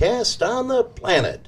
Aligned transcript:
cast 0.00 0.42
on 0.42 0.66
the 0.66 0.82
planet. 0.82 1.46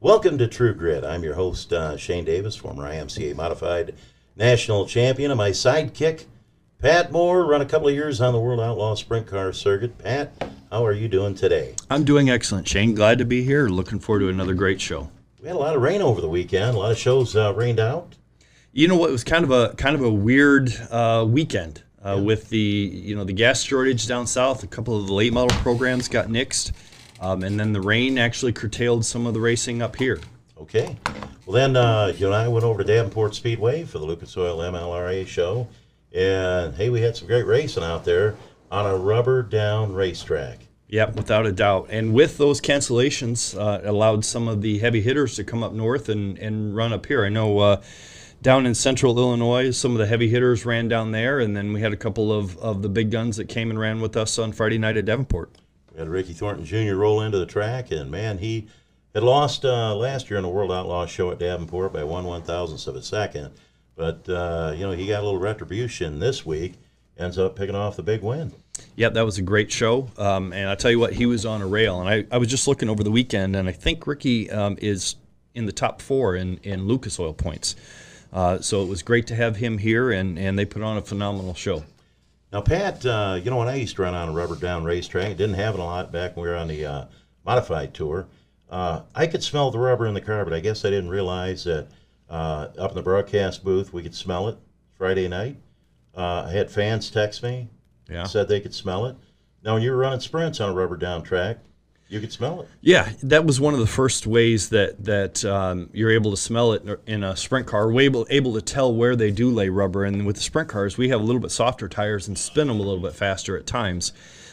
Welcome 0.00 0.36
to 0.38 0.48
True 0.48 0.74
Grit. 0.74 1.04
I'm 1.04 1.22
your 1.22 1.34
host, 1.34 1.72
uh, 1.72 1.96
Shane 1.96 2.24
Davis, 2.24 2.56
former 2.56 2.82
IMCA 2.82 3.36
modified 3.36 3.94
national 4.34 4.84
champion, 4.88 5.30
and 5.30 5.38
my 5.38 5.50
sidekick, 5.50 6.24
Pat 6.80 7.12
Moore, 7.12 7.46
run 7.46 7.60
a 7.60 7.64
couple 7.64 7.86
of 7.86 7.94
years 7.94 8.20
on 8.20 8.32
the 8.32 8.40
World 8.40 8.58
Outlaw 8.58 8.96
Sprint 8.96 9.28
Car 9.28 9.52
Circuit. 9.52 9.96
Pat, 9.96 10.32
how 10.72 10.84
are 10.84 10.92
you 10.92 11.06
doing 11.06 11.36
today? 11.36 11.76
I'm 11.88 12.02
doing 12.02 12.28
excellent, 12.28 12.66
Shane. 12.66 12.96
Glad 12.96 13.18
to 13.18 13.24
be 13.24 13.44
here. 13.44 13.68
Looking 13.68 14.00
forward 14.00 14.20
to 14.22 14.28
another 14.28 14.54
great 14.54 14.80
show. 14.80 15.08
We 15.40 15.46
had 15.46 15.54
a 15.54 15.60
lot 15.60 15.76
of 15.76 15.80
rain 15.80 16.02
over 16.02 16.20
the 16.20 16.28
weekend. 16.28 16.74
A 16.74 16.80
lot 16.80 16.90
of 16.90 16.98
shows 16.98 17.36
uh, 17.36 17.54
rained 17.54 17.78
out. 17.78 18.16
You 18.72 18.88
know 18.88 18.96
what? 18.96 19.10
It 19.10 19.12
was 19.12 19.22
kind 19.22 19.44
of 19.44 19.52
a 19.52 19.76
kind 19.76 19.94
of 19.94 20.02
a 20.02 20.10
weird 20.10 20.76
uh, 20.90 21.24
weekend 21.28 21.84
uh, 22.04 22.16
yeah. 22.16 22.22
with 22.22 22.48
the 22.48 22.58
you 22.58 23.14
know 23.14 23.22
the 23.22 23.32
gas 23.32 23.62
shortage 23.62 24.08
down 24.08 24.26
south. 24.26 24.64
A 24.64 24.66
couple 24.66 25.00
of 25.00 25.06
the 25.06 25.14
late 25.14 25.32
model 25.32 25.56
programs 25.58 26.08
got 26.08 26.26
nixed. 26.26 26.72
Um, 27.20 27.42
and 27.42 27.58
then 27.58 27.72
the 27.72 27.80
rain 27.80 28.18
actually 28.18 28.52
curtailed 28.52 29.04
some 29.04 29.26
of 29.26 29.34
the 29.34 29.40
racing 29.40 29.82
up 29.82 29.96
here. 29.96 30.20
Okay. 30.60 30.96
Well, 31.46 31.54
then 31.54 31.76
uh, 31.76 32.12
you 32.16 32.26
and 32.26 32.34
I 32.34 32.48
went 32.48 32.64
over 32.64 32.82
to 32.82 32.84
Davenport 32.84 33.34
Speedway 33.34 33.84
for 33.84 33.98
the 33.98 34.04
Lucas 34.04 34.36
Oil 34.36 34.58
MLRA 34.58 35.26
show. 35.26 35.68
And 36.14 36.74
hey, 36.74 36.90
we 36.90 37.00
had 37.00 37.16
some 37.16 37.28
great 37.28 37.46
racing 37.46 37.84
out 37.84 38.04
there 38.04 38.36
on 38.70 38.86
a 38.86 38.96
rubber 38.96 39.42
down 39.42 39.94
racetrack. 39.94 40.58
Yep, 40.88 41.16
without 41.16 41.46
a 41.46 41.52
doubt. 41.52 41.88
And 41.90 42.14
with 42.14 42.38
those 42.38 42.60
cancellations, 42.60 43.58
uh, 43.58 43.80
allowed 43.84 44.24
some 44.24 44.48
of 44.48 44.62
the 44.62 44.78
heavy 44.78 45.02
hitters 45.02 45.36
to 45.36 45.44
come 45.44 45.62
up 45.62 45.72
north 45.72 46.08
and, 46.08 46.38
and 46.38 46.74
run 46.74 46.92
up 46.94 47.06
here. 47.06 47.24
I 47.24 47.28
know 47.28 47.58
uh, 47.58 47.82
down 48.40 48.64
in 48.64 48.74
central 48.74 49.18
Illinois, 49.18 49.70
some 49.70 49.92
of 49.92 49.98
the 49.98 50.06
heavy 50.06 50.28
hitters 50.28 50.64
ran 50.64 50.88
down 50.88 51.12
there, 51.12 51.40
and 51.40 51.54
then 51.54 51.74
we 51.74 51.82
had 51.82 51.92
a 51.92 51.96
couple 51.96 52.32
of, 52.32 52.56
of 52.58 52.80
the 52.82 52.88
big 52.88 53.10
guns 53.10 53.36
that 53.36 53.48
came 53.48 53.68
and 53.68 53.78
ran 53.78 54.00
with 54.00 54.16
us 54.16 54.38
on 54.38 54.52
Friday 54.52 54.78
night 54.78 54.96
at 54.96 55.04
Davenport. 55.04 55.50
Had 55.98 56.08
Ricky 56.08 56.32
Thornton 56.32 56.64
Jr. 56.64 56.94
roll 56.94 57.20
into 57.20 57.38
the 57.38 57.46
track, 57.46 57.90
and 57.90 58.08
man, 58.10 58.38
he 58.38 58.68
had 59.14 59.24
lost 59.24 59.64
uh, 59.64 59.94
last 59.96 60.30
year 60.30 60.38
in 60.38 60.44
the 60.44 60.48
World 60.48 60.70
Outlaw 60.70 61.06
show 61.06 61.32
at 61.32 61.40
Davenport 61.40 61.92
by 61.92 62.04
one 62.04 62.24
one 62.24 62.42
thousandth 62.42 62.86
of 62.86 62.94
a 62.94 63.02
second. 63.02 63.50
But 63.96 64.28
uh, 64.28 64.74
you 64.76 64.86
know, 64.86 64.92
he 64.92 65.08
got 65.08 65.22
a 65.22 65.24
little 65.24 65.40
retribution 65.40 66.20
this 66.20 66.46
week. 66.46 66.74
Ends 67.18 67.36
up 67.36 67.56
picking 67.56 67.74
off 67.74 67.96
the 67.96 68.04
big 68.04 68.22
win. 68.22 68.52
Yep, 68.94 69.14
that 69.14 69.24
was 69.24 69.38
a 69.38 69.42
great 69.42 69.72
show. 69.72 70.08
Um, 70.16 70.52
and 70.52 70.68
I 70.68 70.76
tell 70.76 70.92
you 70.92 71.00
what, 71.00 71.14
he 71.14 71.26
was 71.26 71.44
on 71.44 71.62
a 71.62 71.66
rail. 71.66 72.00
And 72.00 72.08
I, 72.08 72.24
I 72.30 72.38
was 72.38 72.46
just 72.46 72.68
looking 72.68 72.88
over 72.88 73.02
the 73.02 73.10
weekend, 73.10 73.56
and 73.56 73.68
I 73.68 73.72
think 73.72 74.06
Ricky 74.06 74.48
um, 74.52 74.76
is 74.80 75.16
in 75.54 75.66
the 75.66 75.72
top 75.72 76.00
four 76.00 76.36
in, 76.36 76.58
in 76.58 76.86
Lucas 76.86 77.18
Oil 77.18 77.34
points. 77.34 77.74
Uh, 78.32 78.60
so 78.60 78.82
it 78.82 78.88
was 78.88 79.02
great 79.02 79.26
to 79.28 79.34
have 79.34 79.56
him 79.56 79.78
here, 79.78 80.12
and, 80.12 80.38
and 80.38 80.56
they 80.56 80.64
put 80.64 80.82
on 80.82 80.96
a 80.96 81.02
phenomenal 81.02 81.54
show. 81.54 81.82
Now, 82.52 82.62
Pat, 82.62 83.04
uh, 83.04 83.38
you 83.42 83.50
know, 83.50 83.58
when 83.58 83.68
I 83.68 83.74
used 83.74 83.96
to 83.96 84.02
run 84.02 84.14
on 84.14 84.28
a 84.28 84.32
rubber 84.32 84.56
down 84.56 84.84
racetrack, 84.84 85.30
It 85.30 85.36
didn't 85.36 85.56
have 85.56 85.74
it 85.74 85.80
a 85.80 85.84
lot 85.84 86.10
back 86.10 86.36
when 86.36 86.44
we 86.44 86.50
were 86.50 86.56
on 86.56 86.68
the 86.68 86.84
uh, 86.86 87.04
modified 87.44 87.92
tour. 87.92 88.26
Uh, 88.70 89.02
I 89.14 89.26
could 89.26 89.42
smell 89.42 89.70
the 89.70 89.78
rubber 89.78 90.06
in 90.06 90.14
the 90.14 90.20
car, 90.20 90.44
but 90.44 90.54
I 90.54 90.60
guess 90.60 90.84
I 90.84 90.90
didn't 90.90 91.10
realize 91.10 91.64
that 91.64 91.88
uh, 92.28 92.68
up 92.78 92.90
in 92.90 92.96
the 92.96 93.02
broadcast 93.02 93.64
booth 93.64 93.92
we 93.92 94.02
could 94.02 94.14
smell 94.14 94.48
it 94.48 94.58
Friday 94.96 95.28
night. 95.28 95.56
Uh, 96.16 96.44
I 96.46 96.50
had 96.50 96.70
fans 96.70 97.10
text 97.10 97.42
me, 97.42 97.68
yeah. 98.10 98.24
said 98.24 98.48
they 98.48 98.60
could 98.60 98.74
smell 98.74 99.06
it. 99.06 99.16
Now, 99.62 99.74
when 99.74 99.82
you 99.82 99.90
were 99.90 99.96
running 99.96 100.20
sprints 100.20 100.60
on 100.60 100.70
a 100.70 100.72
rubber 100.72 100.96
down 100.96 101.22
track, 101.22 101.58
you 102.08 102.20
could 102.20 102.32
smell 102.32 102.62
it. 102.62 102.68
Yeah, 102.80 103.10
that 103.22 103.44
was 103.44 103.60
one 103.60 103.74
of 103.74 103.80
the 103.80 103.86
first 103.86 104.26
ways 104.26 104.70
that 104.70 105.04
that 105.04 105.44
um, 105.44 105.90
you're 105.92 106.10
able 106.10 106.30
to 106.30 106.36
smell 106.36 106.72
it 106.72 106.82
in 107.06 107.22
a 107.22 107.36
sprint 107.36 107.66
car. 107.66 107.90
We're 107.90 108.02
able 108.02 108.26
able 108.30 108.54
to 108.54 108.62
tell 108.62 108.94
where 108.94 109.14
they 109.14 109.30
do 109.30 109.50
lay 109.50 109.68
rubber. 109.68 110.04
And 110.04 110.26
with 110.26 110.36
the 110.36 110.42
sprint 110.42 110.68
cars, 110.68 110.96
we 110.96 111.10
have 111.10 111.20
a 111.20 111.24
little 111.24 111.40
bit 111.40 111.50
softer 111.50 111.88
tires 111.88 112.28
and 112.28 112.38
spin 112.38 112.68
them 112.68 112.80
a 112.80 112.82
little 112.82 113.02
bit 113.02 113.14
faster 113.14 113.56
at 113.56 113.66
times, 113.66 114.12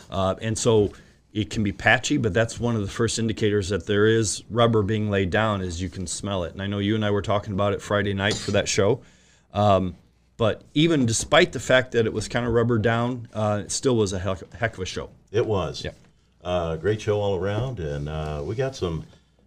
uh, 0.09 0.35
and 0.41 0.57
so 0.57 0.91
it 1.33 1.49
can 1.49 1.63
be 1.63 1.71
patchy. 1.71 2.17
But 2.17 2.33
that's 2.33 2.59
one 2.59 2.75
of 2.75 2.81
the 2.81 2.91
first 2.91 3.19
indicators 3.19 3.69
that 3.69 3.85
there 3.85 4.05
is 4.05 4.43
rubber 4.49 4.83
being 4.83 5.09
laid 5.09 5.29
down, 5.29 5.61
is 5.61 5.81
you 5.81 5.89
can 5.89 6.07
smell 6.07 6.43
it. 6.43 6.53
And 6.53 6.61
I 6.61 6.67
know 6.67 6.79
you 6.79 6.95
and 6.95 7.05
I 7.05 7.11
were 7.11 7.21
talking 7.21 7.53
about 7.53 7.73
it 7.73 7.81
Friday 7.81 8.13
night 8.13 8.35
for 8.35 8.51
that 8.51 8.67
show. 8.67 9.01
Um, 9.53 9.95
but 10.37 10.63
even 10.73 11.05
despite 11.05 11.53
the 11.53 11.61
fact 11.61 11.93
that 11.93 12.05
it 12.05 12.11
was 12.11 12.27
kind 12.27 12.45
of 12.45 12.51
rubber 12.51 12.77
down, 12.77 13.29
uh, 13.33 13.61
it 13.63 13.71
still 13.71 13.95
was 13.95 14.11
a 14.11 14.19
heck, 14.19 14.53
heck 14.53 14.73
of 14.73 14.81
a 14.81 14.85
show. 14.85 15.09
It 15.31 15.45
was. 15.45 15.83
Yeah. 15.85 15.91
Uh, 16.45 16.75
great 16.75 17.01
show 17.01 17.19
all 17.19 17.35
around, 17.35 17.79
and 17.79 18.07
uh, 18.07 18.39
we 18.45 18.53
got 18.53 18.75
some 18.75 19.03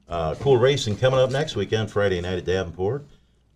uh, 0.09 0.35
cool 0.41 0.57
racing 0.57 0.97
coming 0.97 1.21
up 1.21 1.31
next 1.31 1.55
weekend, 1.55 1.89
Friday 1.89 2.21
night 2.21 2.39
at 2.39 2.45
Davenport. 2.45 3.05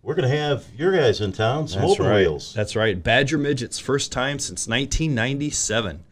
We're 0.01 0.15
going 0.15 0.29
to 0.29 0.37
have 0.37 0.65
your 0.77 0.93
guys 0.93 1.19
in 1.19 1.33
town, 1.33 1.67
some 1.67 1.81
That's 1.81 1.99
right. 1.99 2.15
wheels. 2.15 2.53
That's 2.53 2.73
right. 2.77 3.01
Badger 3.03 3.37
Midgets, 3.37 3.79
first 3.79 4.13
time 4.13 4.39
since 4.39 4.65
1997. 4.65 6.05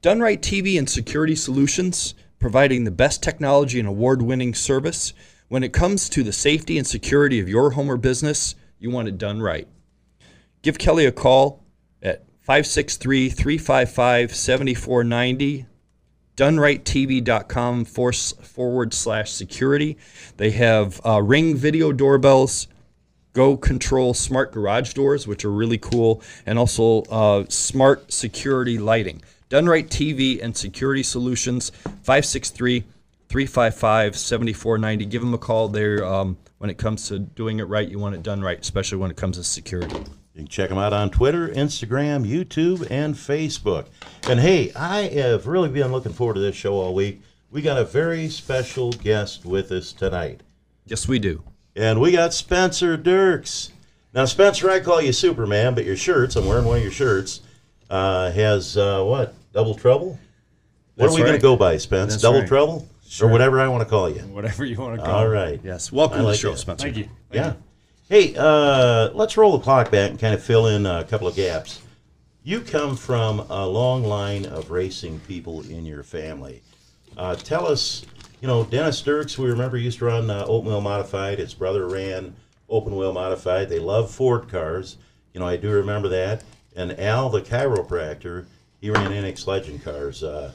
Done 0.00 0.18
Right 0.18 0.42
TV 0.42 0.76
and 0.76 0.90
Security 0.90 1.36
Solutions 1.36 2.16
providing 2.42 2.84
the 2.84 2.90
best 2.90 3.22
technology 3.22 3.78
and 3.78 3.88
award 3.88 4.20
winning 4.20 4.52
service. 4.52 5.14
When 5.48 5.62
it 5.62 5.72
comes 5.72 6.08
to 6.10 6.22
the 6.22 6.32
safety 6.32 6.76
and 6.76 6.86
security 6.86 7.40
of 7.40 7.48
your 7.48 7.70
home 7.70 7.90
or 7.90 7.96
business, 7.96 8.54
you 8.78 8.90
want 8.90 9.08
it 9.08 9.16
done 9.16 9.40
right. 9.40 9.68
Give 10.60 10.76
Kelly 10.78 11.06
a 11.06 11.12
call 11.12 11.64
at 12.02 12.24
563 12.40 13.30
355 13.30 14.34
7490 14.34 15.66
donerighttv.com 16.36 17.84
forward 17.84 18.94
slash 18.94 19.30
security. 19.30 19.98
They 20.38 20.50
have 20.52 21.00
uh, 21.04 21.22
ring 21.22 21.56
video 21.56 21.92
doorbells, 21.92 22.68
Go 23.32 23.56
Control 23.56 24.14
smart 24.14 24.52
garage 24.52 24.94
doors, 24.94 25.26
which 25.26 25.44
are 25.44 25.50
really 25.50 25.78
cool, 25.78 26.22
and 26.46 26.58
also 26.58 27.02
uh, 27.02 27.44
smart 27.48 28.12
security 28.12 28.78
lighting. 28.78 29.22
Done 29.52 29.66
Right 29.66 29.86
TV 29.86 30.42
and 30.42 30.56
Security 30.56 31.02
Solutions, 31.02 31.68
563 31.82 32.84
355 33.28 34.16
7490. 34.16 35.04
Give 35.04 35.20
them 35.20 35.34
a 35.34 35.38
call 35.38 35.68
there. 35.68 36.02
Um, 36.06 36.38
when 36.56 36.70
it 36.70 36.78
comes 36.78 37.08
to 37.08 37.18
doing 37.18 37.58
it 37.58 37.64
right, 37.64 37.86
you 37.86 37.98
want 37.98 38.14
it 38.14 38.22
done 38.22 38.40
right, 38.40 38.58
especially 38.58 38.96
when 38.96 39.10
it 39.10 39.18
comes 39.18 39.36
to 39.36 39.44
security. 39.44 39.94
You 39.94 40.06
can 40.36 40.48
check 40.48 40.70
them 40.70 40.78
out 40.78 40.94
on 40.94 41.10
Twitter, 41.10 41.48
Instagram, 41.48 42.26
YouTube, 42.26 42.90
and 42.90 43.14
Facebook. 43.14 43.88
And 44.26 44.40
hey, 44.40 44.72
I 44.74 45.02
have 45.08 45.46
really 45.46 45.68
been 45.68 45.92
looking 45.92 46.14
forward 46.14 46.36
to 46.36 46.40
this 46.40 46.56
show 46.56 46.72
all 46.72 46.94
week. 46.94 47.20
We 47.50 47.60
got 47.60 47.76
a 47.76 47.84
very 47.84 48.30
special 48.30 48.92
guest 48.92 49.44
with 49.44 49.70
us 49.70 49.92
tonight. 49.92 50.40
Yes, 50.86 51.06
we 51.06 51.18
do. 51.18 51.44
And 51.76 52.00
we 52.00 52.12
got 52.12 52.32
Spencer 52.32 52.96
Diercks. 52.96 53.70
Now, 54.14 54.24
Spencer, 54.24 54.70
I 54.70 54.80
call 54.80 55.02
you 55.02 55.12
Superman, 55.12 55.74
but 55.74 55.84
your 55.84 55.98
shirts, 55.98 56.36
I'm 56.36 56.46
wearing 56.46 56.64
one 56.64 56.78
of 56.78 56.82
your 56.82 56.90
shirts, 56.90 57.42
uh, 57.90 58.30
has 58.30 58.78
uh, 58.78 59.04
what? 59.04 59.34
Double 59.52 59.74
trouble? 59.74 60.18
What 60.94 61.06
That's 61.06 61.12
are 61.12 61.16
we 61.16 61.22
right. 61.22 61.28
going 61.28 61.38
to 61.38 61.42
go 61.42 61.56
by, 61.56 61.76
Spence? 61.76 62.12
That's 62.12 62.22
Double 62.22 62.40
right. 62.40 62.48
trouble? 62.48 62.88
Sure. 63.06 63.28
Or 63.28 63.32
whatever 63.32 63.60
I 63.60 63.68
want 63.68 63.82
to 63.82 63.88
call 63.88 64.08
you. 64.08 64.20
Whatever 64.22 64.64
you 64.64 64.78
want 64.78 64.98
to 64.98 65.04
call 65.04 65.16
All 65.16 65.28
right. 65.28 65.60
Yes. 65.62 65.92
Welcome 65.92 66.22
like 66.22 66.26
to 66.26 66.32
the 66.32 66.36
show, 66.38 66.52
it. 66.54 66.58
Spencer. 66.58 66.84
Thank 66.84 66.96
you. 66.96 67.04
Thank 67.30 67.34
yeah. 67.34 67.46
You. 67.48 67.56
Hey, 68.08 68.34
uh, 68.36 69.10
let's 69.12 69.36
roll 69.36 69.56
the 69.56 69.62
clock 69.62 69.90
back 69.90 70.10
and 70.10 70.18
kind 70.18 70.34
of 70.34 70.42
fill 70.42 70.66
in 70.66 70.86
a 70.86 71.04
couple 71.04 71.28
of 71.28 71.36
gaps. 71.36 71.82
You 72.42 72.60
come 72.60 72.96
from 72.96 73.40
a 73.50 73.66
long 73.66 74.02
line 74.04 74.46
of 74.46 74.70
racing 74.70 75.20
people 75.20 75.60
in 75.62 75.84
your 75.84 76.02
family. 76.02 76.62
Uh, 77.16 77.34
tell 77.36 77.66
us, 77.66 78.04
you 78.40 78.48
know, 78.48 78.64
Dennis 78.64 79.02
Diercks, 79.02 79.36
we 79.36 79.48
remember 79.48 79.76
used 79.76 79.98
to 79.98 80.06
run 80.06 80.30
uh, 80.30 80.44
open 80.48 80.70
wheel 80.70 80.80
modified. 80.80 81.38
His 81.38 81.54
brother 81.54 81.86
ran 81.86 82.34
open 82.68 82.96
wheel 82.96 83.12
modified. 83.12 83.68
They 83.68 83.78
love 83.78 84.10
Ford 84.10 84.48
cars. 84.48 84.96
You 85.34 85.40
know, 85.40 85.46
I 85.46 85.56
do 85.56 85.70
remember 85.70 86.08
that. 86.08 86.42
And 86.74 86.98
Al, 86.98 87.28
the 87.28 87.42
chiropractor, 87.42 88.46
he 88.82 88.90
ran 88.90 89.12
NX 89.12 89.46
Legend 89.46 89.82
cars. 89.82 90.22
Uh, 90.22 90.52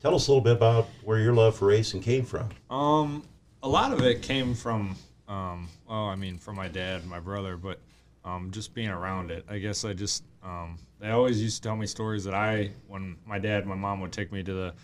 tell 0.00 0.14
us 0.14 0.28
a 0.28 0.30
little 0.30 0.42
bit 0.42 0.52
about 0.52 0.88
where 1.02 1.18
your 1.18 1.34
love 1.34 1.56
for 1.56 1.66
racing 1.66 2.00
came 2.00 2.24
from. 2.24 2.48
Um, 2.70 3.24
a 3.62 3.68
lot 3.68 3.92
of 3.92 4.00
it 4.02 4.22
came 4.22 4.54
from, 4.54 4.96
um, 5.28 5.68
well, 5.86 6.04
I 6.04 6.14
mean, 6.14 6.38
from 6.38 6.54
my 6.54 6.68
dad, 6.68 7.00
and 7.00 7.10
my 7.10 7.18
brother, 7.18 7.56
but 7.56 7.80
um, 8.24 8.52
just 8.52 8.72
being 8.72 8.88
around 8.88 9.32
it. 9.32 9.44
I 9.50 9.58
guess 9.58 9.84
I 9.84 9.94
just, 9.94 10.22
um, 10.44 10.78
they 11.00 11.10
always 11.10 11.42
used 11.42 11.62
to 11.62 11.68
tell 11.68 11.76
me 11.76 11.86
stories 11.86 12.22
that 12.24 12.34
I, 12.34 12.70
when 12.86 13.16
my 13.26 13.40
dad 13.40 13.60
and 13.60 13.66
my 13.66 13.74
mom 13.74 14.00
would 14.00 14.12
take 14.12 14.30
me 14.30 14.44
to 14.44 14.52
the 14.52 14.74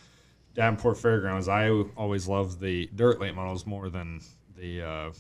Davenport 0.54 0.98
Fairgrounds, 0.98 1.46
I 1.46 1.70
always 1.96 2.26
loved 2.26 2.60
the 2.60 2.90
dirt 2.96 3.20
late 3.20 3.34
models 3.36 3.64
more 3.64 3.90
than 3.90 4.20
the 4.56 4.82
uh, 4.82 5.10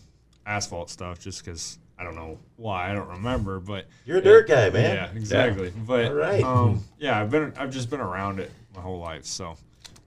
asphalt 0.46 0.90
stuff, 0.90 1.20
just 1.20 1.44
because 1.44 1.78
I 2.02 2.04
don't 2.04 2.16
know 2.16 2.36
why. 2.56 2.90
I 2.90 2.94
don't 2.94 3.08
remember, 3.08 3.60
but 3.60 3.86
You're 4.04 4.18
a 4.18 4.22
dirt 4.22 4.48
guy, 4.48 4.70
man. 4.70 4.96
yeah, 4.96 5.10
exactly. 5.16 5.72
But 5.86 6.06
All 6.06 6.14
right. 6.14 6.42
um, 6.42 6.82
yeah, 6.98 7.20
I've 7.20 7.30
been 7.30 7.52
I've 7.56 7.70
just 7.70 7.90
been 7.90 8.00
around 8.00 8.40
it 8.40 8.50
my 8.74 8.80
whole 8.80 8.98
life, 8.98 9.24
so 9.24 9.54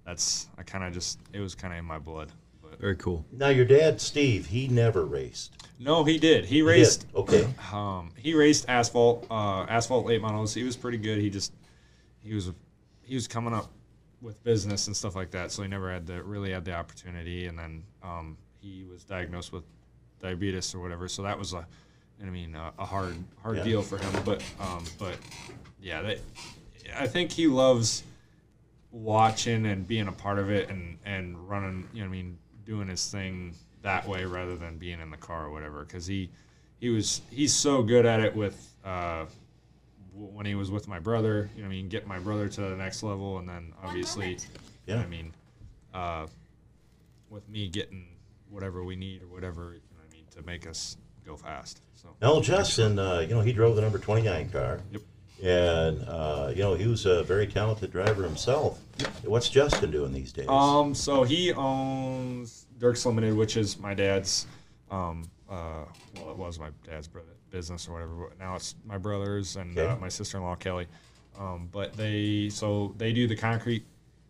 that's 0.05 0.49
I 0.57 0.63
kind 0.63 0.83
of 0.83 0.93
just 0.93 1.19
it 1.31 1.39
was 1.39 1.55
kind 1.55 1.71
of 1.73 1.79
in 1.79 1.85
my 1.85 1.97
blood. 1.97 2.33
But 2.61 2.77
Very 2.81 2.97
cool. 2.97 3.25
Now 3.31 3.47
your 3.47 3.63
dad, 3.63 4.01
Steve, 4.01 4.45
he 4.47 4.67
never 4.67 5.05
raced. 5.05 5.53
no, 5.79 6.03
he 6.03 6.17
did. 6.17 6.43
He 6.43 6.55
He 6.55 6.61
raced. 6.63 7.07
did. 7.07 7.15
Okay. 7.15 7.47
Um, 7.71 8.11
he 8.17 8.33
raced 8.33 8.65
asphalt, 8.67 9.25
uh, 9.31 9.61
asphalt 9.69 10.05
late 10.05 10.21
models. 10.21 10.53
He 10.53 10.63
was 10.63 10.75
pretty 10.75 10.97
good. 10.97 11.19
He 11.19 11.29
just 11.29 11.53
he 12.21 12.33
was 12.33 12.51
he 13.03 13.15
was 13.15 13.25
coming 13.25 13.53
up 13.53 13.71
with 14.21 14.43
business 14.43 14.87
and 14.87 14.97
stuff 14.97 15.15
like 15.15 15.31
that, 15.31 15.49
so 15.53 15.61
he 15.61 15.69
never 15.69 15.89
had 15.89 16.05
the 16.05 16.21
really 16.23 16.51
had 16.51 16.65
the 16.65 16.73
opportunity. 16.73 17.45
And 17.47 17.57
then 17.57 17.83
um, 18.03 18.35
he 18.59 18.83
was 18.83 19.05
diagnosed 19.05 19.53
with 19.53 19.63
diabetes 20.21 20.75
or 20.75 20.81
whatever, 20.81 21.07
so 21.07 21.21
that 21.23 21.39
was 21.39 21.53
a 21.53 21.65
I 22.21 22.25
mean 22.25 22.55
a, 22.55 22.71
a 22.79 22.85
hard 22.85 23.15
hard 23.41 23.57
Yeah. 23.57 23.63
deal 23.63 23.81
for 23.81 23.97
him. 23.97 24.11
But 24.23 24.43
um, 24.59 24.83
but 24.97 25.17
yeah, 25.81 26.01
that, 26.01 26.19
I 26.97 27.07
think 27.07 27.31
he 27.31 27.47
loves 27.47 28.03
watching 28.91 29.65
and 29.65 29.87
being 29.87 30.07
a 30.07 30.11
part 30.11 30.39
of 30.39 30.49
it 30.49 30.69
and 30.69 30.97
and 31.05 31.49
running. 31.49 31.87
You 31.93 32.01
know, 32.03 32.09
what 32.09 32.13
I 32.15 32.17
mean, 32.17 32.37
doing 32.65 32.87
his 32.87 33.09
thing 33.09 33.53
that 33.81 34.07
way 34.07 34.25
rather 34.25 34.55
than 34.55 34.77
being 34.77 34.99
in 34.99 35.09
the 35.11 35.17
car 35.17 35.45
or 35.45 35.51
whatever. 35.51 35.83
Because 35.83 36.05
he 36.07 36.29
he 36.79 36.89
was 36.89 37.21
he's 37.29 37.53
so 37.53 37.83
good 37.83 38.05
at 38.05 38.19
it 38.19 38.35
with 38.35 38.73
uh, 38.83 39.25
when 40.13 40.45
he 40.45 40.55
was 40.55 40.71
with 40.71 40.87
my 40.87 40.99
brother. 40.99 41.49
You 41.55 41.61
know, 41.63 41.67
what 41.67 41.73
I 41.73 41.75
mean, 41.77 41.89
get 41.89 42.07
my 42.07 42.19
brother 42.19 42.47
to 42.49 42.61
the 42.61 42.75
next 42.75 43.03
level, 43.03 43.37
and 43.39 43.47
then 43.49 43.73
obviously, 43.83 44.37
Yeah. 44.87 44.99
I 45.01 45.07
mean, 45.07 45.33
uh, 45.93 46.27
with 47.29 47.47
me 47.49 47.67
getting 47.67 48.07
whatever 48.49 48.83
we 48.83 48.95
need 48.95 49.21
or 49.21 49.27
whatever. 49.27 49.73
You 49.73 49.79
know, 49.91 49.97
what 49.97 50.07
I 50.09 50.15
mean, 50.15 50.25
to 50.35 50.41
make 50.43 50.65
us 50.67 50.97
go 51.25 51.35
fast. 51.35 51.81
So. 51.95 52.09
Now 52.21 52.39
Justin, 52.41 52.99
uh, 52.99 53.19
you 53.19 53.33
know, 53.33 53.41
he 53.41 53.53
drove 53.53 53.75
the 53.75 53.81
number 53.81 53.97
29 53.97 54.49
car. 54.49 54.81
Yep. 54.91 55.01
And, 55.43 56.01
uh, 56.07 56.51
you 56.55 56.61
know, 56.61 56.75
he 56.75 56.87
was 56.87 57.05
a 57.05 57.23
very 57.23 57.45
talented 57.45 57.91
driver 57.91 58.23
himself. 58.23 58.79
What's 59.23 59.49
Justin 59.49 59.91
doing 59.91 60.13
these 60.13 60.31
days? 60.31 60.47
Um, 60.47 60.95
so 60.95 61.23
he 61.23 61.51
owns 61.51 62.67
Diercks 62.79 63.05
Limited, 63.05 63.35
which 63.35 63.57
is 63.57 63.77
my 63.77 63.93
dad's. 63.93 64.47
Um, 64.89 65.29
uh, 65.49 65.83
well, 66.15 66.31
it 66.31 66.37
was 66.37 66.57
my 66.57 66.69
dad's 66.85 67.07
brother, 67.07 67.35
business 67.51 67.87
or 67.87 67.93
whatever, 67.93 68.13
but 68.29 68.39
now 68.39 68.55
it's 68.55 68.75
my 68.85 68.97
brother's 68.97 69.57
and 69.57 69.77
uh, 69.77 69.97
my 69.99 70.09
sister-in-law 70.09 70.55
Kelly. 70.55 70.87
Um, 71.37 71.69
but 71.71 71.93
they 71.93 72.49
so 72.49 72.95
they 72.97 73.11
do 73.11 73.27
the 73.27 73.35
concrete 73.35 73.85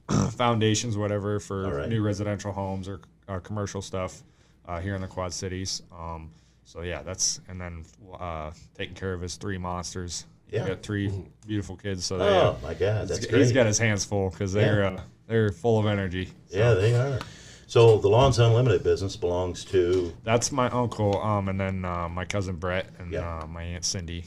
foundations, 0.31 0.97
whatever, 0.97 1.39
for 1.39 1.77
right. 1.77 1.89
new 1.89 2.01
residential 2.01 2.51
homes 2.51 2.87
or 2.87 3.01
uh, 3.27 3.39
commercial 3.39 3.81
stuff 3.81 4.23
uh, 4.67 4.79
here 4.79 4.95
in 4.95 5.01
the 5.01 5.07
Quad 5.07 5.33
Cities. 5.33 5.83
Um, 5.91 6.31
so 6.65 6.81
yeah, 6.81 7.01
that's 7.03 7.39
and 7.47 7.59
then 7.61 7.85
uh, 8.19 8.51
taking 8.77 8.95
care 8.95 9.13
of 9.13 9.21
his 9.21 9.35
three 9.37 9.57
monsters. 9.57 10.25
He's 10.47 10.59
Yeah. 10.59 10.67
got 10.67 10.83
three 10.83 11.11
beautiful 11.47 11.75
kids, 11.75 12.05
so 12.05 12.17
they, 12.17 12.27
uh, 12.27 12.51
oh, 12.51 12.57
my 12.61 12.73
God. 12.73 13.07
That's 13.07 13.17
he's 13.19 13.27
great. 13.27 13.41
He's 13.41 13.51
got 13.51 13.65
his 13.65 13.77
hands 13.79 14.05
full 14.05 14.29
because 14.29 14.51
they're 14.53 14.81
Yeah. 14.83 14.89
uh, 14.89 15.01
they're 15.27 15.49
full 15.51 15.79
of 15.79 15.85
energy. 15.87 16.25
So 16.49 16.57
yeah, 16.57 16.73
they 16.73 16.93
are. 16.95 17.19
So 17.67 17.97
the 17.97 18.07
Lawns 18.09 18.37
Unlimited 18.37 18.83
business 18.83 19.15
belongs 19.15 19.65
to. 19.65 20.13
that's 20.23 20.51
my 20.51 20.69
uncle, 20.69 21.19
um, 21.21 21.49
and 21.49 21.59
then 21.59 21.83
uh, 21.83 22.07
my 22.09 22.25
cousin 22.25 22.57
Brett 22.57 22.87
and 22.99 23.11
Yeah. 23.11 23.39
uh, 23.39 23.47
my 23.47 23.63
aunt 23.63 23.83
Cindy. 23.85 24.25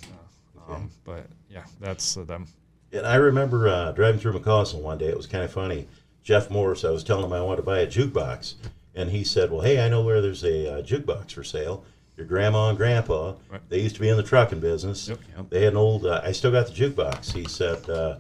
Uh, 0.69 0.75
um, 0.75 0.91
but 1.05 1.27
yeah, 1.49 1.63
that's 1.81 2.17
uh, 2.17 2.25
them. 2.25 2.47
And 2.93 3.07
I 3.07 3.15
remember 3.17 3.69
uh, 3.69 3.93
driving 3.93 4.21
through 4.21 4.33
McCausland 4.39 4.83
one 4.83 4.99
day. 4.99 5.07
It 5.09 5.17
was 5.17 5.27
kind 5.27 5.45
of 5.45 5.53
funny. 5.53 5.87
Jeff 6.25 6.51
Morris, 6.51 6.85
I 6.85 6.91
was 6.91 7.05
telling 7.05 7.25
him 7.25 7.33
I 7.33 7.41
wanted 7.43 7.59
to 7.59 7.63
buy 7.63 7.79
a 7.81 7.87
jukebox. 7.87 8.55
And 8.95 9.11
he 9.11 9.23
said, 9.23 9.51
Well, 9.53 9.61
hey, 9.61 9.85
I 9.85 9.89
know 9.89 10.03
where 10.03 10.21
there's 10.21 10.43
a 10.43 10.79
uh, 10.79 10.83
jukebox 10.83 11.33
for 11.33 11.45
sale. 11.45 11.85
Your 12.19 12.27
grandma 12.27 12.69
and 12.69 12.77
grandpa, 12.77 13.35
Right. 13.49 13.61
they 13.69 13.79
used 13.79 13.95
to 13.95 14.01
be 14.01 14.09
in 14.09 14.17
the 14.17 14.25
trucking 14.25 14.59
business. 14.59 15.09
Yep. 15.09 15.51
They 15.51 15.63
had 15.63 15.75
an 15.75 15.77
old, 15.79 16.05
uh, 16.05 16.21
I 16.25 16.33
still 16.33 16.51
got 16.51 16.67
the 16.67 16.73
jukebox. 16.73 17.33
He 17.33 17.45
said, 17.47 17.89
uh, 17.89 18.17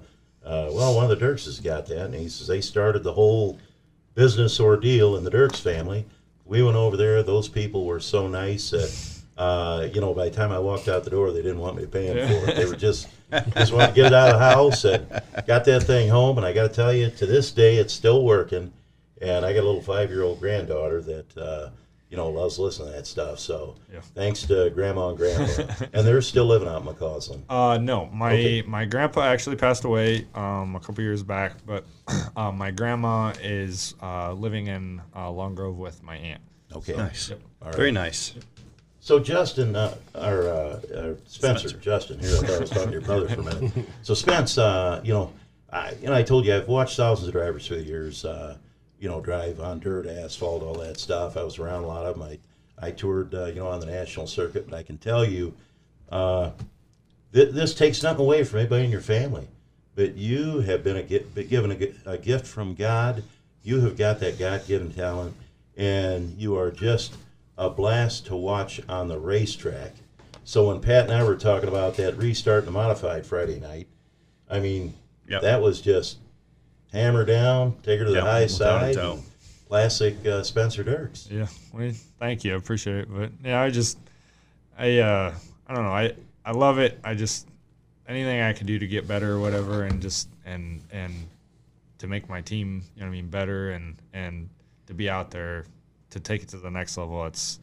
uh, 0.47 0.71
Well, 0.71 0.95
one 0.95 1.11
of 1.11 1.19
the 1.19 1.27
Diercks 1.27 1.47
has 1.47 1.59
got 1.59 1.87
that. 1.87 2.05
And 2.07 2.15
he 2.15 2.29
says, 2.29 2.47
They 2.47 2.61
started 2.61 3.03
the 3.03 3.13
whole 3.13 3.59
business 4.15 4.61
ordeal 4.61 5.17
in 5.17 5.25
the 5.25 5.31
Diercks 5.33 5.61
family. 5.61 6.07
We 6.45 6.63
went 6.63 6.77
over 6.77 6.97
there. 6.97 7.25
Those 7.25 7.49
people 7.49 7.87
were 7.87 7.99
so 7.99 8.29
nice 8.29 8.71
that, 8.71 9.21
uh, 9.37 9.89
you 9.93 10.01
know, 10.01 10.15
by 10.15 10.29
the 10.29 10.35
time 10.37 10.53
I 10.53 10.61
walked 10.61 10.87
out 10.87 11.03
the 11.03 11.11
door, 11.11 11.33
they 11.33 11.43
didn't 11.43 11.59
want 11.59 11.75
me 11.75 11.83
to 11.83 11.89
pay 11.89 12.07
them 12.07 12.29
for 12.29 12.51
it. 12.51 12.55
They 12.57 12.67
were 12.67 12.77
just, 12.77 13.09
just 13.57 13.73
wanted 13.73 13.89
to 13.89 13.95
get 13.95 14.07
it 14.07 14.15
out 14.15 14.29
of 14.29 14.39
the 14.39 14.47
house 14.55 14.85
and 14.85 15.09
got 15.45 15.65
that 15.65 15.83
thing 15.83 16.09
home. 16.09 16.37
And 16.39 16.47
I 16.47 16.53
got 16.53 16.69
to 16.69 16.73
tell 16.73 16.93
you, 16.93 17.11
to 17.11 17.27
this 17.27 17.51
day, 17.51 17.79
it's 17.79 17.93
still 17.93 18.23
working. 18.25 18.73
And 19.21 19.45
I 19.45 19.53
got 19.53 19.65
a 19.65 19.67
little 19.67 19.83
five 19.83 20.09
year 20.09 20.23
old 20.23 20.39
granddaughter 20.39 21.03
that, 21.03 21.37
uh, 21.37 21.71
you 22.11 22.17
know, 22.17 22.29
loves 22.31 22.59
listening 22.59 22.89
to 22.89 22.95
that 22.97 23.07
stuff. 23.07 23.39
So 23.39 23.75
Yeah. 23.93 24.01
thanks 24.15 24.43
to 24.45 24.71
grandma 24.71 25.11
and 25.11 25.19
grandpa. 25.19 25.63
and 25.93 26.07
they're 26.07 26.23
still 26.23 26.47
living 26.47 26.67
out 26.69 26.81
in 26.83 26.87
McCausland. 26.89 27.43
Uh, 27.51 27.79
no, 27.79 28.07
my 28.07 28.33
Okay. 28.33 28.63
my 28.63 28.85
grandpa 28.87 29.23
actually 29.23 29.57
passed 29.57 29.85
away 29.85 30.27
um, 30.35 30.75
a 30.77 30.81
couple 30.81 31.03
years 31.05 31.23
back, 31.23 31.53
but 31.67 31.85
uh, 32.37 32.51
my 32.51 32.71
grandma 32.71 33.33
is 33.43 33.95
uh, 34.03 34.33
living 34.33 34.69
in 34.69 35.03
uh, 35.15 35.31
Long 35.31 35.55
Grove 35.55 35.77
with 35.77 36.03
my 36.03 36.17
aunt. 36.17 36.41
Okay. 36.75 36.97
Nice. 36.97 37.29
Yep. 37.31 37.41
All 37.63 37.69
right. 37.69 37.77
Very 37.77 37.93
nice. 37.93 38.35
So 39.01 39.19
Justin, 39.19 39.75
uh, 39.75 39.95
or 40.15 40.49
uh, 40.49 40.51
uh, 40.51 41.15
Spencer, 41.27 41.69
Spencer. 41.69 41.77
Justin, 41.79 42.19
here 42.21 42.31
I 42.31 42.41
thought 42.41 42.51
I 42.51 42.59
was 42.61 42.71
talking 42.71 42.87
to 42.89 42.93
your 42.93 43.01
brother 43.01 43.29
for 43.29 43.41
a 43.41 43.45
minute. 43.45 43.73
So 44.03 44.13
Spence, 44.15 44.59
uh, 44.59 45.01
you 45.05 45.13
know, 45.15 45.33
I, 45.73 45.93
you 46.01 46.09
know, 46.09 46.15
I 46.15 46.23
told 46.23 46.45
you 46.47 46.55
I've 46.55 46.69
watched 46.69 46.97
thousands 46.97 47.29
of 47.29 47.33
drivers 47.33 47.67
through 47.67 47.79
the 47.79 47.85
years. 47.85 48.25
Uh, 48.25 48.57
you 49.01 49.09
know, 49.09 49.21
drive 49.21 49.61
on 49.61 49.79
dirt, 49.79 50.07
asphalt, 50.07 50.63
all 50.63 50.75
that 50.79 50.99
stuff. 50.99 51.37
I 51.37 51.43
was 51.45 51.59
around 51.59 51.85
a 51.85 51.87
lot 51.87 52.07
of 52.07 52.19
them. 52.19 52.23
I, 52.29 52.39
I 52.87 52.91
toured, 52.91 53.35
uh, 53.35 53.47
you 53.47 53.57
know, 53.57 53.69
on 53.69 53.81
the 53.81 53.87
national 53.87 54.27
circuit, 54.27 54.69
but 54.69 54.77
I 54.77 54.83
can 54.83 54.99
tell 54.99 55.25
you, 55.25 55.55
uh, 56.11 56.51
th- 57.33 57.53
this 57.53 57.75
takes 57.75 58.03
nothing 58.03 58.25
away 58.25 58.45
from 58.45 58.61
anybody 58.61 58.85
in 58.85 58.91
your 58.91 59.01
family, 59.01 59.49
but 59.95 60.17
you 60.17 60.61
have 60.61 60.83
been 60.85 60.97
a, 60.97 61.03
gi- 61.03 61.27
been 61.35 61.49
given 61.49 61.71
a, 62.07 62.13
a 62.13 62.19
gift 62.19 62.47
from 62.47 62.75
God. 62.75 63.23
You 63.63 63.81
have 63.81 63.97
got 63.97 64.21
that 64.21 64.39
God-given 64.39 64.93
talent, 64.93 65.35
and 65.77 66.37
you 66.39 66.57
are 66.57 66.71
just 66.71 67.17
a 67.57 67.69
blast 67.69 68.27
to 68.27 68.37
watch 68.37 68.81
on 68.89 69.09
the 69.09 69.19
racetrack. 69.19 69.93
So 70.45 70.69
when 70.69 70.81
Pat 70.81 71.05
and 71.05 71.13
I 71.13 71.23
were 71.25 71.37
talking 71.37 71.69
about 71.69 71.97
that 71.97 72.17
restart 72.17 72.61
in 72.61 72.67
the 72.67 72.71
modified 72.73 73.27
Friday 73.27 73.59
night, 73.61 73.87
I 74.49 74.61
mean, 74.61 74.95
Yep. 75.29 75.43
that 75.43 75.61
was 75.61 75.83
just 75.83 76.17
hammer 76.93 77.25
down, 77.25 77.77
take 77.83 77.99
her 77.99 78.05
to 78.05 78.11
the 78.11 78.17
Yep, 78.19 78.25
high 78.25 78.47
side. 78.47 78.97
Classic 79.69 80.15
uh, 80.27 80.43
Spencer 80.43 80.83
Diercks. 80.83 81.31
Yeah, 81.31 81.47
well, 81.73 81.93
thank 82.19 82.43
you, 82.43 82.55
I 82.55 82.57
appreciate 82.57 83.01
it. 83.01 83.09
But 83.15 83.31
yeah, 83.45 83.61
I 83.61 83.69
just, 83.69 83.99
I, 84.79 84.99
uh, 84.99 85.35
I 85.67 85.75
don't 85.75 85.85
know, 85.85 85.93
I, 85.93 86.15
I 86.45 86.53
love 86.53 86.79
it. 86.79 86.99
I 87.05 87.13
just 87.15 87.47
anything 88.09 88.41
I 88.41 88.55
can 88.55 88.67
do 88.67 88.79
to 88.79 88.87
get 88.87 89.07
better 89.07 89.33
or 89.35 89.39
whatever, 89.41 89.85
and 89.85 90.01
just 90.01 90.31
and 90.47 90.81
and 90.91 91.13
to 91.99 92.07
make 92.07 92.29
my 92.29 92.41
team, 92.41 92.83
you 92.95 93.01
know, 93.01 93.07
what 93.07 93.13
I 93.13 93.17
mean, 93.17 93.29
better 93.29 93.73
and 93.73 93.97
and 94.15 94.49
to 94.87 94.95
be 94.95 95.11
out 95.11 95.31
there 95.31 95.67
to 96.11 96.21
take 96.21 96.43
it 96.43 96.49
to 96.49 96.57
the 96.57 96.71
next 96.71 96.97
level. 96.97 97.27
It's 97.27 97.61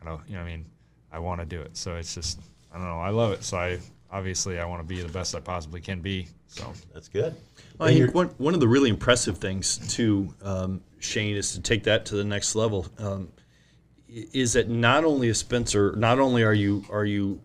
kind 0.00 0.12
of, 0.12 0.26
you 0.28 0.34
know, 0.34 0.42
what 0.42 0.48
I 0.48 0.50
mean, 0.52 0.64
I 1.10 1.18
want 1.18 1.40
to 1.40 1.46
do 1.46 1.60
it. 1.60 1.76
So 1.76 1.96
it's 1.96 2.14
just, 2.14 2.38
I 2.72 2.76
don't 2.76 2.86
know, 2.86 3.00
I 3.00 3.10
love 3.10 3.32
it. 3.32 3.42
So 3.42 3.58
I 3.58 3.80
obviously 4.10 4.58
I 4.58 4.64
want 4.64 4.80
to 4.80 4.86
be 4.86 5.00
the 5.02 5.08
best 5.08 5.34
I 5.34 5.40
possibly 5.40 5.80
can 5.80 6.00
be. 6.00 6.28
So 6.46 6.72
That's 6.94 7.08
good. 7.08 7.34
Well, 7.78 7.88
I 7.88 7.94
think 7.94 8.14
one, 8.14 8.28
one 8.38 8.54
of 8.54 8.60
the 8.60 8.68
really 8.68 8.90
impressive 8.90 9.38
things 9.38 9.78
to 9.94 10.34
um, 10.42 10.80
Shane, 10.98 11.36
is 11.36 11.52
to 11.52 11.60
take 11.60 11.84
that 11.84 12.06
to 12.06 12.16
the 12.16 12.24
next 12.24 12.54
level. 12.54 12.86
Um, 12.98 13.28
is 14.08 14.54
that 14.54 14.68
not 14.68 15.04
only 15.04 15.28
is 15.28 15.38
Spencer, 15.38 15.94
not 15.96 16.18
only 16.18 16.42
are 16.42 16.54
you 16.54 16.84
are 16.90 17.04
you 17.04 17.40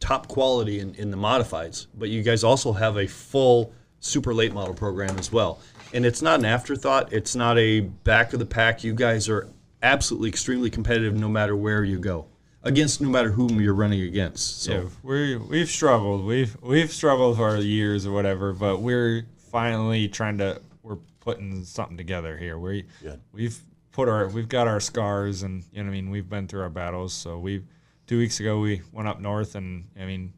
top 0.00 0.28
quality 0.28 0.80
in, 0.80 0.94
in 0.94 1.10
the 1.10 1.16
modifieds, 1.16 1.86
but 1.94 2.08
you 2.08 2.22
guys 2.22 2.44
also 2.44 2.72
have 2.72 2.98
a 2.98 3.06
full 3.06 3.72
super 4.00 4.32
late 4.34 4.52
model 4.52 4.74
program 4.74 5.18
as 5.18 5.32
well. 5.32 5.60
And 5.92 6.04
it's 6.04 6.22
not 6.22 6.38
an 6.38 6.44
afterthought. 6.44 7.12
It's 7.12 7.34
not 7.34 7.58
a 7.58 7.80
back 7.80 8.32
of 8.32 8.38
the 8.38 8.46
pack. 8.46 8.84
You 8.84 8.94
guys 8.94 9.28
are 9.28 9.48
absolutely 9.82 10.28
extremely 10.28 10.70
competitive 10.70 11.14
no 11.14 11.28
matter 11.28 11.56
where 11.56 11.82
you 11.82 11.98
go, 11.98 12.26
against 12.68 13.00
no 13.00 13.08
matter 13.08 13.30
whom 13.30 13.60
you're 13.60 13.74
running 13.74 14.02
against. 14.02 14.62
So 14.62 14.72
yeah, 14.72 14.88
we 15.02 15.36
we've 15.36 15.70
struggled. 15.70 16.24
We've 16.24 16.56
we've 16.62 16.92
struggled 16.92 17.36
for 17.38 17.56
years 17.56 18.06
or 18.06 18.12
whatever, 18.12 18.52
but 18.52 18.80
we're 18.80 19.26
finally 19.50 20.06
trying 20.08 20.38
to 20.38 20.60
we're 20.82 20.98
putting 21.20 21.64
something 21.64 21.96
together 21.96 22.36
here. 22.36 22.58
We 22.58 22.84
Good. 23.02 23.20
we've 23.32 23.58
put 23.90 24.08
our 24.08 24.28
we've 24.28 24.48
got 24.48 24.68
our 24.68 24.80
scars 24.80 25.42
and 25.42 25.64
you 25.72 25.78
know 25.78 25.84
what 25.84 25.96
I 25.96 26.00
mean 26.00 26.10
we've 26.10 26.28
been 26.28 26.46
through 26.46 26.60
our 26.60 26.70
battles. 26.70 27.14
So 27.14 27.38
we 27.38 27.64
two 28.06 28.18
weeks 28.18 28.38
ago 28.38 28.60
we 28.60 28.82
went 28.92 29.08
up 29.08 29.20
north 29.20 29.54
and 29.54 29.86
I 29.98 30.04
mean 30.04 30.34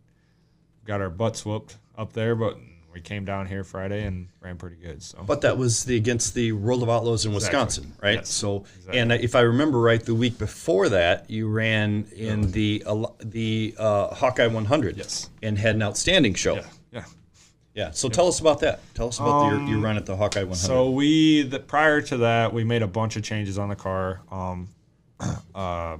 got 0.84 1.00
our 1.00 1.10
butts 1.10 1.44
whooped 1.44 1.76
up 1.98 2.12
there, 2.12 2.34
but 2.34 2.56
we 2.92 3.00
came 3.00 3.24
down 3.24 3.46
here 3.46 3.62
Friday 3.64 4.04
and 4.04 4.28
ran 4.40 4.56
pretty 4.56 4.76
good. 4.76 5.02
So 5.02 5.22
But 5.26 5.42
that 5.42 5.56
was 5.58 5.84
the 5.84 5.96
against 5.96 6.34
the 6.34 6.52
World 6.52 6.82
of 6.82 6.88
Outlaws 6.90 7.24
in 7.24 7.32
Exactly. 7.32 7.58
Wisconsin, 7.58 7.92
right? 8.02 8.14
Yes, 8.16 8.28
So, 8.30 8.64
exactly. 8.76 8.98
and 8.98 9.12
if 9.12 9.34
I 9.34 9.40
remember 9.42 9.80
right, 9.80 10.02
the 10.04 10.14
week 10.14 10.38
before 10.38 10.88
that, 10.88 11.30
you 11.30 11.48
ran 11.48 12.06
in 12.16 12.50
the 12.52 12.82
uh, 12.86 13.06
the 13.20 13.74
uh, 13.78 14.14
Hawkeye 14.14 14.46
100, 14.48 14.96
Yes. 14.96 15.30
and 15.42 15.56
had 15.58 15.74
an 15.76 15.82
outstanding 15.82 16.34
show. 16.34 16.56
yeah, 16.56 16.66
yeah. 16.92 17.04
Yeah. 17.74 17.90
So 17.92 18.08
tell 18.08 18.26
us 18.26 18.40
about 18.40 18.60
that. 18.60 18.80
Tell 18.94 19.08
us 19.08 19.18
about 19.20 19.48
your, 19.50 19.60
your 19.68 19.78
run 19.78 19.96
at 19.96 20.04
the 20.04 20.16
Hawkeye 20.16 20.40
100. 20.42 20.56
So 20.56 20.90
we 20.90 21.42
the, 21.42 21.60
prior 21.60 22.00
to 22.02 22.16
that, 22.18 22.52
we 22.52 22.64
made 22.64 22.82
a 22.82 22.88
bunch 22.88 23.14
of 23.16 23.22
changes 23.22 23.58
on 23.58 23.68
the 23.68 23.76
car. 23.76 24.22
Um, 24.30 24.68
uh, 25.54 25.98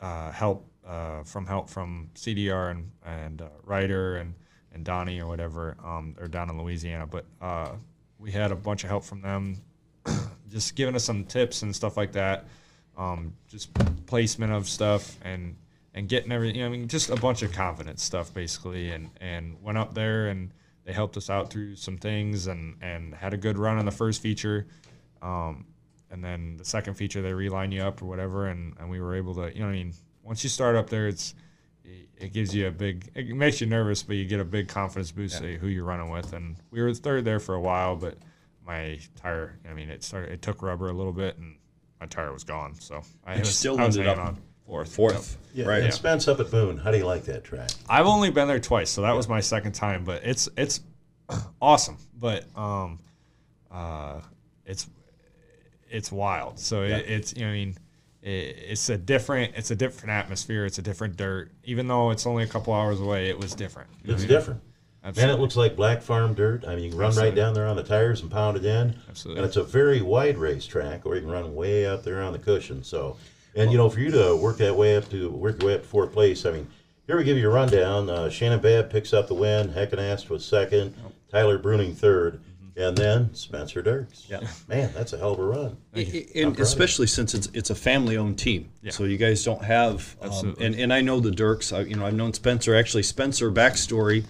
uh, 0.00 0.30
help 0.30 0.68
uh, 0.86 1.22
from 1.24 1.46
help 1.46 1.68
from 1.68 2.10
CDR 2.14 2.70
and 2.70 2.90
and 3.04 3.42
uh, 3.42 3.48
Ryder 3.64 4.16
and 4.16 4.34
and 4.74 4.84
Donnie 4.84 5.20
or 5.20 5.26
whatever. 5.26 5.76
Um, 5.84 6.14
they're 6.16 6.28
down 6.28 6.50
in 6.50 6.60
Louisiana, 6.60 7.06
but 7.06 7.24
uh, 7.40 7.70
we 8.18 8.30
had 8.32 8.52
a 8.52 8.56
bunch 8.56 8.84
of 8.84 8.90
help 8.90 9.04
from 9.04 9.20
them, 9.20 9.60
just 10.48 10.74
giving 10.76 10.94
us 10.94 11.04
some 11.04 11.24
tips 11.24 11.62
and 11.62 11.74
stuff 11.74 11.96
like 11.96 12.12
that. 12.12 12.46
Um, 12.96 13.32
just 13.48 13.72
placement 14.06 14.52
of 14.52 14.68
stuff 14.68 15.16
and 15.22 15.56
and 15.94 16.08
getting 16.08 16.32
everything. 16.32 16.56
You 16.56 16.62
know, 16.62 16.68
I 16.68 16.76
mean, 16.76 16.88
just 16.88 17.10
a 17.10 17.16
bunch 17.16 17.42
of 17.42 17.52
confidence 17.52 18.02
stuff 18.02 18.32
basically. 18.32 18.90
And 18.90 19.10
and 19.20 19.60
went 19.62 19.78
up 19.78 19.94
there 19.94 20.28
and 20.28 20.52
they 20.84 20.92
helped 20.92 21.16
us 21.16 21.30
out 21.30 21.50
through 21.50 21.76
some 21.76 21.96
things 21.96 22.46
and 22.46 22.76
and 22.82 23.14
had 23.14 23.34
a 23.34 23.38
good 23.38 23.58
run 23.58 23.78
on 23.78 23.84
the 23.84 23.92
first 23.92 24.20
feature. 24.20 24.66
Um, 25.22 25.66
and 26.12 26.22
then 26.22 26.56
the 26.58 26.64
second 26.64 26.94
feature 26.94 27.22
they 27.22 27.32
reline 27.32 27.72
you 27.72 27.82
up 27.82 28.02
or 28.02 28.04
whatever 28.04 28.48
and, 28.48 28.74
and 28.78 28.88
we 28.88 29.00
were 29.00 29.16
able 29.16 29.34
to 29.34 29.52
you 29.54 29.60
know 29.60 29.68
I 29.68 29.72
mean 29.72 29.94
once 30.22 30.44
you 30.44 30.50
start 30.50 30.76
up 30.76 30.90
there 30.90 31.08
it's 31.08 31.34
it 31.84 32.32
gives 32.32 32.54
you 32.54 32.68
a 32.68 32.70
big 32.70 33.10
it 33.14 33.34
makes 33.34 33.60
you 33.60 33.66
nervous 33.66 34.02
but 34.02 34.16
you 34.16 34.24
get 34.24 34.40
a 34.40 34.44
big 34.44 34.68
confidence 34.68 35.10
boost 35.10 35.42
yeah. 35.42 35.52
who 35.56 35.66
you're 35.66 35.84
running 35.84 36.10
with 36.10 36.32
and 36.32 36.56
we 36.70 36.80
were 36.80 36.92
third 36.94 37.24
there 37.24 37.40
for 37.40 37.54
a 37.54 37.60
while 37.60 37.96
but 37.96 38.16
my 38.66 38.98
tire 39.16 39.58
I 39.68 39.74
mean 39.74 39.88
it 39.88 40.04
started 40.04 40.32
it 40.32 40.42
took 40.42 40.62
rubber 40.62 40.88
a 40.88 40.92
little 40.92 41.12
bit 41.12 41.36
and 41.38 41.56
my 42.00 42.06
tire 42.06 42.32
was 42.32 42.44
gone 42.44 42.74
so 42.74 43.02
I 43.26 43.38
was, 43.38 43.56
still 43.56 43.78
I 43.80 43.86
was 43.86 43.96
ended 43.96 44.12
up 44.12 44.18
on 44.18 44.38
fourth 44.66 44.94
fourth 44.94 45.36
Yeah, 45.54 45.66
right 45.66 45.82
and 45.82 45.92
Spence 45.92 46.28
up 46.28 46.38
at 46.40 46.50
Boone. 46.50 46.78
How 46.78 46.90
do 46.90 46.98
you 46.98 47.06
like 47.06 47.24
that 47.24 47.44
track? 47.44 47.70
I've 47.88 48.06
only 48.06 48.30
been 48.30 48.48
there 48.48 48.60
twice 48.60 48.90
so 48.90 49.02
that 49.02 49.16
was 49.16 49.28
my 49.28 49.40
second 49.40 49.72
time 49.72 50.04
but 50.04 50.24
it's 50.24 50.48
it's 50.56 50.80
awesome 51.60 51.98
but 52.18 52.44
um 52.56 53.00
uh 53.70 54.20
it's 54.64 54.86
it's 55.92 56.10
wild. 56.10 56.58
So 56.58 56.82
Yeah. 56.82 56.96
it, 56.96 57.10
it's 57.10 57.36
you 57.36 57.42
know, 57.42 57.50
I 57.50 57.52
mean, 57.52 57.68
it, 57.70 57.76
it's 58.22 58.88
a 58.88 58.96
different 58.96 59.54
it's 59.56 59.70
a 59.70 59.76
different 59.76 60.10
atmosphere. 60.10 60.64
It's 60.64 60.78
a 60.78 60.82
different 60.82 61.16
dirt. 61.16 61.50
Even 61.64 61.88
though 61.88 62.10
it's 62.10 62.26
only 62.26 62.44
a 62.44 62.46
couple 62.46 62.72
hours 62.72 63.00
away, 63.00 63.28
it 63.28 63.38
was 63.38 63.54
different. 63.54 63.90
It's 64.04 64.24
different. 64.24 64.60
Absolutely. 65.04 65.34
it 65.34 65.40
looks 65.40 65.56
like 65.56 65.74
black 65.74 66.00
farm 66.00 66.32
dirt. 66.32 66.64
I 66.64 66.76
mean, 66.76 66.84
you 66.84 66.90
can 66.90 66.98
run 66.98 67.14
right 67.16 67.34
down 67.34 67.54
there 67.54 67.66
on 67.66 67.74
the 67.74 67.82
tires 67.82 68.20
and 68.22 68.30
pound 68.30 68.56
it 68.56 68.64
in. 68.64 68.94
Absolutely. 69.08 69.40
And 69.42 69.48
it's 69.48 69.56
a 69.56 69.64
very 69.64 70.00
wide 70.00 70.38
racetrack, 70.38 71.04
or 71.04 71.16
you 71.16 71.22
can 71.22 71.30
run 71.30 71.56
way 71.56 71.86
out 71.88 72.04
there 72.04 72.22
on 72.22 72.32
the 72.32 72.38
cushion. 72.38 72.84
So, 72.84 73.16
and 73.56 73.72
you 73.72 73.78
know, 73.78 73.90
for 73.90 73.98
you 73.98 74.12
to 74.12 74.36
work 74.36 74.58
that 74.58 74.76
way 74.76 74.96
up 74.96 75.08
to 75.10 75.28
work 75.30 75.60
your 75.60 75.70
way 75.70 75.74
up 75.74 75.82
to 75.82 75.88
fourth 75.88 76.12
place, 76.12 76.46
I 76.46 76.52
mean, 76.52 76.68
here 77.08 77.16
we 77.16 77.24
give 77.24 77.36
you 77.36 77.50
a 77.50 77.52
rundown. 77.52 78.08
Uh, 78.08 78.30
Shannon 78.30 78.60
Babb 78.60 78.90
picks 78.90 79.12
up 79.12 79.26
the 79.26 79.34
win. 79.34 79.70
Heckenast 79.70 80.28
was 80.28 80.44
second. 80.44 80.94
Tyler 81.32 81.58
Bruning 81.58 81.96
third. 81.96 82.40
And 82.76 82.96
then 82.96 83.34
Spencer 83.34 83.82
Diercks. 83.82 84.28
Yeah. 84.30 84.40
Man, 84.66 84.90
that's 84.94 85.12
a 85.12 85.18
hell 85.18 85.32
of 85.32 85.38
a 85.38 85.44
run. 85.44 85.76
I- 85.94 86.00
I- 86.00 86.26
I'm 86.40 86.48
and 86.48 86.60
especially 86.60 87.06
since 87.06 87.34
it's 87.34 87.48
it's 87.52 87.68
a 87.70 87.74
family 87.74 88.16
owned 88.16 88.38
team, 88.38 88.70
Yeah. 88.82 88.92
so 88.92 89.04
you 89.04 89.18
guys 89.18 89.44
don't 89.44 89.62
have. 89.64 90.16
Um, 90.22 90.28
Absolutely. 90.28 90.66
and 90.66 90.74
and 90.76 90.92
I 90.92 91.00
know 91.02 91.20
the 91.20 91.30
Dirks. 91.30 91.72
I, 91.72 91.80
you 91.82 91.96
know, 91.96 92.06
I've 92.06 92.14
known 92.14 92.32
Spencer. 92.32 92.74
Actually, 92.74 93.02
Spencer 93.02 93.50
backstory. 93.52 94.24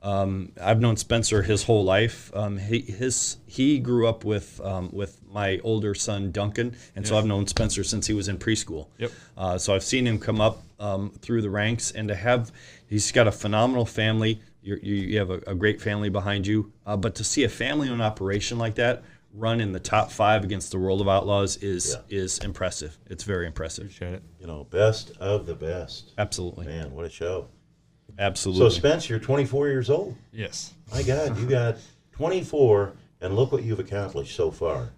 Um, 0.00 0.52
I've 0.62 0.80
known 0.80 0.96
Spencer 0.96 1.42
his 1.42 1.64
whole 1.64 1.82
life. 1.82 2.30
Um, 2.34 2.56
he 2.58 2.82
his 2.82 3.38
he 3.46 3.80
grew 3.80 4.06
up 4.06 4.24
with 4.24 4.60
um, 4.60 4.90
with 4.92 5.18
my 5.28 5.58
older 5.64 5.92
son 5.96 6.30
Duncan, 6.30 6.76
and 6.94 7.04
so 7.04 7.18
I've 7.18 7.26
known 7.26 7.48
Spencer 7.48 7.82
since 7.82 8.06
he 8.06 8.14
was 8.14 8.28
in 8.28 8.38
preschool. 8.38 8.86
Yep. 8.98 9.10
Uh, 9.36 9.58
so 9.58 9.74
I've 9.74 9.82
seen 9.82 10.06
him 10.06 10.20
come 10.20 10.40
up 10.40 10.62
um, 10.78 11.10
through 11.20 11.42
the 11.42 11.50
ranks, 11.50 11.90
and 11.90 12.06
to 12.08 12.14
have 12.14 12.52
he's 12.88 13.10
got 13.10 13.26
a 13.26 13.32
phenomenal 13.32 13.84
family. 13.86 14.40
You're, 14.62 14.78
you 14.78 14.94
you 14.94 15.18
have 15.18 15.30
a, 15.30 15.40
a 15.46 15.54
great 15.54 15.80
family 15.80 16.08
behind 16.08 16.46
you, 16.46 16.72
uh, 16.86 16.96
but 16.96 17.14
to 17.16 17.24
see 17.24 17.44
a 17.44 17.48
family-owned 17.48 18.02
operation 18.02 18.58
like 18.58 18.74
that 18.76 19.02
run 19.34 19.60
in 19.60 19.72
the 19.72 19.78
top 19.80 20.10
five 20.10 20.42
against 20.42 20.70
the 20.72 20.78
World 20.78 21.00
of 21.00 21.08
Outlaws 21.08 21.56
is 21.58 21.96
Yeah. 22.10 22.18
is 22.18 22.38
impressive. 22.38 22.98
It's 23.06 23.24
very 23.24 23.46
impressive. 23.46 23.84
Appreciate 23.84 24.14
it. 24.14 24.22
You 24.40 24.46
know, 24.46 24.64
best 24.64 25.12
of 25.20 25.46
the 25.46 25.54
best. 25.54 26.12
Absolutely, 26.18 26.66
Man, 26.66 26.92
what 26.92 27.04
a 27.04 27.10
show. 27.10 27.48
absolutely. 28.18 28.70
So, 28.70 28.76
Spence, 28.76 29.08
you're 29.08 29.18
24 29.20 29.68
years 29.68 29.90
old. 29.90 30.16
Yes. 30.32 30.74
My 30.92 31.02
God, 31.02 31.38
you 31.38 31.46
got 31.46 31.76
24, 32.12 32.92
and 33.20 33.36
look 33.36 33.52
what 33.52 33.62
you've 33.62 33.80
accomplished 33.80 34.34
so 34.34 34.50
far. 34.50 34.90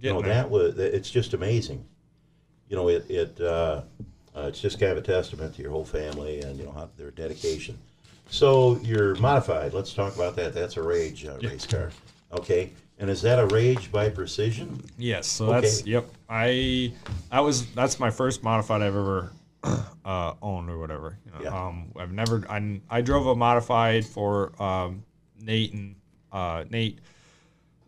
You 0.00 0.12
know 0.12 0.22
there. 0.22 0.34
that 0.34 0.50
was 0.50 0.76
it's 0.78 1.08
just 1.10 1.34
amazing. 1.34 1.84
You 2.68 2.76
know 2.76 2.88
it 2.88 3.08
it 3.08 3.40
uh, 3.40 3.82
uh, 4.34 4.46
it's 4.48 4.60
just 4.60 4.80
kind 4.80 4.90
of 4.92 4.98
a 4.98 5.02
testament 5.02 5.54
to 5.54 5.62
your 5.62 5.70
whole 5.70 5.84
family 5.84 6.40
and 6.40 6.58
you 6.58 6.64
know 6.64 6.72
how, 6.72 6.90
their 6.96 7.12
dedication. 7.12 7.78
So 8.28 8.78
you're 8.82 9.14
modified. 9.16 9.72
Let's 9.74 9.92
talk 9.92 10.14
about 10.14 10.36
that. 10.36 10.54
That's 10.54 10.76
a 10.76 10.82
Rage 10.82 11.24
uh, 11.26 11.38
race 11.42 11.66
car. 11.66 11.90
Okay, 12.32 12.70
and 12.98 13.08
is 13.10 13.22
that 13.22 13.38
a 13.38 13.46
Rage 13.46 13.92
by 13.92 14.08
Precision? 14.08 14.82
Yes. 14.98 15.26
So 15.26 15.46
that's 15.46 15.82
Okay. 15.82 15.90
yep. 15.92 16.06
I 16.28 16.92
that 17.30 17.40
was 17.40 17.66
that's 17.74 18.00
my 18.00 18.10
first 18.10 18.42
modified 18.42 18.82
I've 18.82 18.96
ever 18.96 19.32
uh, 20.04 20.34
owned 20.42 20.68
or 20.70 20.78
whatever. 20.78 21.18
You 21.26 21.32
know, 21.32 21.38
Yeah. 21.44 21.66
um, 21.66 21.92
I've 21.96 22.12
never 22.12 22.44
I, 22.50 22.80
I 22.90 23.00
drove 23.02 23.26
a 23.26 23.36
modified 23.36 24.04
for 24.04 24.60
um, 24.62 25.04
Nate 25.40 25.72
and 25.72 25.94
uh, 26.32 26.64
Nate. 26.70 26.98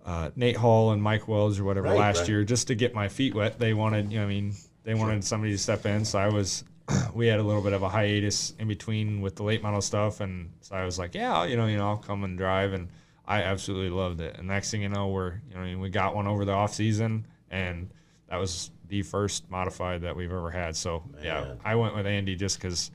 Uh, 0.04 0.30
Nate 0.36 0.56
Hall 0.56 0.92
and 0.92 1.02
Mike 1.02 1.26
Wells 1.26 1.58
or 1.58 1.64
whatever 1.64 1.88
Right, 1.88 1.98
last 1.98 2.20
right. 2.20 2.28
year 2.28 2.44
just 2.44 2.68
to 2.68 2.76
get 2.76 2.94
my 2.94 3.08
feet 3.08 3.34
wet. 3.34 3.58
They 3.58 3.74
wanted, 3.74 4.12
you 4.12 4.18
know, 4.18 4.24
I 4.24 4.28
mean, 4.28 4.54
they 4.84 4.94
wanted 4.94 5.24
somebody 5.24 5.50
to 5.50 5.58
step 5.58 5.84
in. 5.84 6.04
So 6.04 6.20
I 6.20 6.28
was, 6.28 6.62
we 7.14 7.26
had 7.26 7.40
a 7.40 7.42
little 7.42 7.62
bit 7.62 7.72
of 7.72 7.82
a 7.82 7.88
hiatus 7.88 8.54
in 8.58 8.68
between 8.68 9.20
with 9.20 9.36
the 9.36 9.42
late 9.42 9.62
model 9.62 9.80
stuff, 9.80 10.20
and 10.20 10.50
so 10.60 10.74
I 10.76 10.84
was 10.84 10.98
like, 10.98 11.14
yeah, 11.14 11.44
you 11.44 11.56
know, 11.56 11.66
you 11.66 11.76
know, 11.76 11.88
I'll 11.88 11.96
come 11.96 12.24
and 12.24 12.36
drive, 12.38 12.72
and 12.72 12.88
I 13.26 13.42
absolutely 13.42 13.90
loved 13.90 14.20
it. 14.20 14.36
And 14.38 14.46
next 14.48 14.70
thing 14.70 14.82
you 14.82 14.88
know, 14.88 15.08
we're, 15.08 15.40
you 15.50 15.56
know, 15.58 15.78
we 15.78 15.88
got 15.90 16.14
one 16.14 16.26
over 16.26 16.44
the 16.44 16.52
off 16.52 16.74
season, 16.74 17.26
and 17.50 17.90
that 18.28 18.36
was 18.36 18.70
the 18.88 19.02
first 19.02 19.50
modified 19.50 20.02
that 20.02 20.14
we've 20.14 20.30
ever 20.32 20.50
had. 20.50 20.76
So 20.76 21.02
yeah, 21.22 21.54
I 21.64 21.74
went 21.74 21.96
with 21.96 22.06
Andy 22.06 22.36
just 22.36 22.58
because 22.58 22.92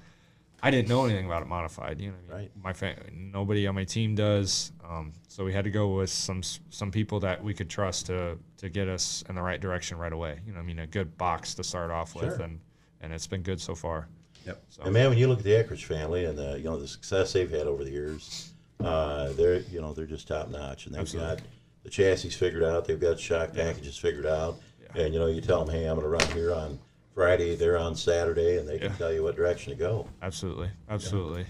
I 0.63 0.71
didn't 0.71 0.87
know 0.87 1.03
anything 1.03 1.25
about 1.25 1.41
it 1.41 1.47
modified. 1.49 1.99
You 1.99 2.11
know, 2.11 2.15
what 2.27 2.35
I 2.35 2.37
mean? 2.37 2.49
Right. 2.55 2.63
My 2.63 2.71
fa- 2.73 2.95
nobody 3.11 3.67
on 3.67 3.75
my 3.75 3.83
team 3.83 4.15
does, 4.15 4.71
um, 4.87 5.11
so 5.27 5.43
we 5.43 5.51
had 5.51 5.65
to 5.65 5.71
go 5.71 5.95
with 5.95 6.09
some 6.09 6.43
some 6.69 6.91
people 6.91 7.19
that 7.21 7.43
we 7.43 7.53
could 7.53 7.69
trust 7.69 8.05
to 8.05 8.37
to 8.57 8.69
get 8.69 8.87
us 8.87 9.21
in 9.27 9.35
the 9.35 9.41
right 9.41 9.59
direction 9.59 9.97
right 9.97 10.13
away. 10.13 10.39
You 10.47 10.53
know, 10.53 10.59
I 10.59 10.63
mean, 10.63 10.79
a 10.79 10.87
good 10.87 11.17
box 11.17 11.55
to 11.55 11.63
start 11.63 11.91
off 11.91 12.15
with, 12.15 12.35
Sure. 12.37 12.43
and 12.43 12.59
and 13.01 13.11
it's 13.13 13.27
been 13.27 13.41
good 13.41 13.59
so 13.59 13.75
far. 13.75 14.07
Yep. 14.45 14.63
So 14.69 14.83
And 14.83 14.93
man, 14.93 15.09
when 15.09 15.17
you 15.17 15.27
look 15.27 15.39
at 15.39 15.43
the 15.45 15.51
Eckrich 15.51 15.83
family 15.85 16.25
and 16.25 16.37
the 16.37 16.57
you 16.57 16.63
know 16.63 16.77
the 16.79 16.87
success 16.87 17.33
they've 17.33 17.49
had 17.49 17.67
over 17.67 17.83
the 17.83 17.91
years, 17.91 18.51
uh, 18.83 19.31
they're 19.33 19.59
you 19.59 19.81
know 19.81 19.93
they're 19.93 20.05
just 20.05 20.27
top 20.27 20.49
notch, 20.49 20.85
and 20.85 20.95
they've 20.95 21.01
Absolutely. 21.01 21.35
got 21.35 21.43
the 21.83 21.89
chassis 21.89 22.29
figured 22.29 22.63
out, 22.63 22.85
they've 22.85 22.99
got 22.99 23.19
shock 23.19 23.53
packages 23.53 23.97
figured 23.97 24.25
out, 24.25 24.55
Yeah. 24.95 25.03
and 25.03 25.13
you 25.13 25.19
know 25.19 25.27
you 25.27 25.41
tell 25.41 25.63
them, 25.65 25.73
hey, 25.73 25.85
I'm 25.85 25.99
going 25.99 26.03
to 26.03 26.09
run 26.09 26.35
here 26.35 26.53
on 26.53 26.79
Friday, 27.13 27.55
they're 27.55 27.77
on 27.77 27.95
Saturday, 27.95 28.57
and 28.57 28.67
they 28.67 28.79
can 28.79 28.95
tell 28.95 29.11
you 29.11 29.21
what 29.23 29.35
direction 29.35 29.73
to 29.73 29.77
go. 29.77 30.07
absolutely, 30.21 30.69
absolutely. 30.89 31.45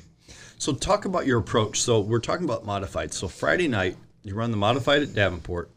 So 0.58 0.74
talk 0.74 1.06
about 1.06 1.26
your 1.28 1.40
approach. 1.40 1.82
So 1.82 2.00
we're 2.02 2.20
talking 2.20 2.46
about 2.46 2.66
modified. 2.66 3.14
So 3.14 3.28
Friday 3.28 3.68
night, 3.68 3.98
you 4.24 4.36
run 4.36 4.52
the 4.52 4.58
modified 4.58 5.02
at 5.02 5.14
Davenport. 5.14 5.70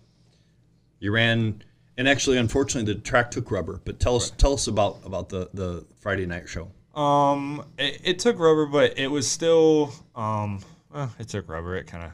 You 1.00 1.10
ran, 1.12 1.62
and 1.96 2.08
actually, 2.08 2.38
unfortunately, 2.38 2.92
the 2.92 3.00
track 3.00 3.30
took 3.30 3.50
rubber. 3.50 3.80
But 3.84 4.00
tell 4.00 4.16
us, 4.16 4.30
tell 4.30 4.54
us 4.54 4.66
about 4.66 4.98
about 5.04 5.28
the 5.28 5.50
the 5.54 5.84
Friday 6.00 6.26
night 6.26 6.48
show. 6.48 6.70
Um, 6.98 7.64
it, 7.78 8.00
it 8.04 8.18
took 8.18 8.38
rubber, 8.38 8.66
but 8.66 8.98
it 8.98 9.08
was 9.08 9.30
still 9.30 9.92
um, 10.14 10.60
well, 10.92 11.12
it 11.18 11.28
took 11.28 11.48
rubber. 11.48 11.76
It 11.76 11.86
kind 11.86 12.04
of 12.04 12.12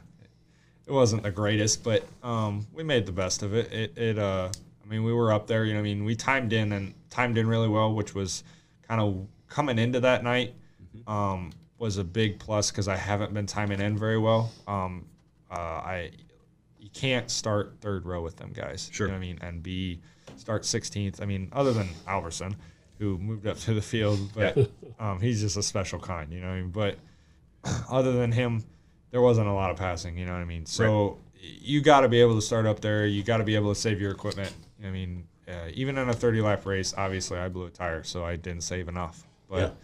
it 0.86 0.92
wasn't 0.92 1.22
the 1.22 1.30
greatest, 1.30 1.84
but 1.84 2.04
um, 2.22 2.66
we 2.72 2.82
made 2.82 3.06
the 3.06 3.12
best 3.12 3.42
of 3.42 3.54
it. 3.54 3.72
It 3.72 3.98
it 3.98 4.18
uh, 4.18 4.50
I 4.82 4.88
mean, 4.88 5.04
we 5.04 5.12
were 5.12 5.32
up 5.32 5.46
there. 5.46 5.64
You 5.64 5.74
know, 5.74 5.80
I 5.80 5.82
mean, 5.82 6.04
we 6.04 6.16
timed 6.16 6.52
in 6.52 6.72
and 6.72 6.94
timed 7.10 7.38
in 7.38 7.46
really 7.46 7.68
well, 7.68 7.94
which 7.94 8.14
was 8.14 8.44
kind 8.86 9.00
of 9.00 9.26
coming 9.48 9.78
into 9.78 10.00
that 10.00 10.24
night. 10.24 10.54
Um, 11.06 11.52
was 11.78 11.96
a 11.96 12.04
big 12.04 12.38
plus 12.38 12.70
because 12.70 12.88
I 12.88 12.96
haven't 12.96 13.32
been 13.32 13.46
timing 13.46 13.80
in 13.80 13.96
very 13.96 14.18
well. 14.18 14.52
Um, 14.66 15.06
uh, 15.50 15.54
I 15.54 16.10
you 16.94 17.00
can't 17.00 17.30
start 17.30 17.76
third 17.80 18.06
row 18.06 18.22
with 18.22 18.36
them 18.36 18.52
guys. 18.52 18.90
Sure. 18.92 19.06
You 19.06 19.12
know 19.12 19.18
what 19.18 19.24
I 19.24 19.26
mean, 19.26 19.38
and 19.42 19.62
be 19.62 20.00
start 20.36 20.62
16th. 20.62 21.22
I 21.22 21.26
mean, 21.26 21.48
other 21.52 21.72
than 21.72 21.88
Alverson, 22.06 22.54
who 22.98 23.18
moved 23.18 23.46
up 23.46 23.58
to 23.58 23.74
the 23.74 23.82
field, 23.82 24.18
but 24.34 24.70
um, 24.98 25.20
he's 25.20 25.40
just 25.40 25.56
a 25.56 25.62
special 25.62 25.98
kind. 25.98 26.32
You 26.32 26.40
know 26.40 26.48
what 26.48 26.54
I 26.54 26.60
mean? 26.60 26.70
But 26.70 26.96
other 27.90 28.12
than 28.12 28.32
him, 28.32 28.64
there 29.10 29.20
wasn't 29.20 29.48
a 29.48 29.52
lot 29.52 29.70
of 29.70 29.76
passing. 29.76 30.16
You 30.16 30.26
know 30.26 30.32
what 30.32 30.40
I 30.40 30.44
mean? 30.44 30.66
So 30.66 31.18
you 31.40 31.80
got 31.80 32.00
to 32.00 32.08
be 32.08 32.20
able 32.20 32.34
to 32.34 32.42
start 32.42 32.66
up 32.66 32.80
there. 32.80 33.06
You 33.06 33.22
got 33.22 33.38
to 33.38 33.44
be 33.44 33.54
able 33.54 33.74
to 33.74 33.80
save 33.80 34.00
your 34.00 34.10
equipment. 34.10 34.52
I 34.84 34.90
mean, 34.90 35.26
uh, 35.48 35.68
even 35.72 35.98
in 35.98 36.08
a 36.08 36.12
30 36.12 36.40
lap 36.40 36.64
race, 36.66 36.94
obviously 36.96 37.38
I 37.38 37.48
blew 37.48 37.66
a 37.66 37.70
tire, 37.70 38.02
so 38.02 38.24
I 38.24 38.36
didn't 38.36 38.62
save 38.62 38.88
enough. 38.88 39.26
But 39.48 39.76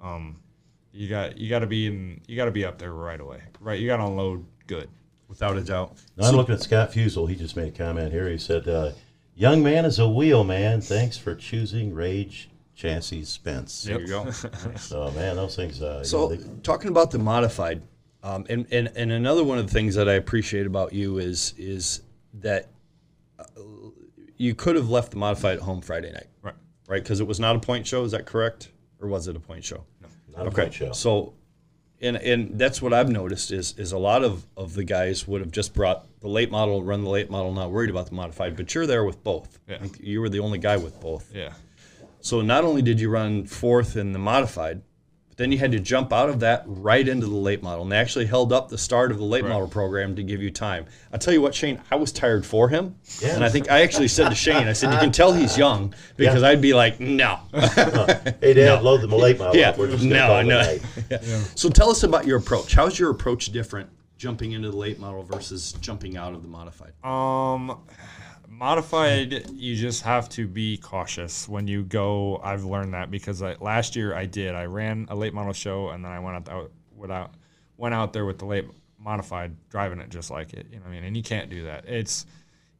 um, 0.00 0.36
you 0.92 1.08
got 1.08 1.38
you 1.38 1.48
got 1.48 1.60
to 1.60 1.66
be 1.66 1.86
in 1.86 2.20
you 2.26 2.36
got 2.36 2.46
to 2.46 2.50
be 2.50 2.64
up 2.64 2.78
there 2.78 2.92
right 2.92 3.20
away. 3.20 3.42
Right, 3.60 3.80
you 3.80 3.86
got 3.88 3.96
to 3.96 4.04
unload 4.04 4.44
good. 4.66 4.88
Without 5.28 5.56
a 5.56 5.60
doubt. 5.60 5.96
Now, 6.16 6.28
I'm 6.28 6.36
looking 6.36 6.54
at 6.54 6.62
Scott 6.62 6.90
Fusel. 6.92 7.26
He 7.28 7.36
just 7.36 7.54
made 7.54 7.68
a 7.68 7.76
comment 7.76 8.12
here. 8.12 8.28
He 8.30 8.38
said, 8.38 8.66
uh, 8.66 8.92
"Young 9.34 9.62
man 9.62 9.84
is 9.84 9.98
a 9.98 10.08
wheel 10.08 10.42
man. 10.42 10.80
Thanks 10.80 11.18
for 11.18 11.34
choosing 11.34 11.92
Rage 11.94 12.48
Chassis 12.74 13.24
Spence." 13.24 13.82
There 13.82 14.00
you 14.00 14.06
go. 14.06 14.30
So 14.78 15.10
man, 15.12 15.36
those 15.36 15.54
things. 15.54 15.82
Uh, 15.82 15.98
you 15.98 16.04
So 16.06 16.28
know, 16.28 16.34
they- 16.36 16.60
talking 16.62 16.88
about 16.88 17.10
the 17.10 17.18
modified, 17.18 17.82
um, 18.22 18.46
and, 18.48 18.66
and 18.72 18.90
and 18.96 19.12
another 19.12 19.44
one 19.44 19.58
of 19.58 19.66
the 19.66 19.72
things 19.72 19.94
that 19.96 20.08
I 20.08 20.14
appreciate 20.14 20.66
about 20.66 20.92
you 20.94 21.18
is 21.18 21.52
is 21.58 22.00
that 22.40 22.68
uh, 23.38 23.44
you 24.38 24.54
could 24.54 24.76
have 24.76 24.88
left 24.88 25.10
the 25.10 25.18
modified 25.18 25.58
at 25.58 25.62
home 25.62 25.82
Friday 25.82 26.10
night, 26.12 26.28
Right. 26.42 26.54
right? 26.86 27.02
Because 27.02 27.20
it 27.20 27.26
was 27.26 27.38
not 27.38 27.54
a 27.54 27.58
point 27.60 27.86
show. 27.86 28.02
Is 28.04 28.12
that 28.12 28.24
correct, 28.24 28.70
or 29.00 29.08
was 29.08 29.28
it 29.28 29.36
a 29.36 29.40
point 29.40 29.62
show? 29.64 29.84
No, 30.00 30.08
100 30.32 30.48
Okay, 30.52 30.62
point 30.62 30.74
show. 30.74 30.92
so, 30.92 31.34
and 32.00 32.16
and 32.16 32.58
that's 32.58 32.80
what 32.80 32.92
I've 32.92 33.08
noticed 33.08 33.50
is 33.50 33.74
is 33.78 33.92
a 33.92 33.98
lot 33.98 34.24
of 34.24 34.46
of 34.56 34.74
the 34.74 34.84
guys 34.84 35.26
would 35.26 35.40
have 35.40 35.50
just 35.50 35.74
brought 35.74 36.06
the 36.20 36.28
late 36.28 36.50
model, 36.50 36.82
run 36.82 37.02
the 37.02 37.10
late 37.10 37.30
model, 37.30 37.52
not 37.52 37.70
worried 37.70 37.90
about 37.90 38.06
the 38.06 38.14
modified. 38.14 38.56
But 38.56 38.74
you're 38.74 38.86
there 38.86 39.04
with 39.04 39.22
both. 39.22 39.58
Yeah. 39.68 39.78
You 40.00 40.20
were 40.20 40.28
the 40.28 40.40
only 40.40 40.58
guy 40.58 40.76
with 40.76 41.00
both. 41.00 41.34
Yeah. 41.34 41.52
So 42.20 42.40
not 42.40 42.64
only 42.64 42.82
did 42.82 43.00
you 43.00 43.10
run 43.10 43.46
fourth 43.46 43.96
in 43.96 44.12
the 44.12 44.18
modified, 44.18 44.82
then 45.38 45.50
you 45.50 45.56
had 45.58 45.72
to 45.72 45.78
jump 45.80 46.12
out 46.12 46.28
of 46.28 46.40
that 46.40 46.64
right 46.66 47.08
into 47.08 47.26
the 47.26 47.34
late 47.34 47.62
model, 47.62 47.82
and 47.82 47.90
they 47.92 47.96
actually 47.96 48.26
held 48.26 48.52
up 48.52 48.68
the 48.68 48.76
start 48.76 49.10
of 49.10 49.16
the 49.18 49.24
late 49.24 49.44
model 49.46 49.66
program 49.68 50.14
to 50.16 50.22
give 50.22 50.42
you 50.42 50.50
time. 50.50 50.84
I'll 51.12 51.18
tell 51.18 51.32
you 51.32 51.40
what, 51.40 51.54
Shane, 51.54 51.80
I 51.90 51.96
was 51.96 52.12
tired 52.12 52.44
for 52.44 52.68
him, 52.68 52.96
Yeah. 53.22 53.34
and 53.36 53.42
I 53.44 53.48
think 53.48 53.70
I 53.70 53.80
actually 53.82 54.08
said 54.08 54.28
to 54.28 54.34
Shane, 54.34 54.68
I 54.68 54.74
said, 54.74 54.92
"You 54.92 54.98
can 54.98 55.12
tell 55.12 55.32
he's 55.32 55.56
young 55.56 55.94
because 56.16 56.42
I'd 56.42 56.60
be 56.60 56.74
like, 56.74 57.00
no." 57.00 57.38
Hey, 58.40 58.52
Dad, 58.54 58.82
load 58.82 59.00
the 59.00 59.06
late 59.16 59.38
model 59.38 59.56
Yeah. 59.56 59.70
up. 59.70 59.78
We're 59.78 59.90
just 59.90 60.04
No, 60.04 60.26
call 60.26 60.38
it 60.40 60.44
no. 60.44 60.58
a 60.60 60.62
night. 60.62 61.20
So 61.54 61.70
tell 61.70 61.88
us 61.90 62.02
about 62.02 62.26
your 62.26 62.36
approach. 62.38 62.74
How's 62.74 62.98
your 62.98 63.10
approach 63.10 63.46
different 63.46 63.88
jumping 64.18 64.52
into 64.52 64.70
the 64.70 64.76
late 64.76 64.98
model 64.98 65.22
versus 65.22 65.72
jumping 65.80 66.16
out 66.16 66.34
of 66.34 66.42
the 66.42 66.48
modified? 66.48 66.92
Um, 67.04 67.78
modified, 68.58 69.50
you 69.52 69.76
just 69.76 70.02
have 70.02 70.28
to 70.30 70.48
be 70.48 70.76
cautious 70.76 71.48
when 71.48 71.68
you 71.68 71.84
go. 71.84 72.40
I've 72.42 72.64
learned 72.64 72.92
that 72.94 73.10
because 73.10 73.40
I, 73.42 73.54
last 73.60 73.94
year 73.94 74.14
I 74.14 74.26
did. 74.26 74.54
I 74.54 74.64
ran 74.64 75.06
a 75.08 75.14
late 75.14 75.32
model 75.32 75.52
show 75.52 75.90
and 75.90 76.04
then 76.04 76.10
I 76.10 76.18
went 76.18 76.48
out 76.48 76.72
without 76.96 77.34
went 77.76 77.94
out 77.94 78.12
there 78.12 78.26
with 78.26 78.38
the 78.38 78.44
late 78.44 78.66
modified, 78.98 79.54
driving 79.70 80.00
it 80.00 80.10
just 80.10 80.30
like 80.30 80.52
it. 80.52 80.66
You 80.70 80.78
know 80.78 80.82
what 80.82 80.90
I 80.90 80.94
mean? 80.94 81.04
And 81.04 81.16
you 81.16 81.22
can't 81.22 81.48
do 81.48 81.64
that. 81.64 81.84
It's 81.86 82.26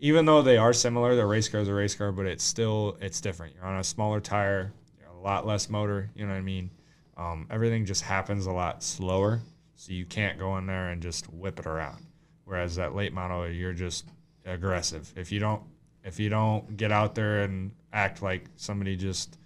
even 0.00 0.24
though 0.24 0.42
they 0.42 0.56
are 0.56 0.72
similar, 0.72 1.14
the 1.14 1.24
race 1.24 1.48
car 1.48 1.60
is 1.60 1.68
a 1.68 1.74
race 1.74 1.94
car, 1.94 2.10
but 2.10 2.26
it's 2.26 2.44
still 2.44 2.98
it's 3.00 3.20
different. 3.20 3.54
You're 3.54 3.64
on 3.64 3.78
a 3.78 3.84
smaller 3.84 4.20
tire, 4.20 4.72
a 5.08 5.16
lot 5.16 5.46
less 5.46 5.70
motor. 5.70 6.10
You 6.16 6.26
know 6.26 6.32
what 6.32 6.38
I 6.38 6.42
mean? 6.42 6.70
Um, 7.16 7.46
everything 7.50 7.84
just 7.84 8.02
happens 8.02 8.46
a 8.46 8.52
lot 8.52 8.82
slower, 8.82 9.40
so 9.76 9.92
you 9.92 10.04
can't 10.04 10.38
go 10.38 10.56
in 10.58 10.66
there 10.66 10.90
and 10.90 11.00
just 11.00 11.32
whip 11.32 11.60
it 11.60 11.66
around. 11.66 12.04
Whereas 12.44 12.76
that 12.76 12.94
late 12.94 13.12
model, 13.12 13.48
you're 13.48 13.72
just 13.72 14.04
aggressive. 14.48 15.12
If 15.16 15.30
you 15.32 15.38
don't, 15.40 15.62
if 16.04 16.18
you 16.18 16.28
don't 16.28 16.76
get 16.76 16.92
out 16.92 17.14
there 17.14 17.42
and 17.42 17.72
act 17.92 18.22
like 18.22 18.44
somebody 18.56 18.96
just 18.96 19.38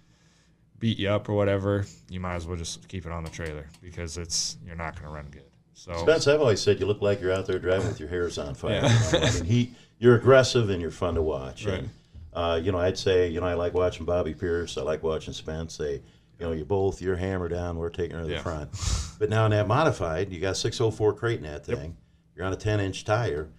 beat 0.79 0.97
you 0.99 1.09
up 1.09 1.29
or 1.29 1.33
whatever, 1.33 1.85
you 2.09 2.19
might 2.19 2.35
as 2.35 2.45
well 2.47 2.57
just 2.57 2.87
keep 2.87 3.05
it 3.05 3.11
on 3.11 3.23
the 3.23 3.29
trailer 3.29 3.67
because 3.81 4.17
it's 4.17 4.57
you're 4.65 4.75
not 4.75 4.95
going 4.95 5.07
to 5.07 5.13
run 5.15 5.27
good. 5.31 5.43
So 5.73 5.93
Spence, 5.97 6.27
I've 6.27 6.39
always 6.39 6.61
said 6.61 6.79
you 6.79 6.85
look 6.85 7.01
like 7.01 7.19
you're 7.21 7.31
out 7.31 7.45
there 7.45 7.59
driving 7.59 7.87
with 7.87 7.99
your 7.99 8.09
hairs 8.09 8.37
on 8.37 8.53
fire. 8.55 8.73
Yeah. 8.83 9.11
You 9.13 9.19
know? 9.19 9.25
I 9.25 9.31
mean, 9.33 9.45
he, 9.45 9.71
you're 9.99 10.15
aggressive 10.15 10.69
and 10.69 10.81
you're 10.81 10.91
fun 10.91 11.15
to 11.15 11.21
watch. 11.21 11.65
Right. 11.65 11.79
And, 11.79 11.89
uh, 12.33 12.59
you 12.63 12.71
know, 12.71 12.79
I'd 12.79 12.97
say, 12.97 13.27
you 13.29 13.39
know, 13.41 13.47
I 13.47 13.53
like 13.53 13.73
watching 13.73 14.05
Bobby 14.05 14.33
Pierce. 14.33 14.77
I 14.77 14.81
like 14.81 15.03
watching 15.03 15.33
Spence. 15.33 15.77
They, 15.77 15.93
you 15.93 16.01
know, 16.39 16.51
you 16.51 16.63
both, 16.65 17.01
you're 17.01 17.15
hammer 17.15 17.47
down, 17.47 17.77
we're 17.77 17.89
taking 17.89 18.15
her 18.17 18.21
to 18.23 18.27
the 18.27 18.33
Yeah. 18.35 18.41
front. 18.41 18.69
But 19.19 19.29
now 19.29 19.45
in 19.45 19.51
that 19.51 19.67
modified, 19.67 20.31
you 20.31 20.39
got 20.39 20.57
604 20.57 21.13
crate 21.13 21.37
in 21.37 21.43
that 21.43 21.65
thing. 21.65 21.77
Yep. 21.77 21.91
You're 22.35 22.45
on 22.45 22.53
a 22.53 22.57
10 22.57 22.79
inch 22.79 23.03
tire. 23.05 23.49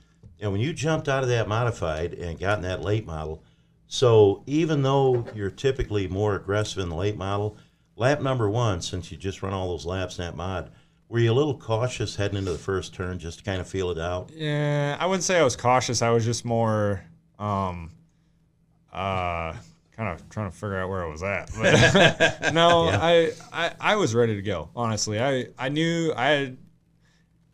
And 0.44 0.52
when 0.52 0.60
you 0.60 0.74
jumped 0.74 1.08
out 1.08 1.22
of 1.22 1.30
that 1.30 1.48
modified 1.48 2.12
and 2.12 2.38
got 2.38 2.58
in 2.58 2.64
that 2.64 2.82
late 2.82 3.06
model, 3.06 3.42
so 3.86 4.42
even 4.46 4.82
though 4.82 5.26
you're 5.34 5.48
typically 5.48 6.06
more 6.06 6.34
aggressive 6.36 6.82
in 6.82 6.90
the 6.90 6.94
late 6.94 7.16
model, 7.16 7.56
lap 7.96 8.20
number 8.20 8.50
one, 8.50 8.82
since 8.82 9.10
you 9.10 9.16
just 9.16 9.42
run 9.42 9.54
all 9.54 9.68
those 9.70 9.86
laps 9.86 10.18
in 10.18 10.24
that 10.26 10.36
mod, 10.36 10.70
were 11.08 11.18
you 11.18 11.32
a 11.32 11.34
little 11.34 11.56
cautious 11.56 12.16
heading 12.16 12.36
into 12.36 12.52
the 12.52 12.58
first 12.58 12.92
turn 12.92 13.18
just 13.18 13.38
to 13.38 13.44
kind 13.44 13.58
of 13.58 13.66
feel 13.66 13.90
it 13.90 13.98
out? 13.98 14.30
Yeah, 14.34 14.98
I 15.00 15.06
wouldn't 15.06 15.22
say 15.24 15.38
I 15.38 15.44
was 15.44 15.56
cautious. 15.56 16.02
I 16.02 16.10
was 16.10 16.26
just 16.26 16.44
more, 16.44 17.02
um, 17.38 17.90
uh, 18.92 19.54
kind 19.96 20.10
of 20.10 20.28
trying 20.28 20.50
to 20.50 20.54
figure 20.54 20.76
out 20.78 20.90
where 20.90 21.06
I 21.06 21.08
was 21.08 21.22
at. 21.22 21.50
But 21.56 22.52
no, 22.52 22.84
Yeah. 22.90 22.98
I, 23.00 23.32
I, 23.50 23.72
I 23.80 23.96
was 23.96 24.14
ready 24.14 24.34
to 24.36 24.42
go. 24.42 24.68
Honestly, 24.76 25.18
I, 25.18 25.46
I 25.58 25.70
knew 25.70 26.12
I 26.14 26.26
had, 26.26 26.58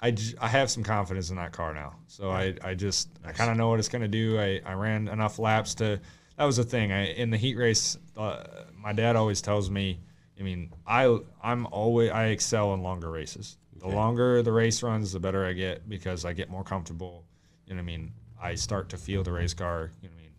I, 0.03 0.11
j- 0.13 0.35
I 0.41 0.49
have 0.49 0.71
some 0.71 0.83
confidence 0.83 1.31
in 1.31 1.37
that 1.37 1.53
car 1.53 1.75
now. 1.75 1.97
So 2.07 2.31
I, 2.31 2.55
I 2.63 2.75
just, 2.75 3.09
I 3.25 3.33
kind 3.33 3.51
of 3.51 3.57
know 3.57 3.69
what 3.69 3.79
it's 3.79 3.89
going 3.89 4.03
to 4.03 4.09
do. 4.09 4.39
I, 4.41 4.61
I 4.65 4.73
ran 4.75 5.09
enough 5.09 5.39
laps 5.39 5.75
to, 5.77 6.01
that 6.37 6.45
was 6.45 6.57
the 6.57 6.65
thing. 6.65 6.91
I, 6.93 7.13
in 7.13 7.31
the 7.31 7.37
heat 7.37 7.57
race, 7.57 7.99
uh, 8.17 8.45
my 8.77 8.93
dad 8.93 9.15
always 9.17 9.43
tells 9.43 9.71
me, 9.71 10.01
I 10.39 10.43
mean, 10.43 10.73
I, 10.87 11.19
I'm 11.43 11.67
always, 11.67 12.11
I 12.11 12.27
excel 12.27 12.73
in 12.75 12.83
longer 12.83 13.11
races. 13.11 13.59
The 13.77 13.87
Okay. 13.87 13.95
longer 13.95 14.43
the 14.43 14.53
race 14.53 14.83
runs, 14.83 15.13
the 15.13 15.21
better 15.21 15.45
I 15.45 15.53
get 15.55 15.89
because 15.89 16.25
I 16.25 16.33
get 16.35 16.51
more 16.51 16.65
comfortable. 16.65 17.25
You 17.67 17.75
know 17.75 17.79
what 17.81 17.85
I 17.85 17.87
mean? 17.87 18.13
I 18.43 18.55
start 18.55 18.89
to 18.91 18.97
feel 18.97 19.23
the 19.23 19.33
race 19.33 19.55
car. 19.55 19.91
You 20.03 20.09
know 20.09 20.15
what 20.15 20.21
I 20.21 20.23
mean? 20.23 20.33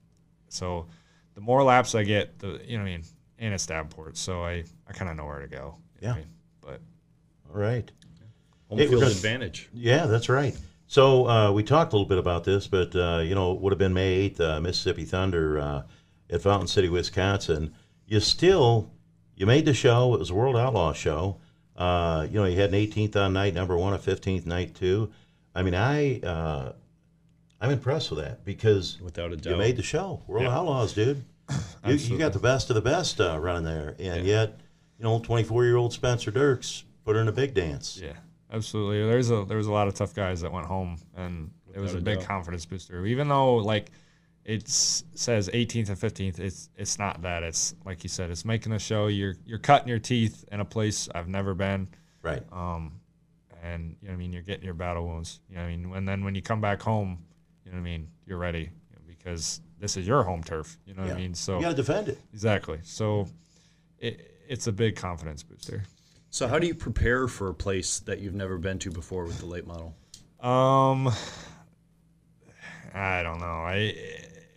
So 0.50 0.88
the 1.36 1.42
more 1.42 1.64
laps 1.64 1.94
I 1.96 2.04
get, 2.04 2.38
the 2.40 2.62
you 2.66 2.78
know 2.78 2.84
what 2.84 2.90
I 2.90 2.92
mean, 2.98 3.04
and 3.40 3.54
it's 3.54 3.66
Davenport, 3.66 4.18
so 4.18 4.44
I 4.44 4.64
I 4.88 4.94
kind 4.94 5.10
of 5.10 5.18
know 5.18 5.26
where 5.26 5.40
to 5.40 5.48
go. 5.48 5.76
what 6.00 6.04
I 6.04 6.12
Yeah. 6.12 6.16
mean? 6.18 6.28
But 6.62 6.82
All 7.50 7.60
right. 7.60 7.92
Home 8.72 8.80
we're 8.80 8.88
field 8.88 9.02
gonna- 9.02 9.14
advantage. 9.14 9.70
Yeah, 9.74 10.06
that's 10.08 10.30
right. 10.30 10.58
So 10.88 11.28
uh, 11.30 11.52
we 11.52 11.62
talked 11.64 11.94
a 11.94 11.96
little 11.96 12.08
bit 12.10 12.18
about 12.18 12.44
this, 12.44 12.68
but 12.68 12.96
uh, 12.96 13.20
you 13.24 13.36
know, 13.36 13.54
it 13.54 13.62
would 13.62 13.72
have 13.72 13.78
been 13.80 13.94
May 13.94 14.14
eighth, 14.14 14.42
uh, 14.42 14.60
Mississippi 14.60 15.06
Thunder 15.06 15.60
uh, 15.60 15.84
at 16.30 16.42
Fountain 16.42 16.68
City, 16.68 16.90
Wisconsin. 16.90 17.74
You 18.08 18.20
still, 18.20 18.90
you 19.36 19.46
made 19.46 19.66
the 19.66 19.74
show. 19.74 20.14
It 20.16 20.20
was 20.20 20.30
a 20.32 20.34
World 20.34 20.58
Outlaw 20.58 20.92
show. 20.94 21.38
Uh, 21.78 22.28
you 22.30 22.40
know, 22.40 22.46
you 22.46 22.60
had 22.60 22.70
an 22.74 22.76
18th 22.76 23.16
on 23.16 23.34
night 23.34 23.54
number 23.54 23.78
one, 23.78 23.94
a 23.94 23.98
15th 24.00 24.46
night 24.46 24.76
two. 24.76 25.12
I 25.56 25.64
mean, 25.64 25.76
I, 25.76 26.20
uh, 26.22 26.74
I'm 27.62 27.72
impressed 27.72 28.10
with 28.12 28.20
that 28.20 28.44
because 28.44 29.00
Without 29.02 29.32
a 29.32 29.38
doubt. 29.38 29.52
you 29.52 29.58
made 29.58 29.78
the 29.78 29.84
show. 29.84 30.22
World 30.28 30.44
Yeah. 30.46 30.56
Outlaws, 30.58 30.94
dude. 30.94 31.24
You, 31.86 31.96
you 31.96 32.18
got 32.20 32.32
the 32.34 32.40
best 32.40 32.70
of 32.70 32.76
the 32.76 32.82
best 32.82 33.20
uh, 33.20 33.40
running 33.40 33.64
there, 33.64 33.96
and 33.98 34.24
yet, 34.26 34.60
you 35.00 35.04
know, 35.04 35.18
24 35.20 35.66
year 35.66 35.78
old 35.78 35.92
Spencer 35.94 36.32
Diercks 36.32 36.84
put 37.04 37.16
her 37.16 37.22
in 37.24 37.28
a 37.28 37.32
big 37.32 37.56
dance. 37.56 38.00
yeah, 38.02 38.14
absolutely. 38.52 39.04
There's 39.06 39.32
a 39.32 39.46
there 39.46 39.58
was 39.58 39.68
a 39.68 39.72
lot 39.72 39.88
of 39.88 39.94
tough 39.94 40.14
guys 40.14 40.42
that 40.42 40.52
went 40.52 40.66
home, 40.68 40.98
and 41.16 41.52
it 41.74 41.80
was 41.80 41.94
a 41.94 41.98
a 41.98 42.02
big 42.02 42.20
doubt. 42.20 42.28
confidence 42.28 42.66
booster. 42.66 43.06
Even 43.06 43.28
though 43.28 43.56
like 43.56 43.92
it 44.44 44.68
says 44.68 45.50
18th 45.54 45.90
and 45.90 45.98
15th, 45.98 46.40
it's 46.40 46.70
it's 46.76 46.98
not 47.00 47.22
that. 47.22 47.44
It's 47.44 47.76
like 47.86 48.04
you 48.04 48.10
said, 48.10 48.30
it's 48.30 48.46
making 48.46 48.72
the 48.72 48.80
show. 48.80 49.08
You're 49.08 49.36
you're 49.46 49.60
cutting 49.60 49.88
your 49.88 50.00
teeth 50.00 50.46
in 50.52 50.60
a 50.60 50.66
place 50.66 51.08
I've 51.14 51.28
never 51.28 51.54
been. 51.54 51.88
Right. 52.24 52.44
um, 52.52 52.94
and 53.64 53.96
you 54.02 54.08
know 54.08 54.14
what 54.14 54.16
I 54.16 54.18
mean 54.18 54.34
you're 54.34 54.42
getting 54.42 54.66
your 54.66 54.74
battle 54.74 55.06
wounds. 55.08 55.40
You 55.50 55.56
know 55.56 55.62
what 55.62 55.68
I 55.68 55.76
mean, 55.76 55.94
and 55.94 56.08
then 56.08 56.24
when 56.24 56.34
you 56.36 56.42
come 56.42 56.62
back 56.62 56.82
home, 56.82 57.20
you 57.64 57.72
know 57.72 57.78
what 57.78 57.82
I 57.82 57.84
mean 57.84 58.08
you're 58.26 58.38
ready 58.40 58.60
you 58.62 58.96
know, 58.96 59.02
because 59.08 59.62
this 59.80 59.98
is 59.98 60.08
your 60.08 60.24
home 60.24 60.44
turf. 60.44 60.78
You 60.86 60.94
know 60.96 61.04
what 61.04 61.12
I 61.12 61.16
mean? 61.16 61.34
So 61.36 61.58
You 61.58 61.64
got 61.64 61.70
to 61.70 61.76
defend 61.76 62.08
it. 62.10 62.20
exactly. 62.34 62.80
So 62.84 63.28
it, 64.00 64.36
it's 64.48 64.66
a 64.68 64.72
big 64.72 64.96
confidence 64.96 65.44
booster. 65.44 65.84
So 66.34 66.48
how 66.48 66.60
do 66.60 66.66
you 66.66 66.74
prepare 66.74 67.28
for 67.28 67.50
a 67.50 67.54
place 67.54 68.00
that 68.00 68.20
you've 68.20 68.34
never 68.34 68.58
been 68.58 68.80
to 68.80 68.90
before 68.90 69.26
with 69.26 69.40
the 69.40 69.46
late 69.46 69.68
model? 69.68 69.94
Um, 70.40 71.12
I 72.94 73.22
don't 73.22 73.40
know. 73.40 73.46
I 73.46 73.94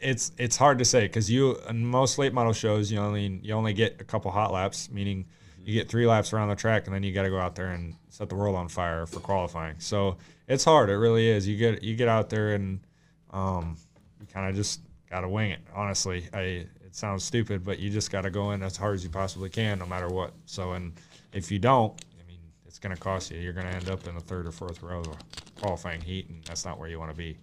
it's 0.00 0.30
it's 0.38 0.56
hard 0.56 0.78
to 0.78 0.84
say 0.84 1.02
because 1.02 1.28
you 1.28 1.56
in 1.68 1.84
most 1.84 2.16
late 2.16 2.32
model 2.32 2.52
shows 2.52 2.92
you 2.92 3.00
only 3.00 3.40
you 3.42 3.54
only 3.54 3.72
get 3.72 4.00
a 4.00 4.04
couple 4.04 4.30
hot 4.30 4.52
laps, 4.52 4.88
meaning 4.88 5.26
you 5.64 5.74
get 5.74 5.88
three 5.88 6.06
laps 6.06 6.32
around 6.32 6.48
the 6.48 6.54
track 6.54 6.86
and 6.86 6.94
then 6.94 7.02
you 7.02 7.12
got 7.12 7.24
to 7.24 7.30
go 7.30 7.40
out 7.40 7.56
there 7.56 7.72
and 7.72 7.96
set 8.08 8.28
the 8.28 8.36
world 8.36 8.54
on 8.54 8.68
fire 8.68 9.04
for 9.04 9.18
qualifying. 9.18 9.74
So 9.80 10.16
it's 10.46 10.64
hard. 10.64 10.90
It 10.90 10.96
really 10.96 11.28
is. 11.28 11.48
You 11.48 11.56
get 11.56 11.82
you 11.82 11.96
get 11.96 12.06
out 12.06 12.30
there 12.30 12.54
and 12.54 12.86
um, 13.32 13.76
you 14.20 14.26
kind 14.28 14.48
of 14.48 14.54
just 14.54 14.80
got 15.10 15.22
to 15.22 15.28
wing 15.28 15.50
it. 15.50 15.60
Honestly, 15.74 16.28
I 16.32 16.38
it 16.38 16.94
sounds 16.94 17.24
stupid, 17.24 17.64
but 17.64 17.80
you 17.80 17.90
just 17.90 18.12
got 18.12 18.20
to 18.20 18.30
go 18.30 18.52
in 18.52 18.62
as 18.62 18.76
hard 18.76 18.94
as 18.94 19.02
you 19.02 19.10
possibly 19.10 19.50
can, 19.50 19.80
no 19.80 19.86
matter 19.86 20.06
what. 20.06 20.34
So 20.46 20.74
and 20.74 20.92
if 21.34 21.50
you 21.50 21.58
don't, 21.58 21.92
I 22.20 22.26
mean, 22.28 22.38
it's 22.66 22.78
going 22.78 22.94
to 22.94 23.00
cost 23.00 23.30
you. 23.30 23.38
You're 23.38 23.52
going 23.52 23.66
to 23.66 23.72
end 23.74 23.88
up 23.90 24.06
in 24.06 24.14
the 24.14 24.20
third 24.20 24.46
or 24.46 24.52
fourth 24.52 24.82
row 24.82 25.00
of 25.00 25.16
qualifying 25.56 26.00
heat, 26.00 26.28
and 26.28 26.42
that's 26.44 26.64
not 26.64 26.78
where 26.78 26.88
you 26.88 26.98
want 26.98 27.10
to 27.10 27.16
be. 27.16 27.36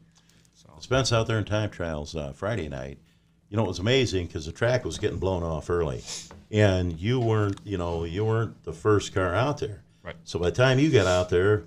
So 0.55 0.69
Spence 0.79 1.11
out 1.13 1.27
there 1.27 1.37
in 1.37 1.45
time 1.45 1.69
trials 1.69 2.15
uh, 2.15 2.31
Friday 2.33 2.69
night. 2.69 2.97
You 3.49 3.57
know, 3.57 3.65
it 3.65 3.67
was 3.67 3.79
amazing 3.79 4.27
because 4.27 4.45
the 4.45 4.51
track 4.53 4.85
was 4.85 4.97
getting 4.97 5.19
blown 5.19 5.43
off 5.43 5.69
early, 5.69 6.01
and 6.51 6.97
you 6.99 7.19
weren't, 7.19 7.59
you 7.65 7.77
know, 7.77 8.05
you 8.05 8.23
weren't 8.23 8.63
the 8.63 8.71
first 8.73 9.13
car 9.13 9.35
out 9.35 9.59
there. 9.59 9.83
Right. 10.03 10.15
So 10.23 10.39
by 10.39 10.49
the 10.49 10.55
time 10.55 10.79
you 10.79 10.89
got 10.89 11.05
out 11.05 11.29
there, 11.29 11.65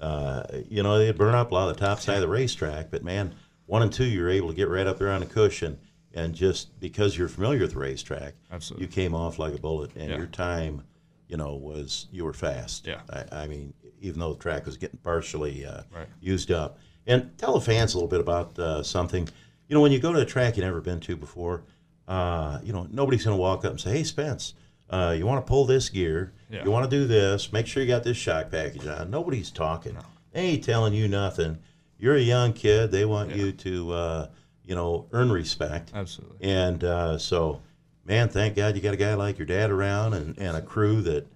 uh, 0.00 0.44
you 0.68 0.82
know, 0.82 0.98
they'd 0.98 1.16
burn 1.18 1.34
up 1.34 1.50
a 1.50 1.54
lot 1.54 1.68
of 1.68 1.76
the 1.76 1.84
top 1.84 1.98
side 2.00 2.16
of 2.16 2.20
the 2.22 2.28
racetrack. 2.28 2.90
But 2.90 3.02
man, 3.02 3.34
one 3.66 3.82
and 3.82 3.92
two, 3.92 4.04
you're 4.04 4.30
able 4.30 4.48
to 4.50 4.54
get 4.54 4.68
right 4.68 4.86
up 4.86 4.98
there 4.98 5.10
on 5.10 5.20
the 5.20 5.26
cushion, 5.26 5.78
and 6.14 6.32
just 6.34 6.78
because 6.78 7.18
you're 7.18 7.28
familiar 7.28 7.60
with 7.62 7.72
the 7.72 7.78
racetrack, 7.80 8.34
Absolutely. 8.52 8.86
you 8.86 8.92
came 8.92 9.14
off 9.14 9.38
like 9.40 9.54
a 9.54 9.58
bullet, 9.58 9.90
and 9.96 10.10
Yeah. 10.10 10.18
your 10.18 10.26
time, 10.26 10.84
you 11.28 11.36
know, 11.36 11.54
was 11.54 12.06
you 12.12 12.24
were 12.24 12.32
fast. 12.32 12.86
Yeah. 12.86 13.00
I, 13.10 13.42
I 13.42 13.46
mean, 13.46 13.72
even 14.00 14.20
though 14.20 14.32
the 14.34 14.38
track 14.38 14.66
was 14.66 14.76
getting 14.76 14.98
partially 14.98 15.64
uh, 15.66 15.82
Right. 15.94 16.06
used 16.20 16.50
up. 16.50 16.78
And 17.06 17.36
tell 17.38 17.54
the 17.54 17.60
fans 17.60 17.94
a 17.94 17.96
little 17.98 18.08
bit 18.08 18.20
about 18.20 18.58
uh, 18.58 18.82
something. 18.82 19.28
You 19.68 19.74
know, 19.74 19.80
when 19.80 19.92
you 19.92 19.98
go 19.98 20.12
to 20.12 20.20
a 20.20 20.24
track 20.24 20.56
you've 20.56 20.66
never 20.66 20.80
been 20.80 21.00
to 21.00 21.16
before, 21.16 21.62
uh, 22.08 22.58
you 22.62 22.72
know, 22.72 22.86
nobody's 22.90 23.24
going 23.24 23.36
to 23.36 23.40
walk 23.40 23.64
up 23.64 23.72
and 23.72 23.80
say, 23.80 23.90
"Hey, 23.92 24.04
Spence, 24.04 24.54
uh, 24.90 25.14
you 25.16 25.26
want 25.26 25.44
to 25.44 25.48
pull 25.48 25.64
this 25.66 25.88
gear? 25.88 26.32
Yeah. 26.50 26.64
You 26.64 26.70
want 26.70 26.88
to 26.88 26.96
do 26.96 27.06
this? 27.06 27.52
Make 27.52 27.66
sure 27.66 27.82
you 27.82 27.88
got 27.88 28.02
this 28.04 28.16
shock 28.16 28.50
package 28.50 28.86
on." 28.86 29.10
Nobody's 29.10 29.50
talking. 29.50 29.96
They 30.32 30.40
ain't 30.40 30.64
telling 30.64 30.94
you 30.94 31.08
nothing. 31.08 31.58
You're 31.98 32.16
a 32.16 32.20
young 32.20 32.52
kid. 32.52 32.90
They 32.90 33.04
want 33.06 33.34
you 33.34 33.52
to, 33.52 33.92
uh, 33.92 34.26
you 34.64 34.74
know, 34.74 35.06
earn 35.12 35.32
respect. 35.32 35.92
Absolutely. 35.94 36.36
And 36.48 36.84
uh, 36.84 37.18
so, 37.18 37.62
man, 38.06 38.28
thank 38.28 38.56
God 38.56 38.76
you 38.76 38.80
got 38.80 38.94
a 38.94 38.98
guy 38.98 39.14
like 39.14 39.38
your 39.38 39.46
dad 39.46 39.70
around 39.70 40.14
and, 40.14 40.38
and 40.38 40.56
a 40.56 40.62
crew 40.62 41.02
that 41.02 41.26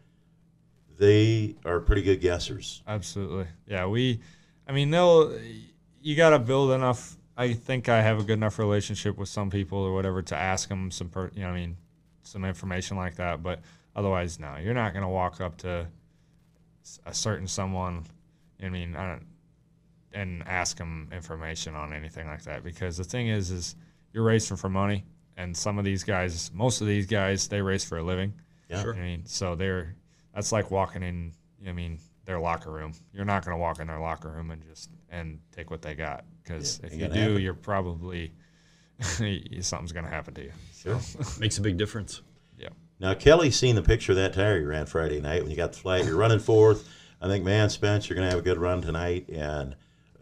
they 0.98 1.56
are 1.64 1.80
pretty 1.80 2.02
good 2.02 2.20
guessers. 2.20 2.82
Absolutely. 2.86 3.46
Yeah, 3.66 3.86
we. 3.86 4.20
I 4.68 4.72
mean, 4.72 4.90
they'll. 4.90 5.36
You 6.02 6.16
got 6.16 6.30
to 6.30 6.38
build 6.38 6.70
enough. 6.70 7.16
I 7.36 7.52
think 7.54 7.88
I 7.88 8.02
have 8.02 8.20
a 8.20 8.22
good 8.22 8.34
enough 8.34 8.58
relationship 8.58 9.16
with 9.16 9.28
some 9.28 9.50
people 9.50 9.78
or 9.78 9.94
whatever 9.94 10.22
to 10.22 10.36
ask 10.36 10.68
them 10.68 10.90
some, 10.90 11.08
per, 11.08 11.30
you 11.34 11.42
know, 11.42 11.48
I 11.48 11.54
mean, 11.54 11.76
some 12.22 12.44
information 12.44 12.96
like 12.96 13.16
that. 13.16 13.42
But 13.42 13.60
otherwise, 13.96 14.38
no, 14.38 14.56
you're 14.62 14.74
not 14.74 14.94
gonna 14.94 15.08
walk 15.08 15.40
up 15.40 15.56
to 15.58 15.86
a 17.06 17.14
certain 17.14 17.46
someone. 17.46 18.04
I 18.62 18.68
mean, 18.68 18.94
I 18.94 19.08
don't, 19.08 19.26
and 20.12 20.42
ask 20.46 20.76
them 20.76 21.08
information 21.12 21.74
on 21.74 21.92
anything 21.92 22.26
like 22.26 22.42
that 22.42 22.62
because 22.64 22.96
the 22.96 23.04
thing 23.04 23.28
is, 23.28 23.50
is 23.50 23.76
you're 24.12 24.24
racing 24.24 24.56
for 24.56 24.68
money, 24.68 25.04
and 25.42 25.56
some 25.56 25.78
of 25.78 25.84
these 25.84 26.04
guys, 26.04 26.50
most 26.54 26.80
of 26.80 26.86
these 26.86 27.06
guys, 27.06 27.48
they 27.48 27.62
race 27.62 27.84
for 27.84 27.98
a 27.98 28.02
living. 28.02 28.32
Yeah. 28.68 28.82
Sure. 28.82 28.94
I 28.94 28.98
mean, 29.00 29.26
so 29.26 29.54
they're 29.54 29.96
that's 30.34 30.52
like 30.52 30.70
walking 30.70 31.02
in. 31.02 31.32
I 31.66 31.72
mean, 31.72 31.98
their 32.24 32.38
locker 32.40 32.70
room. 32.70 32.92
You're 33.12 33.24
not 33.24 33.44
going 33.44 33.56
to 33.56 33.60
walk 33.60 33.80
in 33.80 33.86
their 33.86 33.98
locker 34.00 34.30
room 34.30 34.50
and 34.50 34.62
just 34.62 34.90
and 35.10 35.40
take 35.54 35.70
what 35.70 35.82
they 35.82 35.94
got 35.94 36.24
because 36.42 36.80
Yeah, 36.82 36.86
if 36.86 36.92
you 36.94 37.08
do, 37.08 37.20
happen. 37.20 37.40
you're 37.42 37.54
probably 37.54 38.32
something's 39.00 39.92
going 39.92 40.04
to 40.04 40.10
happen 40.10 40.34
to 40.34 40.42
you. 40.44 40.52
Sure. 40.76 41.00
Makes 41.40 41.58
a 41.58 41.62
big 41.62 41.76
difference. 41.76 42.22
Yeah. 42.58 42.68
Now 42.98 43.14
Kelly's 43.14 43.56
seen 43.58 43.74
the 43.74 43.82
picture 43.82 44.12
of 44.12 44.16
that 44.16 44.34
tire 44.34 44.58
you 44.60 44.66
ran 44.66 44.86
Friday 44.86 45.20
night 45.20 45.42
when 45.42 45.50
you 45.50 45.56
got 45.56 45.72
the 45.72 45.78
flat. 45.78 46.04
You're 46.04 46.16
running 46.16 46.38
fourth. 46.38 46.88
I 47.20 47.28
think, 47.28 47.44
man, 47.44 47.68
Spence, 47.68 48.08
you're 48.08 48.16
gonna 48.16 48.30
have 48.30 48.38
a 48.38 48.42
good 48.42 48.58
run 48.58 48.80
tonight. 48.82 49.28
And 49.30 49.76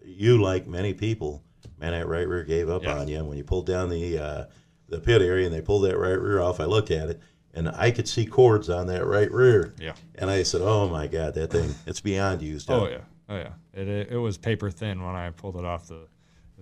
you, 0.04 0.40
like 0.40 0.66
many 0.66 0.94
people, 0.94 1.42
man, 1.78 1.92
that 1.92 2.08
right 2.08 2.26
rear 2.26 2.44
gave 2.44 2.68
up 2.68 2.82
Yeah. 2.84 2.98
on 2.98 3.08
you. 3.08 3.22
When 3.24 3.36
you 3.36 3.44
pulled 3.44 3.66
down 3.66 3.88
the 3.88 4.18
uh, 4.18 4.44
the 4.88 5.00
pit 5.00 5.22
area 5.22 5.46
and 5.46 5.54
they 5.54 5.60
pulled 5.60 5.84
that 5.84 5.98
right 5.98 6.18
rear 6.18 6.40
off, 6.40 6.60
I 6.60 6.64
look 6.64 6.90
at 6.90 7.08
it 7.10 7.20
and 7.54 7.68
I 7.68 7.90
could 7.90 8.08
see 8.08 8.26
cords 8.26 8.68
on 8.70 8.86
that 8.88 9.04
right 9.04 9.30
rear. 9.30 9.74
Yeah. 9.78 9.92
And 10.16 10.30
I 10.30 10.42
said, 10.42 10.60
"Oh 10.62 10.88
my 10.88 11.06
God, 11.06 11.34
that 11.34 11.50
thing! 11.50 11.74
It's 11.86 12.00
beyond 12.00 12.42
used." 12.42 12.70
Oh 12.70 12.88
yeah. 12.88 12.98
Oh 13.28 13.36
yeah. 13.36 13.50
It, 13.74 13.88
it, 13.88 14.08
it 14.12 14.16
was 14.16 14.38
paper 14.38 14.70
thin 14.70 15.02
when 15.04 15.14
I 15.14 15.30
pulled 15.30 15.56
it 15.56 15.64
off 15.64 15.88
the 15.88 16.06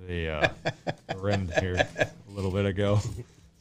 the, 0.07 0.29
uh, 0.29 0.49
the 1.09 1.17
rim 1.19 1.51
here 1.61 1.87
a 1.99 2.09
little 2.31 2.51
bit 2.51 2.67
ago. 2.67 3.01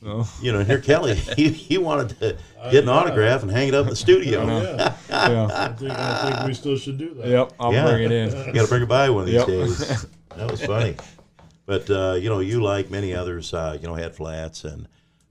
So, 0.03 0.25
You 0.41 0.51
know, 0.51 0.59
and 0.59 0.67
here 0.67 0.81
Kelly, 0.81 1.15
he, 1.15 1.49
he 1.49 1.77
wanted 1.77 2.09
to 2.19 2.37
get 2.71 2.83
an 2.83 2.85
yeah. 2.87 2.91
autograph 2.91 3.41
and 3.41 3.49
hang 3.49 3.69
it 3.69 3.73
up 3.73 3.85
in 3.85 3.89
the 3.91 3.95
studio. 3.95 4.41
Oh, 4.45 4.61
yeah. 4.61 5.29
yeah. 5.29 5.47
I 5.51 5.67
think, 5.69 5.91
I 5.91 6.31
think 6.33 6.47
we 6.47 6.53
still 6.53 6.77
should 6.77 6.97
do 6.97 7.13
that. 7.15 7.27
Yep. 7.27 7.53
I'll 7.59 7.73
Yeah. 7.73 7.89
bring 7.89 8.03
it 8.03 8.11
in. 8.11 8.29
You 8.47 8.53
got 8.53 8.63
to 8.63 8.67
bring 8.67 8.83
it 8.83 8.89
by 8.89 9.09
one 9.09 9.21
of 9.21 9.27
these 9.27 9.35
Yep. 9.35 9.47
days. 9.47 10.05
That 10.35 10.51
was 10.51 10.61
funny. 10.65 10.97
But 11.65 11.89
uh, 11.89 12.13
you 12.19 12.29
know, 12.29 12.39
you 12.39 12.61
like 12.61 12.91
many 12.91 13.13
others, 13.13 13.53
uh, 13.53 13.77
you 13.81 13.87
know, 13.87 13.95
had 13.95 14.15
flats, 14.15 14.63
and 14.63 14.87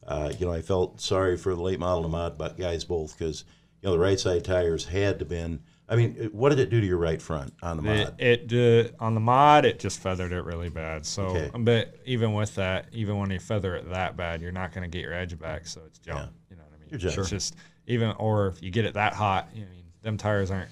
uh, 0.07 0.33
you 0.39 0.47
know, 0.47 0.53
I 0.53 0.63
felt 0.63 1.01
sorry 1.01 1.37
for 1.37 1.55
the 1.55 1.63
late 1.63 1.79
model 1.79 2.03
and 2.05 2.13
mod 2.13 2.37
but 2.37 2.59
guys 2.59 2.85
both 2.85 3.17
because 3.17 3.45
you 3.81 3.89
know 3.89 3.93
the 3.93 3.99
right 4.01 4.19
side 4.19 4.45
tires 4.45 4.85
had 4.87 5.19
to 5.21 5.25
been. 5.25 5.61
I 5.87 5.97
mean, 5.97 6.31
what 6.33 6.49
did 6.49 6.59
it 6.61 6.71
do 6.71 6.81
to 6.81 6.87
your 6.87 6.97
right 6.97 7.21
front 7.21 7.53
on 7.63 7.77
the 7.77 7.83
mod? 7.83 8.15
It, 8.19 8.51
it 8.51 8.95
uh, 8.99 9.05
on 9.05 9.13
the 9.15 9.21
mod, 9.21 9.67
it 9.67 9.79
just 9.79 10.01
feathered 10.01 10.33
it 10.33 10.43
really 10.45 10.71
bad. 10.71 11.05
So, 11.05 11.25
Okay. 11.27 11.51
but 11.59 11.95
even 12.07 12.33
with 12.33 12.55
that, 12.55 12.87
even 12.91 13.19
when 13.19 13.31
you 13.31 13.39
feather 13.39 13.77
it 13.77 13.91
that 13.91 14.17
bad, 14.17 14.41
you're 14.41 14.51
not 14.51 14.73
going 14.73 14.91
to 14.91 14.93
get 14.99 15.03
your 15.05 15.13
edge 15.13 15.39
back. 15.39 15.67
So 15.67 15.83
it's 15.87 15.99
junk. 15.99 16.21
Yeah. 16.21 16.27
You 16.51 16.57
know 16.57 16.63
what 16.63 16.73
I 16.75 16.91
mean? 16.91 17.01
You're. 17.01 17.21
It's 17.21 17.29
just 17.31 17.57
even, 17.87 18.13
or 18.13 18.47
if 18.49 18.63
you 18.63 18.71
get 18.71 18.87
it 18.87 18.95
that 18.95 19.13
hot, 19.13 19.51
you 19.55 19.61
know, 19.61 19.67
I 19.69 19.75
mean, 19.75 19.85
them 20.01 20.17
tires 20.17 20.51
aren't. 20.51 20.71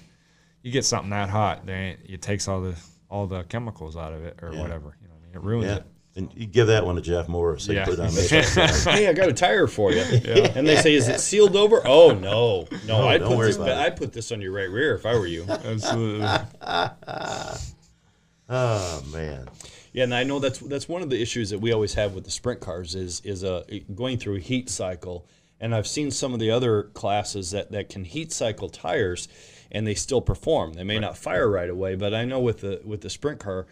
You 0.63 0.71
get 0.71 0.83
something 0.83 1.11
that 1.11 1.29
hot, 1.29 1.63
they 1.67 1.73
ain't, 1.73 1.99
it 2.09 2.21
takes 2.23 2.47
all 2.47 2.61
the 2.61 2.75
all 3.07 3.27
the 3.27 3.43
chemicals 3.43 3.95
out 3.95 4.13
of 4.13 4.25
it 4.25 4.39
or 4.41 4.51
Yeah. 4.51 4.61
whatever. 4.61 4.97
You 5.33 5.39
know, 5.39 5.45
what 5.45 5.51
I 5.53 5.55
mean, 5.57 5.63
it 5.63 5.65
ruins 5.65 5.65
yeah, 5.65 5.75
it. 5.77 5.83
and 6.15 6.29
you 6.35 6.45
give 6.45 6.67
that 6.67 6.85
one 6.85 6.95
to 6.95 7.01
Jeff 7.01 7.27
Morris. 7.27 7.63
So 7.63 7.71
Yeah. 7.73 7.85
put 7.85 7.93
it 7.99 8.87
on 8.87 8.93
hey, 8.95 9.07
I 9.07 9.13
got 9.13 9.29
a 9.29 9.33
tire 9.33 9.67
for 9.67 9.91
you. 9.91 10.01
And 10.55 10.67
they 10.67 10.75
say, 10.77 10.93
is 10.93 11.07
it 11.09 11.19
sealed 11.19 11.55
over? 11.55 11.81
Oh 11.85 12.11
no, 12.13 12.67
no. 12.85 13.01
No, 13.01 13.07
I'd 13.07 13.19
don't 13.19 13.29
put 13.29 13.37
worry 13.37 13.47
this. 13.47 13.55
about. 13.57 13.69
I'd 13.77 13.95
put 13.95 14.13
this 14.13 14.31
on 14.31 14.41
your 14.41 14.51
right 14.51 14.69
rear 14.69 14.93
if 14.95 15.05
I 15.05 15.15
were 15.15 15.27
you. 15.27 15.45
Absolutely. 15.49 16.27
oh 18.49 19.03
man, 19.11 19.47
Yeah, 19.93 20.03
and 20.03 20.13
I 20.13 20.23
know 20.23 20.39
that's 20.39 20.59
that's 20.59 20.87
one 20.89 21.01
of 21.01 21.09
the 21.09 21.21
issues 21.21 21.49
that 21.49 21.59
we 21.59 21.71
always 21.71 21.93
have 21.95 22.13
with 22.13 22.25
the 22.25 22.31
sprint 22.31 22.59
cars 22.59 22.95
is 22.95 23.21
is 23.21 23.43
a 23.43 23.63
going 23.95 24.17
through 24.17 24.35
a 24.37 24.39
heat 24.39 24.69
cycle. 24.69 25.25
And 25.59 25.73
I've 25.73 25.87
seen 25.87 26.11
some 26.11 26.33
of 26.33 26.41
the 26.41 26.51
other 26.51 26.83
classes 26.93 27.51
that, 27.51 27.71
that 27.71 27.87
can 27.87 28.03
heat 28.03 28.33
cycle 28.33 28.67
tires, 28.67 29.29
and 29.71 29.87
they 29.87 29.93
still 29.95 30.19
perform. 30.19 30.73
They 30.73 30.83
may 30.83 30.99
not 30.99 31.17
fire 31.17 31.49
right 31.49 31.69
away, 31.69 31.95
but 31.95 32.13
I 32.13 32.25
know 32.25 32.41
with 32.41 32.59
the 32.59 32.81
with 32.83 32.99
the 32.99 33.09
sprint 33.09 33.39
car, 33.39 33.65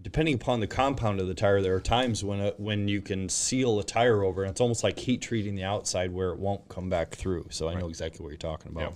depending 0.00 0.34
upon 0.34 0.60
the 0.60 0.66
compound 0.66 1.20
of 1.20 1.26
the 1.28 1.34
tire, 1.34 1.60
there 1.62 1.74
are 1.74 1.80
times 1.80 2.24
when 2.24 2.40
a, 2.40 2.50
when 2.56 2.88
you 2.88 3.00
can 3.00 3.28
seal 3.28 3.78
a 3.78 3.84
tire 3.84 4.22
over, 4.22 4.42
and 4.42 4.50
it's 4.50 4.60
almost 4.60 4.82
like 4.84 4.98
heat 4.98 5.22
treating 5.22 5.54
the 5.54 5.64
outside 5.64 6.12
where 6.12 6.30
it 6.30 6.38
won't 6.38 6.68
come 6.68 6.88
back 6.90 7.14
through. 7.14 7.46
So 7.50 7.68
I 7.68 7.74
know 7.74 7.88
exactly 7.88 8.22
what 8.22 8.30
you're 8.30 8.38
talking 8.38 8.72
about. 8.72 8.94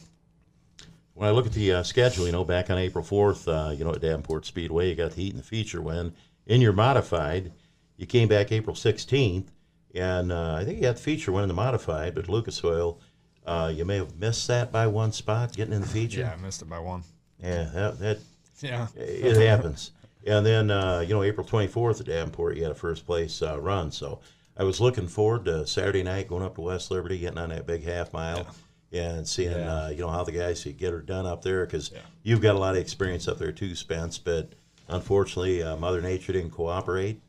Yep. 0.79 0.87
when 1.15 1.29
I 1.29 1.33
look 1.33 1.47
at 1.47 1.53
the 1.53 1.73
uh, 1.73 1.83
schedule, 1.83 2.27
you 2.27 2.33
know, 2.33 2.45
back 2.45 2.71
on 2.71 2.79
April 2.79 3.05
4th, 3.05 3.49
uh, 3.49 3.73
you 3.73 3.85
know, 3.85 3.93
at 3.93 4.01
Davenport 4.01 4.45
Speedway, 4.47 4.89
you 4.89 4.95
got 4.95 5.13
the 5.13 5.23
heat 5.23 5.33
and 5.35 5.43
the 5.43 5.47
feature. 5.47 5.81
When 5.81 6.13
in 6.47 6.61
your 6.61 6.73
modified, 6.73 7.53
you 7.97 8.07
came 8.07 8.29
back 8.29 8.53
April 8.53 8.77
16th, 8.77 9.47
and 9.95 10.31
uh, 10.33 10.55
I 10.55 10.65
think 10.65 10.77
you 10.77 10.83
got 10.83 10.97
the 10.97 11.03
feature 11.03 11.33
win 11.33 11.43
in 11.43 11.49
the 11.49 11.55
modified, 11.55 12.15
but 12.15 12.29
Lucas 12.29 12.63
Oil, 12.65 13.01
uh, 13.47 13.73
you 13.75 13.85
may 13.85 13.97
have 13.97 14.17
missed 14.17 14.47
that 14.49 14.71
by 14.71 14.87
one 14.87 15.13
spot 15.13 15.55
getting 15.57 15.73
in 15.73 15.81
the 15.81 15.87
feature. 15.89 16.21
yeah, 16.21 16.33
I 16.33 16.37
missed 16.37 16.61
it 16.63 16.69
by 16.69 16.79
one. 16.79 17.03
Yeah, 17.43 17.71
that, 17.73 17.99
that 18.01 18.19
Yeah. 18.61 18.89
it 18.97 19.37
happens. 19.37 19.93
And 20.29 20.45
then, 20.45 20.71
uh, 20.71 21.01
you 21.01 21.15
know, 21.15 21.23
April 21.23 21.47
24th 21.47 22.01
at 22.01 22.07
Davenport, 22.07 22.57
you 22.57 22.63
had 22.63 22.73
a 22.73 22.77
first 22.77 23.07
place 23.07 23.41
uh, 23.43 23.59
run. 23.61 23.91
So 23.91 24.21
I 24.57 24.65
was 24.65 24.81
looking 24.81 25.09
forward 25.09 25.47
to 25.47 25.67
Saturday 25.67 26.03
night 26.03 26.29
going 26.29 26.43
up 26.43 26.57
to 26.57 26.61
West 26.61 26.91
Liberty, 26.91 27.19
getting 27.19 27.39
on 27.39 27.49
that 27.51 27.67
big 27.67 27.83
half 27.85 28.13
mile, 28.13 28.47
and 28.93 29.27
seeing, 29.27 29.53
Yeah. 29.53 29.85
uh, 29.85 29.89
you 29.89 29.99
know, 30.01 30.09
how 30.11 30.25
the 30.25 30.33
guys 30.33 30.63
could 30.63 30.77
get 30.77 30.93
her 30.93 31.01
done 31.01 31.25
up 31.27 31.43
there 31.43 31.65
because 31.65 31.91
you've 32.23 32.41
got 32.43 32.57
a 32.57 32.59
lot 32.59 32.75
of 32.75 32.81
experience 32.81 33.27
up 33.27 33.39
there 33.39 33.53
too, 33.53 33.75
Spence. 33.75 34.19
But 34.19 34.53
unfortunately, 34.89 35.63
uh, 35.63 35.77
Mother 35.77 36.03
Nature 36.03 36.33
didn't 36.35 36.51
cooperate. 36.51 37.21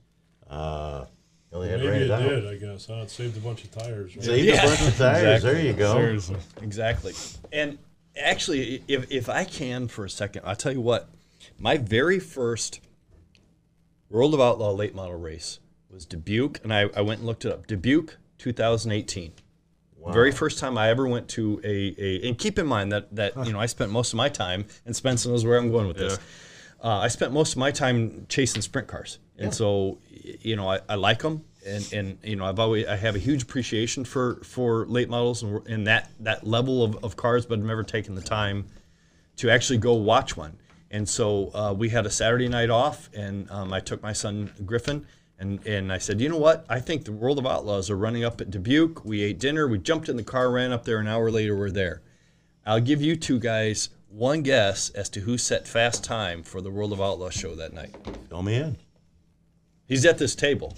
Uh, 0.49 1.05
you 1.51 1.57
only 1.57 1.69
had 1.69 1.79
to 1.81 1.89
rain 1.89 1.99
Maybe 1.99 2.03
it 2.05 2.09
it 2.09 2.11
out. 2.11 2.29
did, 2.29 2.47
I 2.47 2.55
guess. 2.55 2.85
Huh? 2.87 2.93
It 2.95 3.09
saved 3.11 3.37
a 3.37 3.39
bunch 3.39 3.63
of 3.63 3.71
tires. 3.71 4.15
Right? 4.15 4.25
Saved 4.25 4.45
Yeah, 4.47 4.63
a 4.63 4.67
bunch 4.67 4.81
of 4.81 4.97
tires. 4.97 5.23
exactly. 5.43 5.53
There 5.53 5.65
you 5.65 5.73
go. 5.73 5.93
Seriously. 5.93 6.35
Exactly. 6.61 7.13
And 7.51 7.77
actually, 8.17 8.83
if, 8.87 9.09
if 9.11 9.29
I 9.29 9.45
can 9.45 9.87
for 9.87 10.05
a 10.05 10.09
second, 10.09 10.41
I'll 10.45 10.55
tell 10.55 10.71
you 10.73 10.81
what. 10.81 11.09
My 11.57 11.77
very 11.77 12.19
first 12.19 12.79
World 14.09 14.33
of 14.33 14.41
Outlaw 14.41 14.71
late 14.71 14.95
model 14.95 15.15
race 15.15 15.59
was 15.89 16.05
Dubuque, 16.05 16.59
and 16.63 16.73
I, 16.73 16.89
I 16.95 17.01
went 17.01 17.19
and 17.19 17.27
looked 17.27 17.45
it 17.45 17.51
up. 17.51 17.67
Dubuque 17.67 18.17
2018. 18.39 19.33
Very 20.13 20.31
first 20.31 20.59
time 20.59 20.77
I 20.77 20.89
ever 20.89 21.07
went 21.07 21.27
to 21.29 21.61
a, 21.63 21.95
a 21.97 22.27
and 22.27 22.37
keep 22.37 22.57
in 22.57 22.65
mind 22.65 22.91
that 22.91 23.13
that 23.15 23.35
you 23.45 23.53
know 23.53 23.59
I 23.59 23.67
spent 23.67 23.91
most 23.91 24.13
of 24.13 24.17
my 24.17 24.29
time 24.29 24.65
and 24.85 24.95
Spencer 24.95 25.29
knows 25.29 25.45
where 25.45 25.57
I'm 25.57 25.69
going 25.71 25.87
with 25.87 25.97
this. 25.97 26.17
Uh, 26.81 26.99
I 26.99 27.09
spent 27.09 27.33
most 27.33 27.51
of 27.51 27.57
my 27.57 27.71
time 27.71 28.25
chasing 28.29 28.61
sprint 28.61 28.87
cars, 28.87 29.19
and 29.37 29.53
so 29.53 29.99
you 30.09 30.55
know 30.55 30.69
I, 30.71 30.79
I 30.87 30.95
like 30.95 31.21
them, 31.21 31.43
and 31.65 31.93
and 31.93 32.17
you 32.23 32.37
know 32.37 32.45
I've 32.45 32.59
always 32.59 32.87
I 32.87 32.95
have 32.95 33.15
a 33.15 33.19
huge 33.19 33.43
appreciation 33.43 34.05
for 34.05 34.35
for 34.43 34.85
late 34.87 35.09
models 35.09 35.43
and, 35.43 35.67
and 35.67 35.87
that 35.87 36.09
that 36.21 36.47
level 36.47 36.81
of, 36.83 37.03
of 37.03 37.15
cars, 37.17 37.45
but 37.45 37.59
I've 37.59 37.65
never 37.65 37.83
taken 37.83 38.15
the 38.15 38.21
time 38.21 38.65
to 39.37 39.49
actually 39.49 39.79
go 39.79 39.93
watch 39.93 40.37
one. 40.37 40.57
And 40.91 41.07
so 41.07 41.51
uh, 41.53 41.73
we 41.77 41.89
had 41.89 42.05
a 42.05 42.09
Saturday 42.09 42.47
night 42.47 42.69
off, 42.69 43.09
and 43.13 43.49
um, 43.51 43.71
I 43.73 43.79
took 43.79 44.01
my 44.01 44.13
son 44.13 44.51
Griffin, 44.65 45.05
and, 45.37 45.65
and 45.65 45.93
I 45.93 45.99
said, 45.99 46.19
you 46.19 46.29
know 46.29 46.37
what? 46.37 46.65
I 46.67 46.79
think 46.79 47.05
the 47.05 47.11
World 47.11 47.37
of 47.37 47.45
Outlaws 47.45 47.89
are 47.89 47.97
running 47.97 48.23
up 48.23 48.41
at 48.41 48.49
Dubuque. 48.49 49.05
We 49.05 49.23
ate 49.23 49.39
dinner, 49.39 49.67
we 49.67 49.77
jumped 49.77 50.09
in 50.09 50.17
the 50.17 50.23
car, 50.23 50.51
ran 50.51 50.71
up 50.71 50.85
there. 50.85 50.99
An 50.99 51.07
hour 51.07 51.29
later, 51.29 51.55
we're 51.55 51.71
there. 51.71 52.01
I'll 52.65 52.81
give 52.81 53.01
you 53.01 53.15
two 53.15 53.39
guys 53.39 53.89
one 54.09 54.41
guess 54.41 54.89
as 54.89 55.09
to 55.09 55.21
who 55.21 55.37
set 55.37 55.67
fast 55.67 56.03
time 56.03 56.43
for 56.43 56.61
the 56.61 56.71
World 56.71 56.91
of 56.91 56.99
Outlaws 56.99 57.33
show 57.33 57.55
that 57.55 57.73
night. 57.73 57.95
Fill 58.27 58.41
me 58.41 58.55
in. 58.55 58.77
He's 59.87 60.05
at 60.05 60.17
this 60.17 60.35
table. 60.35 60.75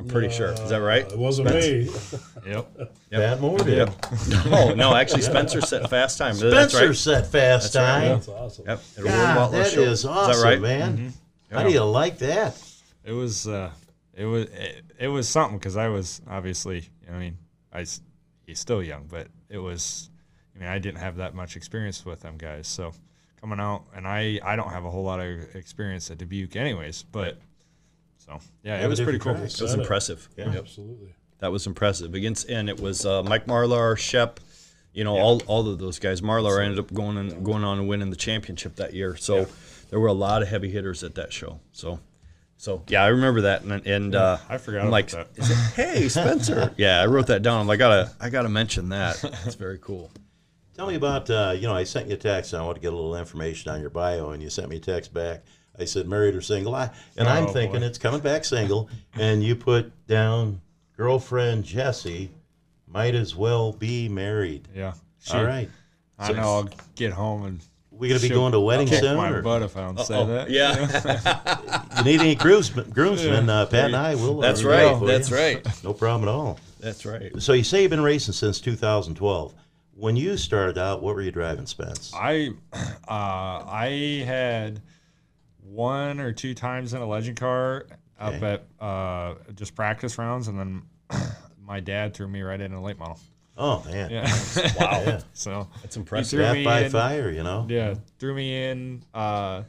I'm 0.00 0.08
pretty 0.08 0.30
sure. 0.30 0.52
Is 0.52 0.70
that 0.70 0.78
right? 0.78 1.04
Uh, 1.04 1.14
It 1.14 1.18
wasn't 1.18 1.50
me. 1.50 1.88
Yep. 2.46 2.90
Pat 3.10 3.40
Moore 3.40 3.58
did. 3.58 3.90
No, 4.46 4.72
no. 4.74 4.94
Actually, 4.94 5.20
Spencer 5.20 5.60
set 5.60 5.90
fast 5.90 6.16
time. 6.16 6.38
That's 6.38 6.72
Spencer 6.72 6.86
right. 6.86 6.96
set 6.96 7.26
fast 7.26 7.74
right. 7.74 7.82
time. 7.82 8.08
That's 8.08 8.28
awesome. 8.28 8.64
Yep. 8.66 8.80
At 8.96 8.98
a 8.98 9.04
World 9.04 9.14
of 9.14 9.20
God, 9.26 9.38
Outlaws 9.38 9.52
that 9.52 9.72
show. 9.74 9.82
is 9.82 10.04
awesome, 10.06 10.30
Is 10.30 10.42
that 10.42 10.48
right? 10.48 10.60
man. 10.60 11.12
How 11.52 11.62
do 11.64 11.70
you 11.70 11.84
like 11.84 12.18
that? 12.18 12.62
It 13.04 13.12
was 13.12 13.46
uh, 13.46 13.70
it 14.14 14.24
was 14.24 14.44
it, 14.46 14.84
it 14.98 15.08
was 15.08 15.28
something 15.28 15.58
because 15.58 15.76
I 15.76 15.88
was 15.88 16.22
obviously 16.28 16.88
I 17.12 17.18
mean 17.18 17.36
I 17.72 17.84
he's 18.46 18.58
still 18.58 18.82
young, 18.82 19.04
but 19.06 19.28
it 19.50 19.58
was 19.58 20.08
I 20.56 20.60
mean 20.60 20.68
I 20.68 20.78
didn't 20.78 20.98
have 21.00 21.16
that 21.16 21.34
much 21.34 21.56
experience 21.56 22.06
with 22.06 22.20
them 22.20 22.36
guys, 22.38 22.66
so 22.68 22.92
coming 23.40 23.60
out 23.60 23.84
and 23.94 24.06
I 24.06 24.40
I 24.42 24.56
don't 24.56 24.70
have 24.70 24.84
a 24.86 24.90
whole 24.90 25.04
lot 25.04 25.20
of 25.20 25.54
experience 25.54 26.10
at 26.10 26.16
Dubuque 26.18 26.56
anyways, 26.56 27.02
but 27.02 27.38
so 28.38 28.40
yeah, 28.62 28.78
Yeah, 28.78 28.84
it 28.84 28.88
was 28.88 29.00
pretty 29.00 29.18
cool. 29.18 29.34
tracks. 29.34 29.60
It 29.60 29.62
was 29.62 29.74
impressive. 29.74 30.28
Yep. 30.36 30.54
Absolutely. 30.54 31.14
That 31.38 31.52
was 31.52 31.66
impressive 31.66 32.14
against, 32.14 32.50
and 32.50 32.68
it 32.68 32.80
was 32.80 33.06
uh, 33.06 33.22
Mike 33.22 33.46
Marlar, 33.46 33.96
Shep, 33.96 34.40
you 34.92 35.04
know, 35.04 35.16
all, 35.16 35.40
all 35.46 35.66
of 35.68 35.78
those 35.78 35.98
guys. 35.98 36.20
Marlar 36.20 36.62
ended 36.62 36.78
up 36.78 36.92
going 36.92 37.16
and 37.16 37.44
going 37.44 37.64
on 37.64 37.78
and 37.78 37.88
winning 37.88 38.10
the 38.10 38.16
championship 38.16 38.76
that 38.76 38.92
year. 38.92 39.16
So 39.16 39.46
there 39.88 39.98
were 39.98 40.08
a 40.08 40.12
lot 40.12 40.42
of 40.42 40.48
heavy 40.48 40.70
hitters 40.70 41.02
at 41.02 41.14
that 41.14 41.32
show. 41.32 41.60
So, 41.72 41.98
so 42.58 42.82
yeah, 42.88 43.02
I 43.02 43.08
remember 43.08 43.40
that, 43.42 43.62
and 43.62 43.86
and 43.86 44.14
uh, 44.14 44.36
I 44.50 44.58
forgot 44.58 44.82
I'm 44.82 44.88
about 44.88 45.12
like, 45.14 45.28
it, 45.36 45.44
hey 45.76 46.08
Spencer, 46.10 46.74
yeah, 46.76 47.00
I 47.00 47.06
wrote 47.06 47.28
that 47.28 47.40
down. 47.40 47.60
I'm 47.62 47.66
like, 47.66 47.76
I 47.76 47.78
gotta 47.78 48.12
I 48.20 48.28
gotta 48.28 48.50
mention 48.50 48.90
that. 48.90 49.22
It's 49.46 49.54
very 49.54 49.78
cool. 49.78 50.10
Tell 50.74 50.86
me 50.86 50.94
about, 50.94 51.28
uh, 51.28 51.52
you 51.54 51.62
know, 51.62 51.74
I 51.74 51.84
sent 51.84 52.08
you 52.08 52.14
a 52.14 52.16
text. 52.16 52.52
And 52.54 52.62
I 52.62 52.64
want 52.64 52.76
to 52.76 52.80
get 52.80 52.92
a 52.92 52.96
little 52.96 53.16
information 53.16 53.70
on 53.70 53.80
your 53.80 53.90
bio, 53.90 54.30
and 54.30 54.42
you 54.42 54.48
sent 54.50 54.68
me 54.70 54.76
a 54.76 54.80
text 54.80 55.12
back. 55.12 55.44
I 55.78 55.84
said 55.84 56.06
married 56.08 56.34
or 56.34 56.40
single, 56.42 56.74
I, 56.74 56.90
and 57.16 57.26
I'm 57.28 57.46
Oh, 57.46 57.52
thinking 57.52 57.80
boy. 57.80 57.86
it's 57.86 57.98
coming 57.98 58.20
back 58.20 58.44
single. 58.44 58.88
And 59.14 59.42
you 59.42 59.56
put 59.56 59.92
down 60.06 60.60
girlfriend 60.96 61.64
Jessie, 61.64 62.30
might 62.86 63.14
as 63.14 63.34
well 63.34 63.72
be 63.72 64.08
married. 64.08 64.68
Yeah. 64.74 64.92
She- 65.22 65.32
All 65.34 65.44
right, 65.44 65.70
I 66.18 66.32
know. 66.32 66.40
I'll 66.42 66.68
get 66.96 67.12
home 67.12 67.44
and 67.46 67.60
we 67.90 68.08
gonna 68.08 68.20
be 68.20 68.28
she'll 68.28 68.38
going 68.38 68.52
to 68.52 68.58
a 68.58 68.60
wedding 68.62 68.86
kick 68.88 69.00
soon. 69.00 69.16
my 69.16 69.30
or- 69.30 69.42
butt 69.42 69.62
if 69.62 69.76
I 69.76 69.80
don't 69.82 70.00
say 70.00 70.24
that. 70.24 70.48
yeah, 70.50 71.86
you 71.98 72.04
need 72.04 72.20
any 72.20 72.34
groomsmen? 72.34 72.90
groomsmen 72.90 73.48
uh, 73.50 73.66
Pat 73.66 73.86
and 73.86 73.96
I 73.96 74.14
will. 74.14 74.38
uh, 74.38 74.42
that's 74.46 74.62
right. 74.64 74.98
That's 75.06 75.30
you. 75.30 75.36
right. 75.36 75.66
No 75.84 75.92
problem 75.92 76.28
at 76.28 76.32
all. 76.32 76.58
That's 76.80 77.04
right. 77.04 77.30
So 77.42 77.52
you 77.52 77.62
say 77.64 77.82
you've 77.82 77.90
been 77.90 78.00
racing 78.02 78.32
since 78.34 78.58
2012. 78.60 79.54
When 79.96 80.16
you 80.16 80.38
started 80.38 80.78
out, 80.78 81.02
what 81.02 81.14
were 81.14 81.20
you 81.20 81.30
driving, 81.30 81.66
Spence? 81.66 82.10
I 82.14 82.50
uh, 82.72 82.78
I 83.08 84.22
had 84.26 84.80
one 85.70 86.20
or 86.20 86.32
two 86.32 86.54
times 86.54 86.94
in 86.94 87.00
a 87.00 87.06
legend 87.06 87.36
car 87.38 87.86
up 88.18 88.34
Okay. 88.34 88.52
at 88.80 88.84
uh, 88.84 89.34
just 89.54 89.74
practice 89.74 90.18
rounds, 90.18 90.48
and 90.48 90.58
then 90.58 90.82
my 91.64 91.80
dad 91.80 92.14
threw 92.14 92.28
me 92.28 92.42
right 92.42 92.60
in 92.60 92.72
a 92.72 92.82
late 92.82 92.98
model. 92.98 93.18
Oh 93.56 93.84
man, 93.84 94.10
Yeah. 94.10 94.22
Wow, 94.80 95.02
Yeah. 95.06 95.20
so 95.32 95.68
that's 95.82 95.96
impressive. 95.96 96.38
death 96.40 96.64
by 96.64 96.80
in- 96.84 96.90
fire, 96.90 97.30
you 97.30 97.42
know. 97.42 97.66
Yeah, 97.68 97.94
threw 98.18 98.34
me 98.34 98.68
in 98.70 99.02
uh, 99.14 99.62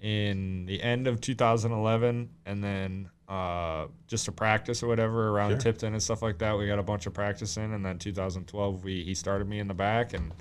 in 0.00 0.64
the 0.66 0.82
end 0.82 1.06
of 1.06 1.20
2011, 1.20 2.30
and 2.46 2.64
then 2.64 3.10
uh, 3.28 3.86
just 4.06 4.24
to 4.26 4.32
practice 4.32 4.82
or 4.82 4.86
whatever 4.88 5.28
around 5.28 5.50
Sure. 5.52 5.58
Tipton 5.60 5.92
and 5.92 6.02
stuff 6.02 6.22
like 6.22 6.38
that. 6.38 6.56
We 6.56 6.66
got 6.66 6.78
a 6.78 6.82
bunch 6.82 7.06
of 7.06 7.12
practice 7.14 7.56
in, 7.58 7.72
and 7.74 7.84
then 7.84 7.98
2012 7.98 8.84
we 8.84 9.02
he 9.04 9.14
started 9.14 9.46
me 9.48 9.58
in 9.60 9.68
the 9.68 9.74
back 9.74 10.14
and 10.14 10.32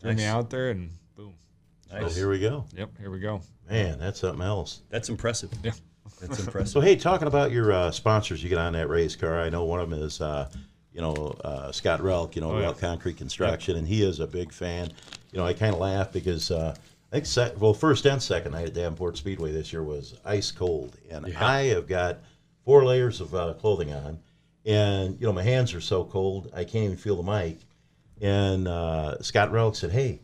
threw 0.00 0.14
me 0.14 0.24
out 0.24 0.48
there, 0.50 0.70
and 0.70 0.90
boom. 1.16 1.34
So 1.90 2.08
here 2.08 2.30
we 2.30 2.38
go. 2.38 2.64
Yep, 2.74 2.98
here 2.98 3.10
we 3.10 3.18
go. 3.20 3.42
Man, 3.70 3.98
that's 3.98 4.20
something 4.20 4.44
else. 4.44 4.80
That's 4.90 5.08
impressive. 5.08 5.50
Yeah. 5.62 5.72
That's 6.20 6.40
impressive. 6.40 6.68
So 6.68 6.80
hey, 6.80 6.96
talking 6.96 7.28
about 7.28 7.50
your 7.52 7.72
uh, 7.72 7.90
sponsors, 7.90 8.42
you 8.42 8.48
get 8.48 8.58
on 8.58 8.72
that 8.74 8.88
race 8.88 9.16
car. 9.16 9.40
I 9.40 9.48
know 9.48 9.64
one 9.64 9.80
of 9.80 9.88
them 9.88 10.02
is, 10.02 10.20
uh, 10.20 10.50
you 10.92 11.00
know, 11.00 11.14
uh, 11.44 11.70
Scott 11.72 12.00
Relk. 12.00 12.34
You 12.34 12.42
know, 12.42 12.52
Oh, 12.52 12.58
yeah. 12.60 12.66
Relk 12.66 12.78
Concrete 12.80 13.16
Construction, 13.16 13.76
and 13.76 13.86
he 13.86 14.02
is 14.02 14.20
a 14.20 14.26
big 14.26 14.52
fan. 14.52 14.90
You 15.32 15.38
know, 15.38 15.46
I 15.46 15.52
kind 15.54 15.72
of 15.72 15.80
laugh 15.80 16.12
because 16.12 16.50
uh, 16.50 16.74
I 16.76 17.14
think 17.14 17.26
sec- 17.26 17.60
well, 17.60 17.72
first 17.72 18.04
and 18.06 18.20
second 18.20 18.52
night 18.52 18.66
at 18.66 18.74
Davenport 18.74 19.16
Speedway 19.16 19.52
this 19.52 19.72
year 19.72 19.82
was 19.84 20.18
ice 20.24 20.50
cold, 20.50 20.96
and 21.08 21.26
I 21.36 21.66
have 21.68 21.86
got 21.86 22.18
four 22.64 22.84
layers 22.84 23.20
of 23.20 23.34
uh, 23.34 23.54
clothing 23.54 23.92
on, 23.94 24.18
and 24.66 25.18
you 25.20 25.26
know 25.26 25.32
my 25.32 25.44
hands 25.44 25.72
are 25.74 25.80
so 25.80 26.04
cold 26.04 26.50
I 26.54 26.64
can't 26.64 26.84
even 26.84 26.96
feel 26.96 27.22
the 27.22 27.30
mic. 27.30 27.58
And 28.20 28.68
uh, 28.68 29.22
Scott 29.22 29.50
Relk 29.52 29.76
said, 29.76 29.92
"Hey, 29.92 30.20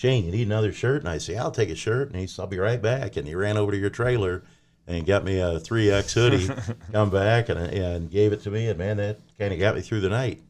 Shane, 0.00 0.24
you 0.24 0.32
need 0.32 0.46
another 0.46 0.72
shirt?" 0.72 1.02
And 1.02 1.10
I 1.10 1.18
say, 1.18 1.36
"I'll 1.36 1.50
take 1.50 1.68
a 1.68 1.74
shirt." 1.74 2.08
And 2.08 2.18
he 2.18 2.26
said, 2.26 2.40
"I'll 2.40 2.48
be 2.48 2.58
right 2.58 2.80
back." 2.80 3.18
And 3.18 3.28
he 3.28 3.34
ran 3.34 3.58
over 3.58 3.70
to 3.70 3.76
your 3.76 3.90
trailer 3.90 4.42
and 4.86 5.04
got 5.04 5.24
me 5.24 5.38
a 5.40 5.60
three 5.60 5.90
X 5.90 6.14
hoodie. 6.14 6.48
come 6.92 7.10
back 7.10 7.50
and 7.50 7.58
and 7.58 8.10
gave 8.10 8.32
it 8.32 8.40
to 8.44 8.50
me, 8.50 8.68
and 8.68 8.78
man, 8.78 8.96
that 8.96 9.18
kind 9.38 9.52
of 9.52 9.58
got 9.58 9.74
me 9.74 9.82
through 9.82 10.00
the 10.00 10.08
night. 10.08 10.40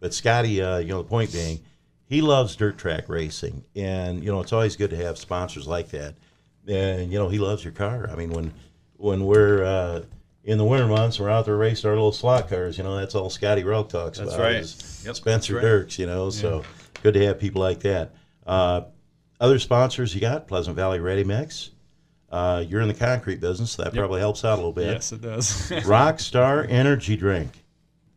But 0.00 0.12
Scotty, 0.12 0.60
uh, 0.60 0.78
you 0.78 0.88
know, 0.88 1.02
the 1.02 1.08
point 1.08 1.32
being, 1.32 1.60
he 2.06 2.20
loves 2.20 2.56
dirt 2.56 2.78
track 2.78 3.08
racing, 3.08 3.64
and 3.76 4.24
you 4.24 4.32
know, 4.32 4.40
it's 4.40 4.52
always 4.52 4.74
good 4.74 4.90
to 4.90 4.96
have 4.96 5.18
sponsors 5.18 5.68
like 5.68 5.90
that. 5.90 6.16
And 6.66 7.12
you 7.12 7.18
know, 7.20 7.28
he 7.28 7.38
loves 7.38 7.62
your 7.62 7.74
car. 7.74 8.10
I 8.10 8.16
mean, 8.16 8.30
when 8.30 8.52
when 8.96 9.24
we're 9.24 9.62
uh, 9.62 10.02
in 10.42 10.58
the 10.58 10.64
winter 10.64 10.88
months, 10.88 11.20
we're 11.20 11.30
out 11.30 11.44
there 11.44 11.56
racing 11.56 11.88
our 11.88 11.94
little 11.94 12.10
slot 12.10 12.48
cars. 12.48 12.76
You 12.76 12.82
know, 12.82 12.96
that's 12.96 13.14
all 13.14 13.30
Scotty 13.30 13.62
Relk 13.62 13.88
talks 13.88 14.18
That's 14.18 14.34
about. 14.34 14.42
right. 14.42 14.56
Yep, 15.04 15.14
Spencer 15.14 15.20
that's 15.22 15.50
right. 15.50 15.64
Diercks. 15.64 15.96
You 15.96 16.06
know, 16.06 16.30
so 16.30 16.64
good 17.04 17.14
to 17.14 17.24
have 17.24 17.38
people 17.38 17.62
like 17.62 17.80
that. 17.80 18.10
Uh, 18.44 18.82
other 19.40 19.58
sponsors 19.58 20.14
you 20.14 20.20
got 20.20 20.48
Pleasant 20.48 20.76
Valley 20.76 21.00
Ready 21.00 21.24
Mix. 21.24 21.70
Uh, 22.30 22.64
you're 22.66 22.80
in 22.80 22.88
the 22.88 22.94
concrete 22.94 23.40
business, 23.40 23.72
so 23.72 23.84
that 23.84 23.94
probably 23.94 24.20
helps 24.20 24.44
out 24.44 24.54
a 24.54 24.56
little 24.56 24.72
bit. 24.72 24.86
Yes, 24.94 25.12
it 25.12 25.20
does. 25.20 25.48
Rockstar 25.70 26.68
Energy 26.68 27.16
Drink. 27.16 27.50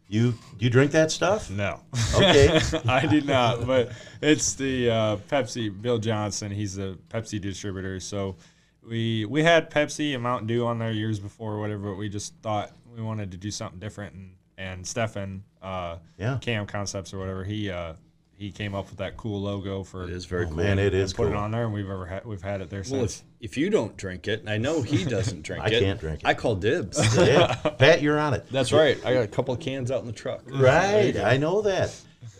You 0.07 0.31
do 0.57 0.65
you 0.65 0.71
drink 0.71 0.91
that 0.93 1.11
stuff? 1.11 1.51
no. 1.51 1.79
Okay. 2.15 2.59
I 2.87 3.05
do 3.05 3.21
not, 3.21 3.67
but 3.67 3.91
it's 4.21 4.55
the 4.55 4.89
uh, 4.89 5.15
Pepsi. 5.29 5.69
Bill 5.81 5.99
Johnson, 5.99 6.51
he's 6.51 6.75
the 6.75 6.97
Pepsi 7.09 7.39
distributor. 7.39 7.99
So 7.99 8.35
we 8.81 9.25
we 9.25 9.43
had 9.43 9.69
Pepsi 9.69 10.15
and 10.15 10.23
Mountain 10.23 10.47
Dew 10.47 10.65
on 10.65 10.79
there 10.79 10.91
years 10.91 11.19
before, 11.19 11.53
or 11.53 11.59
whatever. 11.59 11.91
But 11.91 11.97
we 11.97 12.09
just 12.09 12.33
thought 12.41 12.71
we 12.95 13.03
wanted 13.03 13.29
to 13.31 13.37
do 13.37 13.51
something 13.51 13.79
different, 13.79 14.15
and 14.15 14.31
and 14.57 14.85
Stefan, 14.87 15.43
uh, 15.61 15.97
Yeah. 16.17 16.39
Cam 16.41 16.65
Concepts 16.65 17.13
or 17.13 17.19
whatever, 17.19 17.43
he 17.43 17.69
uh, 17.69 17.93
he 18.39 18.51
came 18.51 18.73
up 18.73 18.89
with 18.89 18.97
that 18.99 19.17
cool 19.17 19.41
logo 19.41 19.83
for 19.83 20.05
It 20.05 20.11
is 20.11 20.23
very 20.25 20.45
Oh, 20.45 20.47
cool. 20.47 20.57
man, 20.57 20.79
it 20.79 20.93
and 20.93 21.03
is 21.03 21.11
put 21.13 21.23
cool. 21.25 21.33
it 21.33 21.35
on 21.37 21.51
there, 21.51 21.65
and 21.65 21.73
we've 21.73 21.89
ever 21.89 22.05
had 22.05 22.25
we've 22.25 22.41
had 22.41 22.61
it 22.61 22.69
there 22.69 22.79
Well, 22.89 23.01
since. 23.07 23.23
if, 23.41 23.51
if 23.51 23.57
you 23.57 23.69
don't 23.69 23.95
drink 23.97 24.27
it, 24.29 24.39
and 24.39 24.49
I 24.49 24.57
know 24.57 24.81
he 24.81 25.03
doesn't 25.03 25.41
drink 25.43 25.63
I 25.63 25.67
it. 25.67 25.75
I 25.75 25.79
can't 25.79 25.99
drink 25.99 26.19
it. 26.21 26.25
I 26.25 26.33
call 26.33 26.55
dibs. 26.55 26.97
Yeah. 27.17 27.53
Pat, 27.77 28.01
you're 28.01 28.17
on 28.17 28.33
it. 28.33 28.47
That's 28.49 28.71
right. 28.71 28.97
I 29.05 29.13
got 29.13 29.23
a 29.23 29.27
couple 29.27 29.53
of 29.53 29.59
cans 29.59 29.91
out 29.91 29.99
in 30.01 30.07
the 30.07 30.13
truck. 30.13 30.41
Right. 30.47 31.17
I 31.17 31.35
know 31.37 31.61
that. 31.63 31.89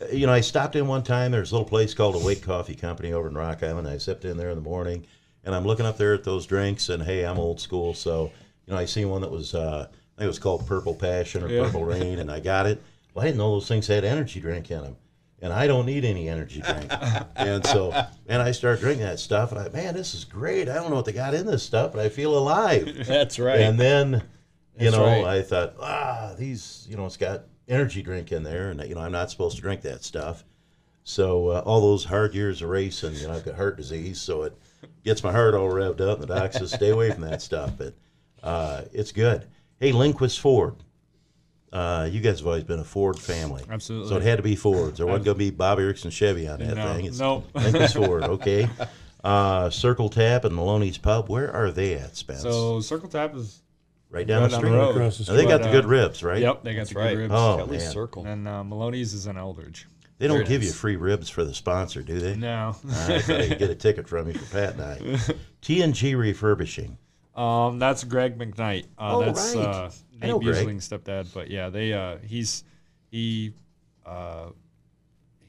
Uh, 0.01 0.05
You 0.13 0.25
know, 0.27 0.33
I 0.33 0.39
stopped 0.41 0.75
in 0.77 0.87
one 0.87 1.03
time. 1.03 1.31
There's 1.31 1.51
a 1.51 1.55
little 1.55 1.67
place 1.67 1.93
called 1.93 2.15
the 2.15 2.25
Wake 2.25 2.41
Coffee 2.41 2.75
Company 2.75 3.11
over 3.11 3.27
in 3.27 3.35
Rock 3.35 3.61
Island. 3.63 3.87
I 3.87 3.97
stepped 3.97 4.23
in 4.23 4.37
there 4.37 4.49
in 4.49 4.55
the 4.55 4.61
morning, 4.63 5.05
and 5.43 5.53
I'm 5.53 5.65
looking 5.65 5.85
up 5.85 5.97
there 5.97 6.13
at 6.13 6.23
those 6.23 6.45
drinks. 6.45 6.87
And 6.89 7.03
hey, 7.03 7.25
I'm 7.25 7.37
old 7.37 7.59
school, 7.59 7.93
so 7.93 8.31
you 8.65 8.73
know, 8.73 8.79
I 8.79 8.85
seen 8.85 9.09
one 9.09 9.21
that 9.21 9.31
was, 9.31 9.53
uh, 9.55 9.87
I 9.89 9.91
think 10.17 10.25
it 10.25 10.27
was 10.27 10.39
called 10.39 10.65
Purple 10.67 10.93
Passion 10.95 11.43
or 11.43 11.49
Yeah. 11.49 11.63
Purple 11.63 11.83
Rain, 11.83 12.19
and 12.19 12.31
I 12.31 12.39
got 12.39 12.65
it. 12.67 12.81
Well, 13.13 13.23
I 13.23 13.27
didn't 13.27 13.39
know 13.39 13.51
those 13.51 13.67
things 13.67 13.87
had 13.87 14.05
energy 14.05 14.39
drink 14.39 14.69
in 14.71 14.81
them, 14.83 14.95
and 15.41 15.53
I 15.53 15.67
don't 15.67 15.85
need 15.85 16.05
any 16.05 16.29
energy 16.29 16.61
drink. 16.61 16.91
and 17.35 17.65
so, 17.65 17.93
and 18.27 18.41
I 18.41 18.51
start 18.51 18.79
drinking 18.79 19.05
that 19.05 19.19
stuff, 19.19 19.51
and 19.51 19.59
I, 19.59 19.69
man, 19.69 19.93
this 19.93 20.13
is 20.13 20.25
great. 20.25 20.69
I 20.69 20.75
don't 20.75 20.89
know 20.89 20.95
what 20.95 21.05
they 21.05 21.13
got 21.13 21.33
in 21.33 21.45
this 21.45 21.63
stuff, 21.63 21.93
but 21.93 22.01
I 22.01 22.09
feel 22.09 22.37
alive. 22.37 23.05
That's 23.07 23.39
right. 23.39 23.61
And 23.61 23.79
then, 23.79 24.23
you 24.77 24.91
That's 24.91 24.95
know, 24.95 25.05
right. 25.05 25.25
I 25.25 25.41
thought, 25.41 25.75
ah, 25.81 26.33
these, 26.37 26.85
you 26.89 26.97
know, 26.97 27.05
it's 27.05 27.17
got 27.17 27.43
energy 27.67 28.01
drink 28.01 28.31
in 28.31 28.43
there, 28.43 28.71
and 28.71 28.81
you 28.87 28.95
know, 28.95 29.01
I'm 29.01 29.11
not 29.11 29.31
supposed 29.31 29.55
to 29.55 29.61
drink 29.61 29.81
that 29.81 30.03
stuff. 30.03 30.43
So 31.03 31.49
uh, 31.49 31.63
all 31.65 31.81
those 31.81 32.05
hard 32.05 32.35
years 32.35 32.61
of 32.61 32.69
racing, 32.69 33.15
you 33.15 33.27
know, 33.27 33.33
I've 33.33 33.45
got 33.45 33.55
heart 33.55 33.77
disease, 33.77 34.21
so 34.21 34.43
it 34.43 34.55
gets 35.03 35.23
my 35.23 35.31
heart 35.31 35.55
all 35.55 35.69
revved 35.69 36.01
up. 36.01 36.19
And 36.19 36.27
the 36.27 36.35
doc 36.35 36.53
says, 36.53 36.71
stay 36.71 36.89
away 36.89 37.11
from 37.11 37.21
that 37.23 37.41
stuff, 37.41 37.71
but 37.77 37.95
uh, 38.43 38.83
it's 38.93 39.11
good. 39.11 39.47
Hey, 39.79 39.91
Lindquist 39.91 40.39
Ford. 40.39 40.75
Uh, 41.71 42.09
you 42.11 42.19
guys 42.19 42.39
have 42.39 42.47
always 42.47 42.63
been 42.63 42.79
a 42.79 42.83
Ford 42.83 43.17
family. 43.19 43.63
Absolutely. 43.69 44.09
So 44.09 44.15
it 44.17 44.23
had 44.23 44.37
to 44.37 44.43
be 44.43 44.55
Fords. 44.55 44.97
There 44.97 45.05
wasn't 45.07 45.25
going 45.25 45.35
to 45.35 45.39
be 45.39 45.51
Bobby 45.51 45.83
Erickson 45.83 46.09
Chevy 46.11 46.47
on 46.47 46.59
that 46.59 46.75
No, 46.75 46.93
thing. 46.95 47.05
It's 47.05 47.19
nope. 47.19 47.47
Lindquist 47.53 47.95
Ford, 47.95 48.23
okay. 48.23 48.67
Uh, 49.21 49.69
Circle 49.69 50.07
Tap 50.07 50.45
and 50.45 50.55
Maloney's 50.55 50.97
Pub. 50.97 51.27
Where 51.29 51.53
are 51.53 51.71
they 51.71 51.95
at, 51.95 52.15
Spence? 52.15 52.41
so 52.41 52.79
Circle 52.79 53.09
Tap 53.09 53.35
is 53.35 53.61
right 54.09 54.25
down 54.25 54.43
right 54.43 54.47
the 54.49 54.51
down 54.51 54.59
street. 54.61 54.69
the 54.71 54.77
road. 54.77 54.89
Across 54.95 55.17
the 55.17 55.23
Now, 55.25 55.33
they 55.37 55.43
street. 55.43 55.49
got 55.57 55.61
the 55.63 55.71
good 55.71 55.83
uh, 55.83 55.87
ribs, 55.89 56.23
right? 56.23 56.41
Yep, 56.41 56.63
they 56.63 56.71
got 56.73 56.77
That's 56.79 56.89
the 56.93 56.99
right. 56.99 57.09
good 57.15 57.19
ribs. 57.23 57.33
Oh, 57.35 57.55
Kelly's 57.57 57.83
man. 57.83 57.91
Circle. 57.91 58.25
And 58.25 58.47
uh, 58.47 58.63
Maloney's 58.63 59.13
is 59.13 59.27
in 59.27 59.35
Eldridge. 59.37 59.87
They 60.19 60.27
don't 60.27 60.37
There 60.37 60.45
it 60.45 60.47
give 60.47 60.63
you 60.63 60.71
free 60.71 60.95
ribs 60.95 61.29
for 61.29 61.43
the 61.43 61.53
sponsor, 61.53 62.01
do 62.01 62.17
they? 62.17 62.37
No. 62.37 62.69
I 62.89 63.19
thought 63.19 63.41
I'd 63.41 63.59
get 63.59 63.69
a 63.69 63.75
ticket 63.75 64.07
from 64.07 64.27
you 64.27 64.35
for 64.35 64.53
Pat 64.53 64.75
and 64.75 64.83
I. 64.83 64.97
TNG 65.61 66.17
Refurbishing. 66.17 66.97
Um, 67.35 67.77
that's 67.77 68.05
Greg 68.05 68.37
McKnight. 68.39 68.85
Uh, 68.97 69.17
Oh, 69.17 69.19
that's 69.25 69.53
right. 69.53 69.91
I 70.21 70.27
Nate 70.27 70.41
Greg. 70.41 70.67
Stepdad. 70.77 71.33
But 71.33 71.49
yeah, 71.49 71.69
they 71.69 71.93
uh, 71.93 72.17
he's 72.25 72.63
he 73.09 73.53
uh, 74.05 74.47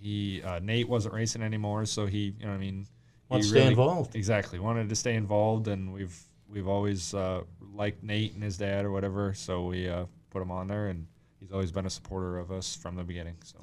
he 0.01 0.43
uh, 0.43 0.61
Nate 0.61 0.89
wasn't 0.89 1.15
racing 1.15 1.43
anymore, 1.43 1.87
so 1.87 2.07
he 2.07 2.35
you 2.39 2.47
know 2.47 2.53
I 2.53 2.59
mean 2.59 2.87
Wants 3.29 3.47
he 3.47 3.53
to 3.53 3.61
stay 3.61 3.69
involved. 3.69 4.17
Exactly, 4.17 4.59
wanted 4.59 4.89
to 4.89 4.97
stay 4.97 5.15
involved, 5.15 5.69
and 5.69 5.93
we've 5.93 6.19
we've 6.49 6.69
always 6.69 7.15
uh, 7.15 7.43
liked 7.75 8.03
Nate 8.03 8.35
and 8.35 8.43
his 8.43 8.57
dad 8.57 8.85
or 8.85 8.91
whatever, 8.91 9.35
so 9.35 9.67
we 9.67 9.89
uh, 9.89 10.07
put 10.31 10.43
him 10.43 10.51
on 10.51 10.67
there, 10.67 10.89
and 10.89 11.07
he's 11.39 11.53
always 11.53 11.71
been 11.71 11.87
a 11.87 11.91
supporter 11.91 12.39
of 12.39 12.51
us 12.51 12.75
from 12.75 12.97
the 12.97 13.05
beginning. 13.05 13.37
So 13.45 13.59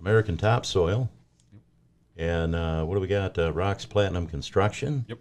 American 0.00 0.36
Topsoil. 0.36 1.08
And 2.16 2.54
uh, 2.54 2.84
what 2.84 2.94
do 2.94 3.00
we 3.00 3.06
got? 3.06 3.38
Uh, 3.38 3.52
Rocks 3.52 3.86
Platinum 3.86 4.26
Construction. 4.26 5.06
Yep. 5.08 5.18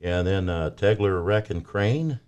And 0.00 0.26
then 0.26 0.48
uh, 0.48 0.70
Tegler 0.70 1.22
Wreck 1.22 1.50
and 1.50 1.62
Crane. 1.62 2.20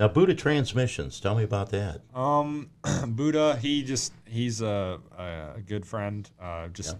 Now, 0.00 0.08
Buddha 0.08 0.34
Transmissions. 0.34 1.20
Tell 1.20 1.34
me 1.34 1.44
about 1.44 1.68
that. 1.72 2.00
Um, 2.14 2.70
Buddha, 3.08 3.56
he 3.60 3.82
just 3.82 4.14
he's 4.26 4.62
a, 4.62 4.98
a 5.18 5.60
good 5.66 5.84
friend. 5.84 6.28
Uh, 6.40 6.68
just 6.68 6.96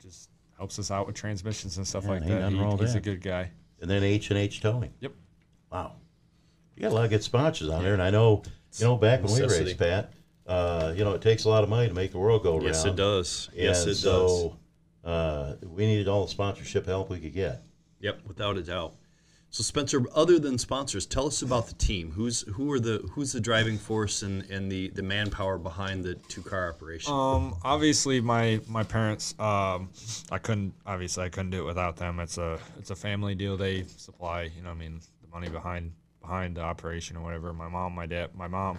just 0.00 0.30
helps 0.56 0.78
us 0.78 0.90
out 0.90 1.06
with 1.06 1.14
transmissions 1.14 1.76
and 1.76 1.86
stuff 1.86 2.04
Yeah, 2.04 2.10
like 2.10 2.22
ain't 2.22 2.30
that. 2.30 2.52
He- 2.52 2.58
wrong 2.58 2.72
with 2.78 2.80
he's 2.88 2.94
a 2.94 3.00
good 3.00 3.20
guy. 3.20 3.50
And 3.82 3.90
then 3.90 4.02
H 4.02 4.30
and 4.30 4.38
H 4.38 4.62
Towing. 4.62 4.94
Yep. 5.00 5.12
Wow. 5.70 5.96
You 6.74 6.82
got 6.82 6.92
a 6.92 6.94
lot 6.94 7.04
of 7.04 7.10
good 7.10 7.22
sponsors 7.22 7.68
on 7.68 7.82
there, 7.82 7.92
and 7.92 8.02
I 8.02 8.08
know, 8.08 8.42
you 8.78 8.86
know, 8.86 8.96
back 8.96 9.22
when 9.22 9.32
we 9.34 9.40
Necessity. 9.40 9.64
raced, 9.66 9.78
Pat, 9.78 10.12
uh, 10.46 10.94
you 10.96 11.04
know, 11.04 11.12
it 11.12 11.20
takes 11.20 11.44
a 11.44 11.50
lot 11.50 11.64
of 11.64 11.68
money 11.68 11.88
to 11.88 11.94
make 11.94 12.12
the 12.12 12.18
world 12.18 12.42
go 12.44 12.54
around. 12.54 12.64
Yes, 12.64 12.84
it 12.86 12.96
does. 12.96 13.50
Yes, 13.54 13.82
and 13.82 13.88
it 13.90 13.94
does. 13.94 14.00
so, 14.00 14.56
Uh, 15.04 15.56
we 15.66 15.84
needed 15.84 16.08
all 16.08 16.24
the 16.24 16.30
sponsorship 16.30 16.86
help 16.86 17.10
we 17.10 17.18
could 17.20 17.34
get. 17.34 17.62
Yep, 18.00 18.20
without 18.26 18.56
a 18.56 18.62
doubt. 18.62 18.94
So 19.52 19.62
Spencer, 19.62 20.02
other 20.14 20.38
than 20.38 20.56
sponsors, 20.56 21.04
tell 21.04 21.26
us 21.26 21.42
about 21.42 21.66
the 21.66 21.74
team. 21.74 22.10
Who's 22.10 22.40
who 22.40 22.72
are 22.72 22.80
the 22.80 23.06
who's 23.12 23.32
the 23.32 23.40
driving 23.40 23.76
force 23.76 24.22
and, 24.22 24.50
and 24.50 24.72
the, 24.72 24.88
the 24.88 25.02
manpower 25.02 25.58
behind 25.58 26.04
the 26.04 26.14
two 26.14 26.40
car 26.40 26.70
operation? 26.70 27.12
Um, 27.12 27.56
obviously 27.62 28.22
my 28.22 28.62
my 28.66 28.82
parents. 28.82 29.38
Um, 29.38 29.90
I 30.30 30.38
couldn't 30.38 30.72
obviously 30.86 31.24
I 31.24 31.28
couldn't 31.28 31.50
do 31.50 31.60
it 31.60 31.66
without 31.66 31.96
them. 31.96 32.18
It's 32.18 32.38
a 32.38 32.58
it's 32.78 32.88
a 32.88 32.96
family 32.96 33.34
deal. 33.34 33.58
They 33.58 33.82
supply. 33.82 34.50
You 34.56 34.62
know, 34.62 34.70
I 34.70 34.74
mean, 34.74 35.00
the 35.20 35.28
money 35.28 35.50
behind 35.50 35.92
behind 36.22 36.56
the 36.56 36.62
operation 36.62 37.18
or 37.18 37.22
whatever. 37.22 37.52
My 37.52 37.68
mom, 37.68 37.94
my 37.94 38.06
dad, 38.06 38.30
my 38.34 38.48
mom, 38.48 38.78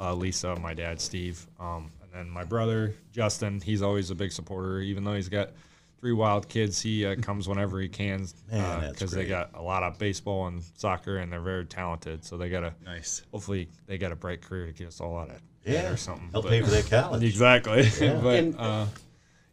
uh, 0.00 0.12
Lisa, 0.12 0.56
my 0.56 0.74
dad, 0.74 1.00
Steve, 1.00 1.46
um, 1.60 1.92
and 2.02 2.12
then 2.12 2.28
my 2.28 2.42
brother 2.42 2.96
Justin. 3.12 3.60
He's 3.60 3.80
always 3.80 4.10
a 4.10 4.16
big 4.16 4.32
supporter, 4.32 4.80
even 4.80 5.04
though 5.04 5.14
he's 5.14 5.28
got 5.28 5.50
three 6.00 6.12
wild 6.12 6.48
kids. 6.48 6.80
He 6.80 7.04
uh, 7.06 7.16
comes 7.16 7.46
whenever 7.48 7.80
he 7.80 7.88
can 7.88 8.26
Man, 8.50 8.80
that's 8.80 8.92
because 8.92 9.10
they 9.12 9.26
got 9.26 9.50
a 9.54 9.62
lot 9.62 9.82
of 9.82 9.98
baseball 9.98 10.46
and 10.46 10.62
soccer, 10.76 11.18
and 11.18 11.32
they're 11.32 11.40
very 11.40 11.66
talented. 11.66 12.24
So 12.24 12.36
they 12.36 12.48
got 12.48 12.64
a 12.64 12.72
nice. 12.84 13.22
hopefully 13.32 13.68
they 13.86 13.98
got 13.98 14.12
a 14.12 14.16
bright 14.16 14.40
career 14.42 14.66
to 14.66 14.72
get 14.72 14.88
us 14.88 15.00
all 15.00 15.18
out 15.18 15.28
of 15.28 15.36
it 15.36 15.42
Yeah, 15.72 15.90
or 15.90 15.96
something. 15.96 16.30
Help 16.32 16.44
but- 16.44 16.50
pay 16.50 16.62
for 16.62 16.70
their 16.70 16.82
college. 16.82 17.22
Exactly. 17.22 17.82
but 18.00 18.34
And- 18.38 18.56
uh, 18.58 18.86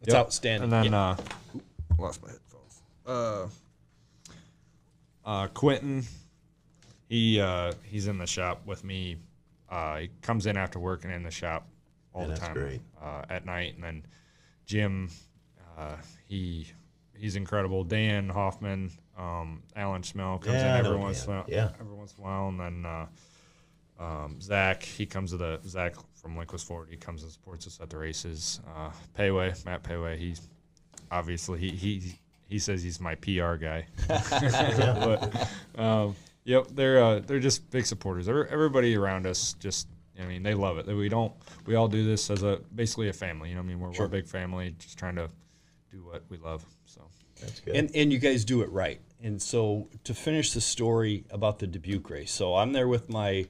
It's 0.02 0.14
yep. 0.14 0.26
outstanding. 0.26 0.72
And 0.72 0.72
then 0.86 0.92
Yeah. 0.94 1.10
uh, 1.10 1.16
lost 2.00 2.22
my 2.24 2.30
headphones. 2.30 2.82
Uh, 3.06 3.48
uh, 5.26 5.48
Quentin, 5.48 6.04
he 7.10 7.40
uh, 7.42 7.74
he's 7.84 8.08
in 8.08 8.18
the 8.18 8.28
shop 8.28 8.62
with 8.66 8.84
me. 8.84 9.18
Uh, 9.70 9.98
he 9.98 10.10
comes 10.22 10.46
in 10.46 10.56
after 10.56 10.80
work 10.80 11.04
and 11.04 11.12
in 11.14 11.24
the 11.24 11.32
shop 11.32 11.68
all 12.14 12.22
Yeah, 12.22 12.28
the 12.28 12.34
that's 12.36 12.46
time 12.46 12.54
great. 12.54 12.82
Uh, 13.02 13.24
at 13.30 13.46
night. 13.46 13.76
And 13.76 13.84
then 13.84 14.06
Jim, 14.66 15.10
uh, 15.78 15.96
he 16.28 16.68
he's 17.16 17.36
incredible. 17.36 17.84
Dan 17.84 18.30
Hoffman, 18.30 18.92
um, 19.18 19.62
Alan 19.76 20.04
Smell 20.04 20.38
comes 20.40 20.56
Yeah, 20.56 20.80
in 20.80 20.86
every 20.86 20.98
once 20.98 21.26
in 21.26 21.32
a 21.32 21.36
while. 21.36 21.46
Yeah. 21.48 21.70
every 21.80 21.96
once 21.96 22.14
in 22.18 22.24
a 22.24 22.28
while, 22.28 22.48
and 22.50 22.60
then. 22.60 22.86
Uh, 22.86 23.06
um, 24.00 24.40
Zach, 24.40 24.84
he 24.84 25.06
comes 25.08 25.32
to 25.32 25.38
the 25.38 25.60
Zach 25.66 25.96
from 26.14 26.38
Lindquist 26.38 26.68
Ford. 26.68 26.88
He 26.90 26.98
comes 26.98 27.24
and 27.24 27.32
supports 27.32 27.66
us 27.66 27.80
at 27.82 27.90
the 27.90 27.98
races. 27.98 28.62
Uh, 28.76 28.92
Payway, 29.18 29.66
Matt 29.66 29.84
Payway. 29.84 30.18
He 30.18 30.36
obviously 31.12 31.60
he 31.60 31.70
he 31.70 32.14
he 32.48 32.60
says 32.60 32.84
he's 32.84 33.00
my 33.00 33.16
PR 33.16 33.56
guy. 33.56 33.88
but 34.08 35.50
um, 35.78 36.16
yep, 36.44 36.68
they're 36.74 37.04
uh, 37.04 37.20
they're 37.20 37.40
just 37.40 37.70
big 37.72 37.86
supporters. 37.86 38.28
Everybody 38.30 38.96
around 38.96 39.26
us 39.26 39.54
just. 39.54 39.88
I 40.20 40.26
mean, 40.26 40.42
they 40.42 40.56
love 40.56 40.80
it. 40.80 40.88
We 40.88 41.10
don't. 41.10 41.32
We 41.68 41.76
all 41.76 41.88
do 41.88 42.04
this 42.04 42.32
as 42.32 42.42
a 42.42 42.60
basically 42.74 43.10
a 43.10 43.14
family. 43.14 43.50
You 43.50 43.56
know, 43.56 43.62
what 43.62 43.66
I 43.66 43.68
mean, 43.68 43.80
we're, 43.80 43.92
we're 43.92 44.06
a 44.06 44.10
big 44.10 44.28
family, 44.28 44.76
just 44.80 44.98
trying 44.98 45.16
to 45.16 45.30
do 45.92 46.04
what 46.06 46.24
we 46.30 46.38
love. 46.38 46.66
So 46.86 47.02
That's 47.40 47.60
good. 47.60 47.76
And 47.76 47.92
and 47.96 48.12
you 48.12 48.20
guys 48.20 48.46
do 48.46 48.62
it 48.62 48.72
right. 48.72 49.00
And 49.22 49.42
so 49.42 49.90
to 50.04 50.14
finish 50.14 50.52
the 50.54 50.62
story 50.62 51.26
about 51.32 51.60
the 51.60 51.68
Dubuque 51.68 52.10
race, 52.10 52.32
so 52.32 52.56
I'm 52.56 52.74
there 52.74 52.88
with 52.88 53.10
my. 53.10 53.46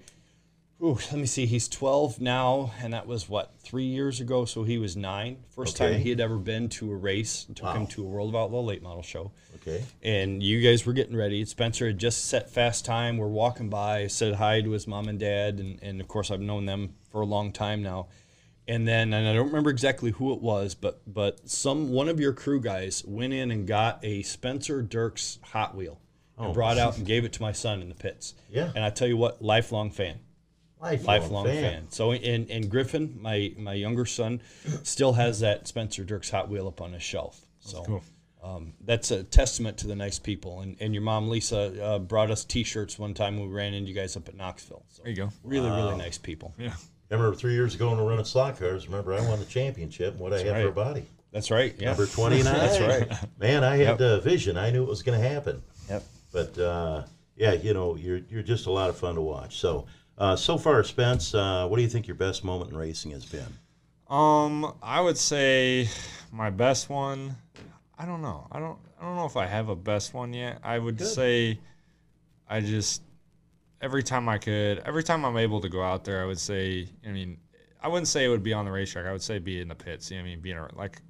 Ooh, 0.79 0.93
let 1.11 1.13
me 1.13 1.25
see. 1.25 1.47
He's 1.47 1.67
12 1.67 2.21
now, 2.21 2.71
and 2.83 2.93
that 2.93 3.07
was 3.07 3.27
what 3.27 3.59
three 3.59 3.85
years 3.85 4.21
ago. 4.21 4.45
So 4.45 4.63
he 4.63 4.77
was 4.77 4.95
nine. 4.95 5.37
First 5.49 5.81
Okay. 5.81 5.93
time 5.93 6.01
he 6.01 6.11
had 6.11 6.19
ever 6.19 6.37
been 6.37 6.69
to 6.69 6.91
a 6.91 6.95
race. 6.95 7.47
Took 7.55 7.63
Wow. 7.65 7.73
him 7.73 7.87
to 7.87 8.03
a 8.03 8.05
World 8.07 8.29
of 8.29 8.35
Outlaw 8.35 8.61
late 8.61 8.83
model 8.83 9.01
show. 9.01 9.31
okay. 9.55 9.83
and 10.03 10.41
you 10.43 10.61
guys 10.61 10.85
were 10.85 10.93
getting 10.93 11.15
ready. 11.15 11.43
Spencer 11.45 11.87
had 11.87 11.97
just 11.97 12.25
set 12.25 12.49
fast 12.51 12.85
time. 12.85 13.17
We're 13.17 13.27
walking 13.27 13.69
by, 13.69 14.05
said 14.07 14.35
hi 14.35 14.61
to 14.61 14.69
his 14.69 14.85
mom 14.87 15.07
and 15.09 15.19
dad, 15.19 15.59
and, 15.59 15.79
and 15.81 15.99
of 15.99 16.07
course 16.07 16.29
I've 16.31 16.39
known 16.41 16.65
them 16.67 16.93
for 17.11 17.21
a 17.21 17.25
long 17.25 17.51
time 17.51 17.81
now. 17.81 18.07
And 18.67 18.87
then, 18.87 19.13
and 19.13 19.27
I 19.27 19.33
don't 19.33 19.47
remember 19.47 19.69
exactly 19.69 20.11
who 20.11 20.33
it 20.33 20.41
was, 20.41 20.75
but 20.75 21.01
but 21.07 21.47
some 21.49 21.89
one 21.89 22.09
of 22.09 22.19
your 22.19 22.33
crew 22.33 22.59
guys 22.59 23.03
went 23.05 23.33
in 23.33 23.51
and 23.51 23.65
got 23.65 23.99
a 24.03 24.23
Spencer 24.23 24.83
Diercks 24.83 25.41
Hot 25.41 25.75
Wheel 25.75 25.99
and 26.37 26.53
brought 26.53 26.77
it 26.77 26.79
out 26.79 26.97
and 26.97 27.05
gave 27.05 27.25
it 27.25 27.33
to 27.33 27.41
my 27.41 27.51
son 27.51 27.81
in 27.81 27.89
the 27.89 27.95
pits. 27.95 28.33
Yeah. 28.49 28.71
And 28.75 28.83
I 28.83 28.89
tell 28.89 29.07
you 29.07 29.17
what, 29.17 29.41
lifelong 29.41 29.89
fan 29.89 30.19
Lifelong, 30.79 31.21
lifelong 31.21 31.45
fan. 31.45 31.63
fan. 31.63 31.85
So 31.89 32.11
and 32.11 32.49
and 32.51 32.69
Griffin, 32.69 33.17
my 33.19 33.51
my 33.57 33.73
younger 33.73 34.05
son, 34.05 34.41
still 34.83 35.13
has 35.13 35.39
that 35.39 35.67
Spencer 35.67 36.03
Diercks 36.03 36.29
Hot 36.31 36.49
Wheel 36.49 36.67
up 36.67 36.81
on 36.81 36.93
his 36.93 37.01
shelf. 37.01 37.41
So 37.59 37.83
cool. 37.83 38.03
um, 38.43 38.73
that's 38.85 39.09
a 39.09 39.23
testament 39.23 39.77
to 39.79 39.87
the 39.87 39.95
nice 39.95 40.19
people. 40.19 40.61
And 40.61 40.77
and 40.79 40.93
your 40.93 41.01
mom 41.01 41.29
Lisa 41.29 41.83
uh, 41.83 41.99
brought 41.99 42.29
us 42.29 42.45
T-shirts 42.45 42.99
one 42.99 43.15
time 43.15 43.39
when 43.39 43.49
we 43.49 43.55
ran 43.55 43.73
into 43.73 43.89
you 43.89 43.95
guys 43.95 44.15
up 44.15 44.27
at 44.27 44.35
Knoxville. 44.35 44.85
So 44.89 45.01
there 45.03 45.11
you 45.11 45.17
go. 45.17 45.29
really 45.43 45.69
really 45.69 45.97
nice 45.97 46.19
people. 46.19 46.53
Yeah. 46.59 46.73
I 47.09 47.15
remember 47.15 47.35
three 47.35 47.53
years 47.53 47.75
ago 47.75 47.91
in 47.93 47.99
a 47.99 48.03
run 48.03 48.19
of 48.19 48.27
slot 48.27 48.59
cars. 48.59 48.87
Remember, 48.87 49.13
I 49.13 49.21
won 49.21 49.39
the 49.39 49.45
championship. 49.45 50.13
and 50.13 50.19
What 50.19 50.33
I 50.33 50.39
had 50.39 50.61
for 50.61 50.67
a 50.67 50.71
body. 50.71 51.05
That's 51.31 51.51
right. 51.51 51.73
Yeah. 51.77 51.89
Number 51.89 52.05
29. 52.05 52.43
That's 52.43 52.79
right. 52.79 53.11
Man, 53.39 53.63
I 53.63 53.77
had 53.77 54.01
uh, 54.01 54.19
vision. 54.19 54.57
I 54.57 54.71
knew 54.71 54.83
it 54.83 54.89
was 54.89 55.03
going 55.03 55.21
to 55.21 55.27
happen. 55.27 55.61
Yep. 55.89 56.03
But 56.31 56.57
uh, 56.57 57.03
yeah, 57.35 57.53
you 57.53 57.73
know, 57.73 57.95
you're 57.95 58.21
you're 58.29 58.43
just 58.43 58.65
a 58.65 58.71
lot 58.71 58.89
of 58.89 58.97
fun 58.97 59.15
to 59.15 59.21
watch. 59.21 59.57
So 59.59 59.85
uh, 60.17 60.35
so 60.35 60.57
far, 60.57 60.83
Spence, 60.83 61.33
uh, 61.33 61.67
what 61.67 61.77
do 61.77 61.83
you 61.83 61.89
think 61.89 62.07
your 62.07 62.15
best 62.15 62.43
moment 62.43 62.71
in 62.71 62.77
racing 62.77 63.11
has 63.11 63.25
been? 63.25 63.45
Um, 64.09 64.73
I 64.81 64.99
would 65.01 65.17
say 65.17 65.89
my 66.31 66.49
best 66.49 66.89
one. 66.89 67.35
I 67.97 68.05
don't 68.05 68.21
know. 68.21 68.47
I 68.51 68.59
don't. 68.59 68.77
I 68.99 69.05
don't 69.05 69.15
know 69.15 69.25
if 69.25 69.37
I 69.37 69.45
have 69.45 69.69
a 69.69 69.75
best 69.75 70.13
one 70.13 70.33
yet. 70.33 70.59
I 70.63 70.79
would 70.79 70.99
say, 70.99 71.59
I 72.49 72.61
just 72.61 73.01
every 73.81 74.03
time 74.03 74.27
I 74.29 74.37
could, 74.37 74.79
every 74.79 75.03
time 75.03 75.25
I'm 75.25 75.37
able 75.37 75.61
to 75.61 75.69
go 75.69 75.83
out 75.83 76.03
there, 76.03 76.21
I 76.21 76.25
would 76.25 76.39
say. 76.39 76.87
I 77.05 77.09
mean, 77.09 77.37
I 77.81 77.87
wouldn't 77.87 78.07
say 78.07 78.25
it 78.25 78.29
would 78.29 78.43
be 78.43 78.53
on 78.53 78.65
the 78.65 78.71
racetrack. 78.71 79.05
I 79.05 79.11
would 79.11 79.21
say 79.21 79.39
be 79.39 79.61
in 79.61 79.67
the 79.67 79.75
pits. 79.75 80.09
You 80.11 80.17
know 80.17 80.23
what 80.23 80.27
I 80.27 80.29
mean, 80.31 80.41
being 80.41 80.57
ar- 80.57 80.71
like 80.75 81.01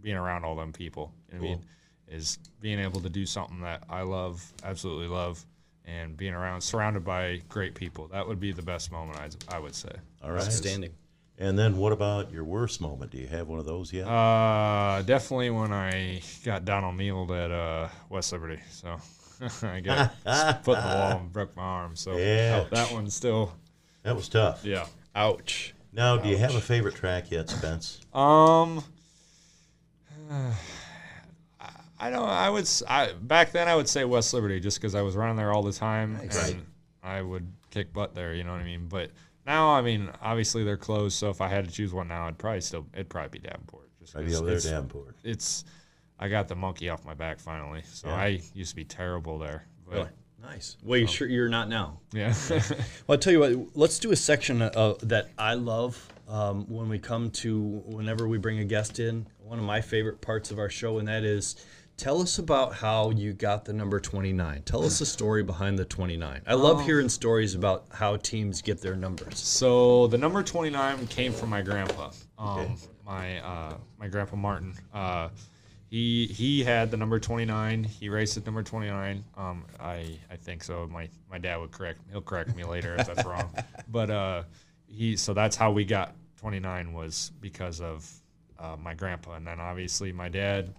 being 0.00 0.16
around 0.16 0.44
all 0.44 0.56
them 0.56 0.72
people. 0.72 1.12
You 1.28 1.38
know 1.38 1.40
what 1.40 1.46
I 1.46 1.54
mean, 1.54 1.64
is 2.08 2.38
being 2.60 2.78
able 2.78 3.00
to 3.00 3.08
do 3.08 3.26
something 3.26 3.60
that 3.62 3.84
I 3.88 4.02
love, 4.02 4.44
absolutely 4.64 5.08
love, 5.08 5.44
and 5.84 6.16
being 6.16 6.34
around, 6.34 6.60
surrounded 6.60 7.04
by 7.04 7.40
great 7.48 7.74
people. 7.74 8.08
That 8.08 8.26
would 8.26 8.40
be 8.40 8.52
the 8.52 8.62
best 8.62 8.92
moment. 8.92 9.18
I 9.18 9.56
I 9.56 9.58
would 9.58 9.74
say. 9.74 9.92
All 10.22 10.30
right. 10.30 10.42
Outstanding. 10.42 10.92
And 11.38 11.58
then 11.58 11.76
what 11.76 11.92
about 11.92 12.30
your 12.30 12.44
worst 12.44 12.80
moment? 12.80 13.10
Do 13.10 13.18
you 13.18 13.26
have 13.26 13.48
one 13.48 13.58
of 13.58 13.64
those 13.64 13.92
yet? 13.92 14.06
Uh, 14.06 15.02
definitely 15.02 15.50
when 15.50 15.72
I 15.72 16.20
got 16.44 16.64
Donald 16.64 16.96
Nealed 16.96 17.32
at 17.32 17.50
uh, 17.50 17.88
West 18.10 18.32
Liberty. 18.32 18.60
So 18.70 18.96
I 19.62 19.80
got 19.80 20.14
put 20.64 20.78
in 20.78 20.84
the 20.84 20.96
wall 20.96 21.18
and 21.18 21.32
broke 21.32 21.56
my 21.56 21.62
arm. 21.62 21.96
So 21.96 22.16
Yeah. 22.16 22.64
that 22.70 22.92
one's 22.92 23.14
still, 23.14 23.52
that 24.02 24.14
was 24.14 24.28
tough. 24.28 24.64
yeah. 24.64 24.86
Ouch. 25.14 25.74
Now, 25.92 26.16
do 26.16 26.28
you 26.28 26.36
have 26.38 26.54
a 26.54 26.60
favorite 26.60 26.94
track 26.94 27.30
yet, 27.30 27.50
Spence? 27.50 28.00
Um, 28.14 28.82
I 32.00 32.10
don't. 32.10 32.28
I 32.28 32.50
would. 32.50 32.68
I 32.88 33.12
back 33.12 33.52
then 33.52 33.68
I 33.68 33.76
would 33.76 33.88
say 33.88 34.04
West 34.04 34.34
Liberty 34.34 34.58
just 34.58 34.78
because 34.80 34.94
I 34.96 35.02
was 35.02 35.14
running 35.14 35.36
there 35.36 35.52
all 35.52 35.62
the 35.62 35.72
time 35.72 36.18
and 36.20 36.62
I 37.02 37.22
would 37.22 37.46
kick 37.70 37.92
butt 37.92 38.14
there. 38.14 38.34
You 38.34 38.42
know 38.42 38.50
what 38.52 38.60
I 38.60 38.64
mean? 38.64 38.86
But 38.88 39.10
now, 39.46 39.70
I 39.70 39.82
mean, 39.82 40.10
obviously 40.20 40.64
they're 40.64 40.76
closed. 40.76 41.16
So 41.16 41.30
if 41.30 41.40
I 41.40 41.46
had 41.48 41.64
to 41.64 41.70
choose 41.70 41.92
one 41.94 42.08
now, 42.08 42.26
I'd 42.26 42.38
probably 42.38 42.60
still. 42.60 42.86
It'd 42.94 43.08
probably 43.08 43.38
be 43.38 43.46
Davenport. 43.46 43.88
Just 44.00 44.14
'cause 44.14 44.34
over 44.40 44.50
there, 44.50 44.58
Davenport. 44.58 45.16
it's 45.22 45.64
I 46.22 46.28
got 46.28 46.46
the 46.46 46.54
monkey 46.54 46.88
off 46.88 47.04
my 47.04 47.14
back 47.14 47.40
finally. 47.40 47.82
So 47.84 48.06
Yeah. 48.08 48.14
I 48.14 48.40
used 48.54 48.70
to 48.70 48.76
be 48.76 48.84
terrible 48.84 49.38
there. 49.38 49.66
But 49.84 49.94
Really? 49.94 50.08
Nice. 50.40 50.76
Well, 50.84 50.98
you 50.98 51.06
sure 51.08 51.26
you're 51.28 51.48
not 51.48 51.68
now. 51.68 51.98
yeah. 52.12 52.32
Well, 52.48 53.16
I'll 53.16 53.18
tell 53.18 53.32
you 53.32 53.40
what. 53.40 53.52
Let's 53.76 53.98
do 53.98 54.12
a 54.12 54.16
section 54.16 54.62
uh, 54.62 54.94
that 55.02 55.30
I 55.36 55.54
love 55.54 56.08
um, 56.28 56.64
when 56.68 56.88
we 56.88 56.98
come 57.00 57.30
to 57.42 57.60
whenever 57.86 58.28
we 58.28 58.38
bring 58.38 58.60
a 58.60 58.64
guest 58.64 59.00
in. 59.00 59.26
One 59.40 59.58
of 59.58 59.64
my 59.64 59.80
favorite 59.80 60.20
parts 60.20 60.50
of 60.52 60.58
our 60.60 60.68
show, 60.70 60.98
and 60.98 61.06
that 61.08 61.24
is, 61.24 61.56
tell 61.96 62.20
us 62.22 62.38
about 62.38 62.72
how 62.74 63.10
you 63.10 63.32
got 63.32 63.64
the 63.64 63.72
number 63.72 63.98
29. 64.00 64.62
Tell 64.64 64.84
us 64.84 64.98
the 65.00 65.06
story 65.06 65.42
behind 65.42 65.76
the 65.78 65.84
29. 65.84 66.42
I 66.46 66.54
love 66.54 66.84
hearing 66.84 67.08
stories 67.08 67.54
about 67.56 67.86
how 67.92 68.16
teams 68.16 68.62
get 68.62 68.80
their 68.80 68.96
numbers. 68.96 69.38
so 69.38 70.06
the 70.08 70.18
number 70.18 70.42
29 70.42 71.06
came 71.08 71.32
from 71.32 71.50
my 71.50 71.62
grandpa. 71.62 72.10
Um, 72.38 72.48
Okay. 72.58 72.74
my 73.04 73.38
uh, 73.40 73.74
my 73.98 74.06
grandpa 74.08 74.36
Martin. 74.36 74.74
Uh, 74.94 75.28
he 75.92 76.26
he 76.28 76.64
had 76.64 76.90
the 76.90 76.96
number 76.96 77.20
29. 77.20 77.84
He 77.84 78.08
raced 78.08 78.38
at 78.38 78.46
number 78.46 78.62
29. 78.62 79.22
Um, 79.36 79.66
I 79.78 80.18
I 80.30 80.36
think 80.36 80.64
so. 80.64 80.88
My 80.90 81.06
my 81.30 81.36
dad 81.36 81.58
would 81.58 81.70
correct. 81.70 82.00
He'll 82.10 82.22
correct 82.22 82.56
me 82.56 82.64
later 82.64 82.96
if 82.96 83.06
that's 83.06 83.26
wrong. 83.26 83.54
But 83.88 84.10
uh, 84.10 84.42
he 84.86 85.18
so 85.18 85.34
that's 85.34 85.54
how 85.54 85.70
we 85.70 85.84
got 85.84 86.14
29 86.38 86.94
was 86.94 87.30
because 87.42 87.82
of 87.82 88.10
uh, 88.58 88.74
my 88.82 88.94
grandpa, 88.94 89.34
and 89.34 89.46
then 89.46 89.60
obviously 89.60 90.12
my 90.12 90.30
dad 90.30 90.72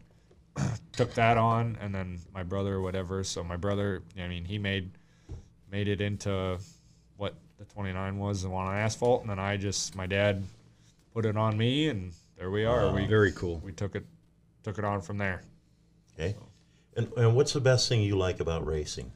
took 0.94 1.14
that 1.14 1.38
on, 1.38 1.78
and 1.80 1.94
then 1.94 2.18
my 2.34 2.42
brother, 2.42 2.82
whatever. 2.82 3.24
So 3.24 3.44
my 3.44 3.56
brother, 3.56 4.02
I 4.20 4.28
mean, 4.28 4.46
he 4.46 4.58
made 4.58 4.90
made 5.72 5.90
it 5.90 6.02
into 6.02 6.58
what 7.18 7.36
the 7.60 7.66
29 7.66 8.18
was, 8.18 8.42
the 8.42 8.50
one 8.50 8.66
on 8.66 8.76
asphalt, 8.76 9.22
and 9.22 9.30
then 9.30 9.38
I 9.38 9.58
just 9.58 9.96
my 9.96 10.08
dad 10.08 10.44
put 11.14 11.28
it 11.28 11.38
on 11.38 11.56
me, 11.56 11.90
and 11.90 12.14
there 12.36 12.50
we 12.50 12.66
are. 12.66 12.92
we 12.92 13.06
Very 13.06 13.32
cool. 13.32 13.62
we 13.64 13.74
took 13.74 13.96
it 13.96 14.08
took 14.64 14.78
it 14.80 14.86
on 14.86 15.02
from 15.02 15.18
there. 15.18 15.42
Okay. 16.14 16.36
And, 16.96 17.12
and 17.18 17.36
what's 17.36 17.54
the 17.54 17.60
best 17.62 17.90
thing 17.90 18.02
you 18.02 18.18
like 18.18 18.40
about 18.40 18.66
racing? 18.66 19.12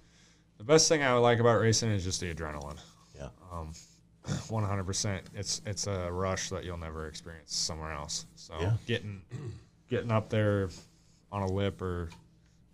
The 0.57 0.63
best 0.63 0.87
thing 0.89 1.03
I 1.03 1.13
would 1.13 1.19
like 1.21 1.39
about 1.39 1.59
racing 1.61 1.91
is 1.91 2.03
just 2.03 2.19
the 2.19 2.33
adrenaline. 2.33 2.79
Yeah. 3.15 3.29
100%. 4.27 5.21
It's 5.35 5.61
it's 5.65 5.87
a 5.87 6.11
rush 6.11 6.49
that 6.49 6.65
you'll 6.65 6.77
never 6.77 7.07
experience 7.07 7.55
somewhere 7.55 7.91
else. 7.93 8.25
So 8.35 8.55
Yeah. 8.59 8.73
getting 8.85 9.21
getting 9.89 10.11
up 10.11 10.29
there 10.29 10.69
on 11.31 11.43
a 11.43 11.47
lip 11.51 11.81
or 11.81 12.09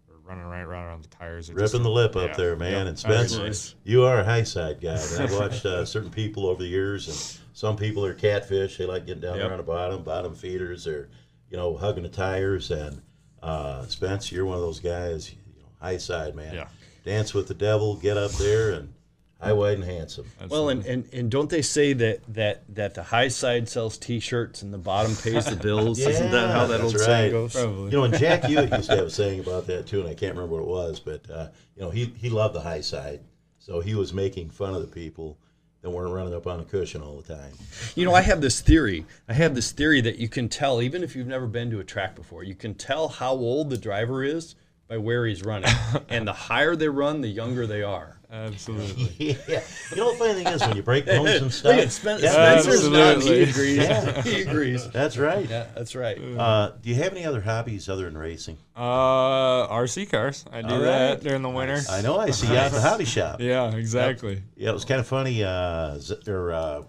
or 0.09 0.15
running 0.25 0.45
right 0.45 0.61
around 0.61 1.03
the 1.03 1.09
tires. 1.09 1.49
Ripping 1.49 1.63
just- 1.63 1.73
the 1.83 1.89
lip 1.89 2.15
up 2.15 2.35
there, 2.35 2.55
man. 2.55 2.71
yep, 2.71 2.87
and 2.87 2.99
Spence, 2.99 3.35
absolutely. 3.37 3.91
you 3.91 4.03
are 4.03 4.19
a 4.19 4.23
high 4.23 4.43
side 4.43 4.81
guy. 4.81 4.99
I've 5.19 5.33
watched 5.33 5.65
uh, 5.65 5.85
certain 5.85 6.09
people 6.09 6.47
over 6.47 6.63
the 6.63 6.69
years, 6.69 7.07
and 7.07 7.39
some 7.55 7.75
people 7.75 8.03
are 8.05 8.13
catfish. 8.15 8.77
They 8.77 8.85
like 8.85 9.05
getting 9.05 9.21
down 9.21 9.35
Yep. 9.35 9.43
there 9.43 9.51
on 9.51 9.57
the 9.57 9.63
bottom, 9.63 10.03
bottom 10.03 10.33
feeders, 10.33 10.87
or 10.87 11.09
you 11.53 11.59
know, 11.59 11.77
hugging 11.77 12.03
the 12.03 12.09
tires. 12.09 12.71
And 12.71 13.01
uh, 13.41 13.85
Spence, 13.85 14.31
you're 14.31 14.45
one 14.45 14.55
of 14.55 14.63
those 14.63 14.79
guys. 14.79 15.31
You 15.31 15.61
know, 15.61 15.69
high 15.79 15.97
side 15.97 16.35
man. 16.35 16.55
Yeah. 16.55 16.67
Dance 17.05 17.33
with 17.33 17.47
the 17.47 17.53
devil, 17.53 17.95
get 17.95 18.17
up 18.17 18.31
there, 18.31 18.71
and 18.71 18.93
high, 19.39 19.53
wide, 19.53 19.75
and 19.75 19.83
handsome. 19.83 20.25
Well, 20.49 20.69
and, 20.69 20.85
and, 20.85 21.13
and 21.13 21.29
don't 21.29 21.49
they 21.49 21.61
say 21.61 21.91
that, 21.93 22.21
that, 22.33 22.63
that 22.75 22.95
the 22.95 23.03
high 23.03 23.27
side 23.27 23.67
sells 23.67 23.97
T-shirts 23.97 24.61
and 24.61 24.73
the 24.73 24.77
bottom 24.77 25.13
pays 25.17 25.45
the 25.45 25.57
bills? 25.57 25.99
Isn't 25.99 26.31
that 26.31 26.49
how 26.49 26.65
that 26.67 26.79
old 26.79 26.93
right. 26.95 27.03
saying 27.03 27.31
goes? 27.31 27.53
Probably. 27.53 27.91
You 27.91 27.97
know, 27.97 28.03
and 28.05 28.17
Jack 28.17 28.43
Hewitt 28.45 28.71
used 28.71 28.89
to 28.89 28.95
have 28.95 29.07
a 29.07 29.09
saying 29.09 29.41
about 29.41 29.67
that 29.67 29.85
too, 29.85 29.99
and 29.99 30.09
I 30.09 30.15
can't 30.15 30.33
remember 30.33 30.55
what 30.55 30.63
it 30.63 30.67
was, 30.67 30.99
but 31.01 31.29
uh, 31.29 31.49
you 31.75 31.83
know, 31.83 31.89
he 31.89 32.05
he 32.17 32.29
loved 32.29 32.55
the 32.55 32.61
high 32.61 32.81
side, 32.81 33.19
so 33.59 33.81
he 33.81 33.93
was 33.95 34.13
making 34.13 34.49
fun 34.49 34.73
of 34.73 34.81
the 34.81 34.87
people 34.87 35.37
that 35.83 35.89
weren't 35.89 36.13
running 36.13 36.33
up 36.33 36.47
on 36.47 36.61
a 36.61 36.63
cushion 36.63 37.01
all 37.01 37.17
the 37.17 37.35
time. 37.35 37.51
You 37.93 38.05
know, 38.05 38.13
I 38.13 38.21
have 38.21 38.39
this 38.39 38.61
theory. 38.61 39.05
I 39.27 39.33
have 39.33 39.53
this 39.53 39.71
theory 39.73 39.99
that 40.01 40.17
you 40.17 40.29
can 40.29 40.47
tell, 40.47 40.81
even 40.81 41.03
if 41.03 41.13
you've 41.15 41.27
never 41.27 41.45
been 41.45 41.69
to 41.71 41.79
a 41.79 41.83
track 41.83 42.15
before, 42.15 42.43
you 42.43 42.55
can 42.55 42.73
tell 42.73 43.09
how 43.09 43.33
old 43.33 43.69
the 43.69 43.77
driver 43.77 44.23
is 44.23 44.55
by 44.87 44.97
where 44.97 45.25
he's 45.25 45.43
running. 45.43 45.69
and 46.09 46.25
the 46.25 46.33
higher 46.33 46.77
they 46.77 46.87
run, 46.87 47.19
the 47.19 47.27
younger 47.27 47.67
they 47.67 47.83
are. 47.83 48.17
Absolutely. 48.33 49.37
Yeah, 49.47 49.61
you 49.91 49.97
know 49.97 50.11
the 50.13 50.17
funny 50.17 50.33
thing 50.33 50.47
is 50.47 50.61
when 50.61 50.75
you 50.75 50.81
break 50.81 51.05
bones 51.05 51.29
and 51.41 51.53
stuff. 51.53 51.75
Look 51.75 51.85
at 51.85 51.91
Spen- 51.91 52.19
yeah, 52.21 52.31
Spencer's 52.59 52.89
not. 52.89 53.21
He 53.21 53.43
agrees. 53.43 53.77
Yeah. 53.77 54.21
He 54.23 54.41
agrees. 54.41 54.89
that's 54.89 55.17
right. 55.17 55.47
Yeah, 55.47 55.67
that's 55.75 55.95
right. 55.95 56.17
Uh, 56.19 56.71
do 56.81 56.89
you 56.89 56.95
have 56.95 57.11
any 57.13 57.25
other 57.25 57.41
hobbies 57.41 57.87
other 57.89 58.05
than 58.05 58.17
racing? 58.17 58.57
Uh, 58.75 59.67
RC 59.67 60.09
cars. 60.09 60.45
I 60.51 60.61
do 60.63 60.73
All 60.73 60.79
that 60.81 61.21
during 61.23 61.43
the 61.43 61.49
winter. 61.49 61.79
I 61.89 62.01
know 62.01 62.17
I 62.17 62.31
see 62.31 62.47
you 62.47 62.55
at 62.55 62.71
the 62.71 62.81
hobby 62.81 63.05
shop. 63.05 63.39
Yeah, 63.39 63.71
exactly. 63.75 64.41
Yeah, 64.55 64.71
it 64.71 64.73
was 64.73 64.85
kind 64.85 64.99
of 64.99 65.07
funny. 65.07 65.43
Uh, 65.43 65.97
Z- 65.99 66.23
or 66.27 66.51
uh, 66.51 66.81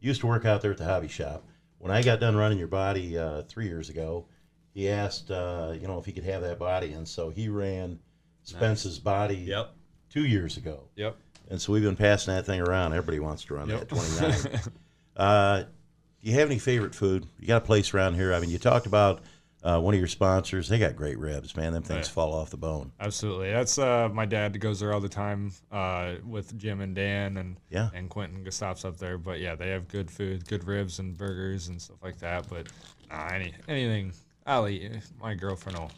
used 0.00 0.20
to 0.20 0.26
work 0.26 0.44
out 0.44 0.60
there 0.60 0.72
at 0.72 0.78
the 0.78 0.84
hobby 0.84 1.08
shop. 1.08 1.44
When 1.78 1.90
I 1.90 2.02
got 2.02 2.20
done 2.20 2.36
running 2.36 2.58
your 2.58 2.68
body 2.68 3.16
uh, 3.18 3.42
three 3.42 3.66
years 3.66 3.88
ago, 3.88 4.26
he 4.74 4.88
asked, 4.90 5.30
uh, 5.30 5.72
you 5.80 5.88
know, 5.88 5.98
if 5.98 6.04
he 6.04 6.12
could 6.12 6.24
have 6.24 6.42
that 6.42 6.58
body, 6.58 6.92
and 6.92 7.08
so 7.08 7.30
he 7.30 7.48
ran 7.48 7.98
Spence's 8.44 8.98
body 8.98 9.36
Yep. 9.36 9.74
Two 10.12 10.24
years 10.26 10.56
ago, 10.56 10.84
Yep. 10.96 11.16
and 11.50 11.60
so 11.60 11.72
we've 11.72 11.82
been 11.82 11.96
passing 11.96 12.34
that 12.34 12.44
thing 12.46 12.60
around. 12.60 12.92
Everybody 12.92 13.18
wants 13.20 13.44
to 13.44 13.54
run 13.54 13.68
Yep. 13.68 13.80
that 13.80 13.88
29. 13.88 14.62
uh, 15.16 15.62
do 15.62 16.30
you 16.30 16.34
have 16.38 16.48
any 16.50 16.58
favorite 16.58 16.94
food? 16.94 17.26
You 17.40 17.46
got 17.48 17.62
a 17.62 17.64
place 17.66 17.92
around 17.94 18.14
here? 18.14 18.32
I 18.34 18.40
mean, 18.40 18.50
you 18.50 18.58
talked 18.58 18.86
about 18.86 19.22
uh, 19.64 19.80
one 19.80 19.94
of 19.94 19.98
your 19.98 20.08
sponsors. 20.08 20.68
They 20.68 20.78
got 20.78 20.96
great 20.96 21.16
ribs, 21.18 21.56
man. 21.56 21.72
Them 21.72 21.84
things 21.84 22.08
Yeah. 22.08 22.12
fall 22.14 22.32
off 22.34 22.50
the 22.50 22.56
bone. 22.56 22.90
Absolutely. 22.98 23.50
That's 23.52 23.78
uh, 23.78 24.08
my 24.12 24.26
dad 24.26 24.58
goes 24.60 24.80
there 24.80 24.92
all 24.92 24.98
the 25.00 25.08
time 25.08 25.52
uh, 25.70 26.14
with 26.26 26.56
Jim 26.58 26.80
and 26.80 26.94
Dan 26.96 27.36
and 27.36 27.56
Yeah. 27.70 27.88
and 27.94 28.10
Quentin 28.10 28.48
stops 28.50 28.84
up 28.84 28.96
there. 28.98 29.18
But 29.18 29.38
yeah, 29.40 29.54
they 29.54 29.70
have 29.70 29.86
good 29.86 30.10
food, 30.10 30.48
good 30.48 30.64
ribs 30.64 30.98
and 30.98 31.16
burgers 31.16 31.68
and 31.68 31.80
stuff 31.80 31.98
like 32.02 32.18
that. 32.18 32.48
But 32.48 32.68
nah, 33.08 33.28
any 33.28 33.54
anything 33.68 34.12
I'll 34.46 34.66
eat. 34.68 34.90
My 35.20 35.34
girlfriend 35.34 35.78
will 35.78 35.92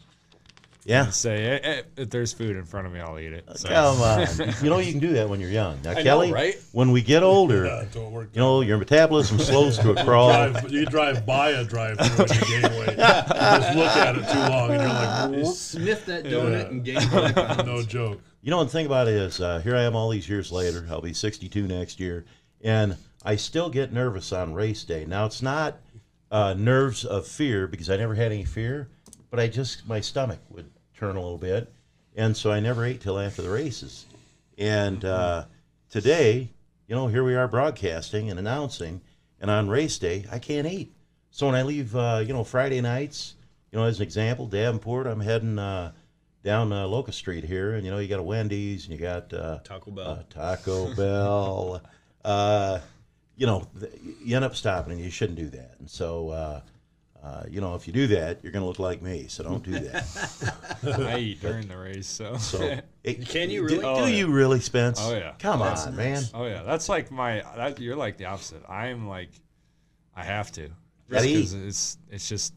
Yeah. 0.85 1.09
say 1.09 1.45
eh, 1.45 1.59
eh, 1.63 1.81
if 1.97 2.11
there's 2.11 2.31
food 2.31 2.55
in 2.55 2.63
front 2.63 2.85
of 2.85 2.93
me, 2.93 2.99
I'll 2.99 3.17
eat 3.17 3.33
it. 3.33 3.43
So, 3.57 3.69
Come 3.69 4.01
on. 4.01 4.27
you 4.63 4.69
know 4.69 4.77
you 4.77 4.91
can 4.91 4.99
do 5.01 5.13
that 5.13 5.27
when 5.27 5.39
you're 5.41 5.49
young. 5.49 5.81
Now, 5.83 5.93
know, 5.93 6.03
Kelly, 6.03 6.31
right? 6.31 6.55
when 6.73 6.91
we 6.91 7.01
get 7.01 7.23
older, 7.23 7.65
Yeah, 7.65 7.85
don't 7.91 8.11
work. 8.11 8.29
you 8.33 8.39
know, 8.39 8.61
your 8.61 8.77
metabolism 8.77 9.39
slows 9.39 9.79
to 9.79 9.91
a 9.91 10.03
crawl. 10.03 10.29
drive, 10.29 10.71
you 10.71 10.85
drive 10.85 11.25
by 11.25 11.49
a 11.49 11.63
drive-through 11.63 12.25
and 12.25 12.35
you 12.35 12.61
gain 12.61 12.79
weight. 12.79 12.89
You 12.89 12.95
just 12.97 13.75
look 13.75 13.95
at 13.97 14.15
it 14.15 14.29
too 14.31 14.39
long 14.39 14.71
and 14.71 14.81
you're 14.81 14.89
like, 14.91 15.31
"Whoop." 15.45 15.55
Sniff 15.55 16.05
that 16.05 16.23
donut 16.25 16.69
and 16.69 16.83
gain 16.85 17.65
no 17.65 17.81
joke. 17.81 18.21
You 18.43 18.51
know, 18.51 18.59
and 18.59 18.69
the 18.69 18.73
thing 18.73 18.85
about 18.85 19.07
it 19.07 19.15
is, 19.15 19.41
uh, 19.41 19.57
here 19.59 19.75
I 19.75 19.81
am 19.81 19.95
all 19.95 20.09
these 20.09 20.29
years 20.29 20.51
later. 20.51 20.85
I'll 20.91 21.01
be 21.01 21.13
62 21.13 21.67
next 21.67 21.99
year, 21.99 22.25
and 22.61 22.95
I 23.23 23.37
still 23.37 23.71
get 23.71 23.91
nervous 23.91 24.31
on 24.31 24.53
race 24.53 24.83
day. 24.83 25.03
Now, 25.03 25.25
it's 25.25 25.41
not 25.41 25.79
uh, 26.29 26.53
nerves 26.55 27.03
of 27.05 27.25
fear 27.25 27.65
because 27.65 27.89
I 27.89 27.97
never 27.97 28.13
had 28.13 28.31
any 28.31 28.45
fear, 28.45 28.87
but 29.31 29.39
I 29.39 29.47
just 29.47 29.87
my 29.87 29.99
stomach 29.99 30.37
would 30.51 30.69
turn 30.97 31.15
a 31.15 31.21
little 31.21 31.37
bit, 31.37 31.71
and 32.15 32.35
so 32.35 32.51
I 32.51 32.59
never 32.59 32.85
ate 32.85 33.01
till 33.01 33.19
after 33.19 33.41
the 33.41 33.49
races. 33.49 34.05
And 34.57 35.03
uh, 35.03 35.45
today, 35.89 36.49
you 36.87 36.95
know, 36.95 37.07
here 37.07 37.23
we 37.23 37.35
are 37.35 37.47
broadcasting 37.47 38.29
and 38.29 38.39
announcing, 38.39 39.01
and 39.39 39.51
on 39.51 39.69
race 39.69 39.97
day, 39.97 40.25
I 40.31 40.39
can't 40.39 40.67
eat. 40.67 40.93
So 41.31 41.47
when 41.47 41.55
I 41.55 41.63
leave, 41.63 41.95
uh, 41.95 42.23
you 42.25 42.33
know, 42.33 42.43
Friday 42.43 42.79
nights, 42.79 43.35
you 43.71 43.79
know, 43.79 43.85
as 43.85 43.97
an 43.97 44.03
example, 44.03 44.47
Davenport, 44.47 45.05
I'm 45.05 45.19
heading 45.19 45.59
uh, 45.59 45.91
down 46.43 46.71
uh, 46.71 46.87
Locust 46.87 47.17
Street 47.17 47.43
here, 47.43 47.73
and 47.73 47.83
you 47.83 47.91
know, 47.91 47.97
you 47.97 48.07
got 48.07 48.19
a 48.19 48.23
Wendy's 48.23 48.85
and 48.85 48.93
you 48.93 48.99
got 48.99 49.33
uh, 49.33 49.59
Taco 49.63 49.91
uh, 49.91 49.95
Bell. 49.95 50.23
Taco 50.29 50.95
Bell. 50.95 51.81
Uh, 52.23 52.79
you 53.35 53.45
know, 53.45 53.67
th- 53.79 53.93
you 54.23 54.35
end 54.35 54.43
up 54.43 54.55
stopping, 54.55 54.93
and 54.93 54.99
you 54.99 55.11
shouldn't 55.11 55.37
do 55.37 55.47
that. 55.47 55.75
And 55.77 55.87
so, 55.87 56.63
uh, 57.25 57.43
you 57.49 57.59
know, 57.59 57.73
if 57.73 57.87
you 57.87 57.93
do 57.93 58.05
that, 58.05 58.39
you're 58.43 58.51
going 58.51 58.61
to 58.61 58.67
look 58.67 58.77
like 58.77 59.01
me. 59.01 59.25
So 59.27 59.43
don't 59.43 59.63
do 59.63 59.71
that. 59.79 60.83
I 60.99 61.17
eat 61.17 61.41
during 61.41 61.67
the 61.67 61.75
race. 61.75 62.05
So, 62.07 62.37
So, 62.37 62.77
it- 63.03 63.27
Can 63.27 63.49
you 63.49 63.61
do- 63.61 63.65
really? 63.65 63.79
Do, 63.79 63.85
Oh, 63.87 64.05
yeah. 64.05 64.15
you 64.15 64.27
really, 64.27 64.59
Spence? 64.59 64.99
Oh, 65.01 65.11
yeah. 65.15 65.33
Come 65.39 65.59
That's 65.59 65.87
on, 65.87 65.95
man. 65.95 66.21
oh 66.35 66.45
yeah, 66.45 66.61
that's 66.61 66.87
like 66.87 67.09
my. 67.11 67.43
That, 67.55 67.79
you're 67.79 67.95
like 67.95 68.17
the 68.17 68.25
opposite. 68.25 68.61
I'm 68.69 69.07
like, 69.07 69.29
I 70.15 70.23
have 70.23 70.51
to. 70.53 70.69
Gotta 71.09 71.27
eat. 71.27 71.51
It's 71.53 71.97
it's 72.11 72.29
just 72.29 72.53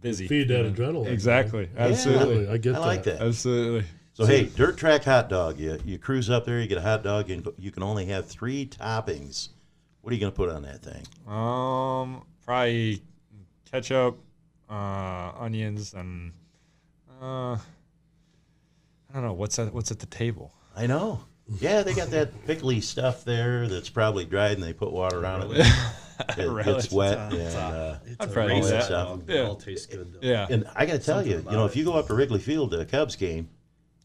busy. 0.00 0.26
Feed 0.28 0.48
that 0.48 0.64
know? 0.64 0.70
adrenaline. 0.72 1.06
Exactly. 1.08 1.68
Absolutely. 1.76 2.22
Absolutely. 2.22 2.54
I 2.54 2.56
get 2.58 2.74
I 2.74 2.78
like 2.78 3.02
that. 3.04 3.20
Absolutely. 3.22 3.84
So 4.14 4.26
hey, 4.26 4.44
dirt 4.46 4.76
track 4.76 5.04
hot 5.04 5.28
dog. 5.28 5.58
You 5.60 5.78
you 5.84 5.98
cruise 5.98 6.28
up 6.28 6.44
there, 6.44 6.60
you 6.60 6.66
get 6.66 6.78
a 6.78 6.82
hot 6.82 7.02
dog, 7.04 7.30
and 7.30 7.46
you 7.56 7.70
can 7.70 7.82
only 7.84 8.06
have 8.06 8.26
three 8.26 8.66
toppings. 8.66 9.50
What 10.00 10.10
are 10.10 10.14
you 10.14 10.20
going 10.20 10.32
to 10.32 10.36
put 10.36 10.48
on 10.48 10.62
that 10.62 10.82
thing? 10.82 11.04
Um, 11.32 12.22
probably 12.44 13.02
ketchup, 13.70 14.18
uh, 14.70 15.32
onions, 15.38 15.94
and 15.94 16.32
uh, 17.22 17.52
I 17.54 17.58
don't 19.14 19.22
know 19.22 19.32
what's 19.32 19.58
at 19.58 19.72
what's 19.72 19.90
at 19.90 19.98
the 19.98 20.06
table. 20.06 20.52
I 20.76 20.86
know. 20.86 21.20
Yeah, 21.60 21.82
they 21.82 21.94
got 21.94 22.10
that 22.10 22.46
pickly 22.46 22.80
stuff 22.82 23.24
there 23.24 23.66
that's 23.68 23.88
probably 23.88 24.26
dried, 24.26 24.52
and 24.52 24.62
they 24.62 24.72
put 24.74 24.92
water 24.92 25.24
on 25.26 25.50
it. 25.54 25.66
It 26.36 26.48
Really? 26.48 26.64
gets 26.64 26.90
wet, 26.90 27.16
and 27.32 27.54
uh, 27.56 27.98
I'd 28.18 28.32
probably 28.32 28.60
do 28.60 28.66
that. 28.70 28.90
dog. 28.90 29.24
They 29.24 29.36
Yeah. 29.36 29.42
all 29.46 29.54
taste 29.54 29.88
good 29.88 30.12
though. 30.14 30.18
Yeah. 30.20 30.48
and 30.50 30.68
I 30.74 30.84
got 30.84 30.94
to 30.94 30.98
tell 30.98 31.24
you, 31.24 31.34
Something 31.34 31.46
you 31.52 31.56
know, 31.56 31.62
about 31.62 31.70
if 31.70 31.76
you 31.76 31.84
go 31.84 31.92
up 31.92 32.08
to 32.08 32.14
Wrigley 32.14 32.40
Field 32.40 32.72
to 32.72 32.80
a 32.80 32.84
Cubs 32.84 33.14
game, 33.14 33.48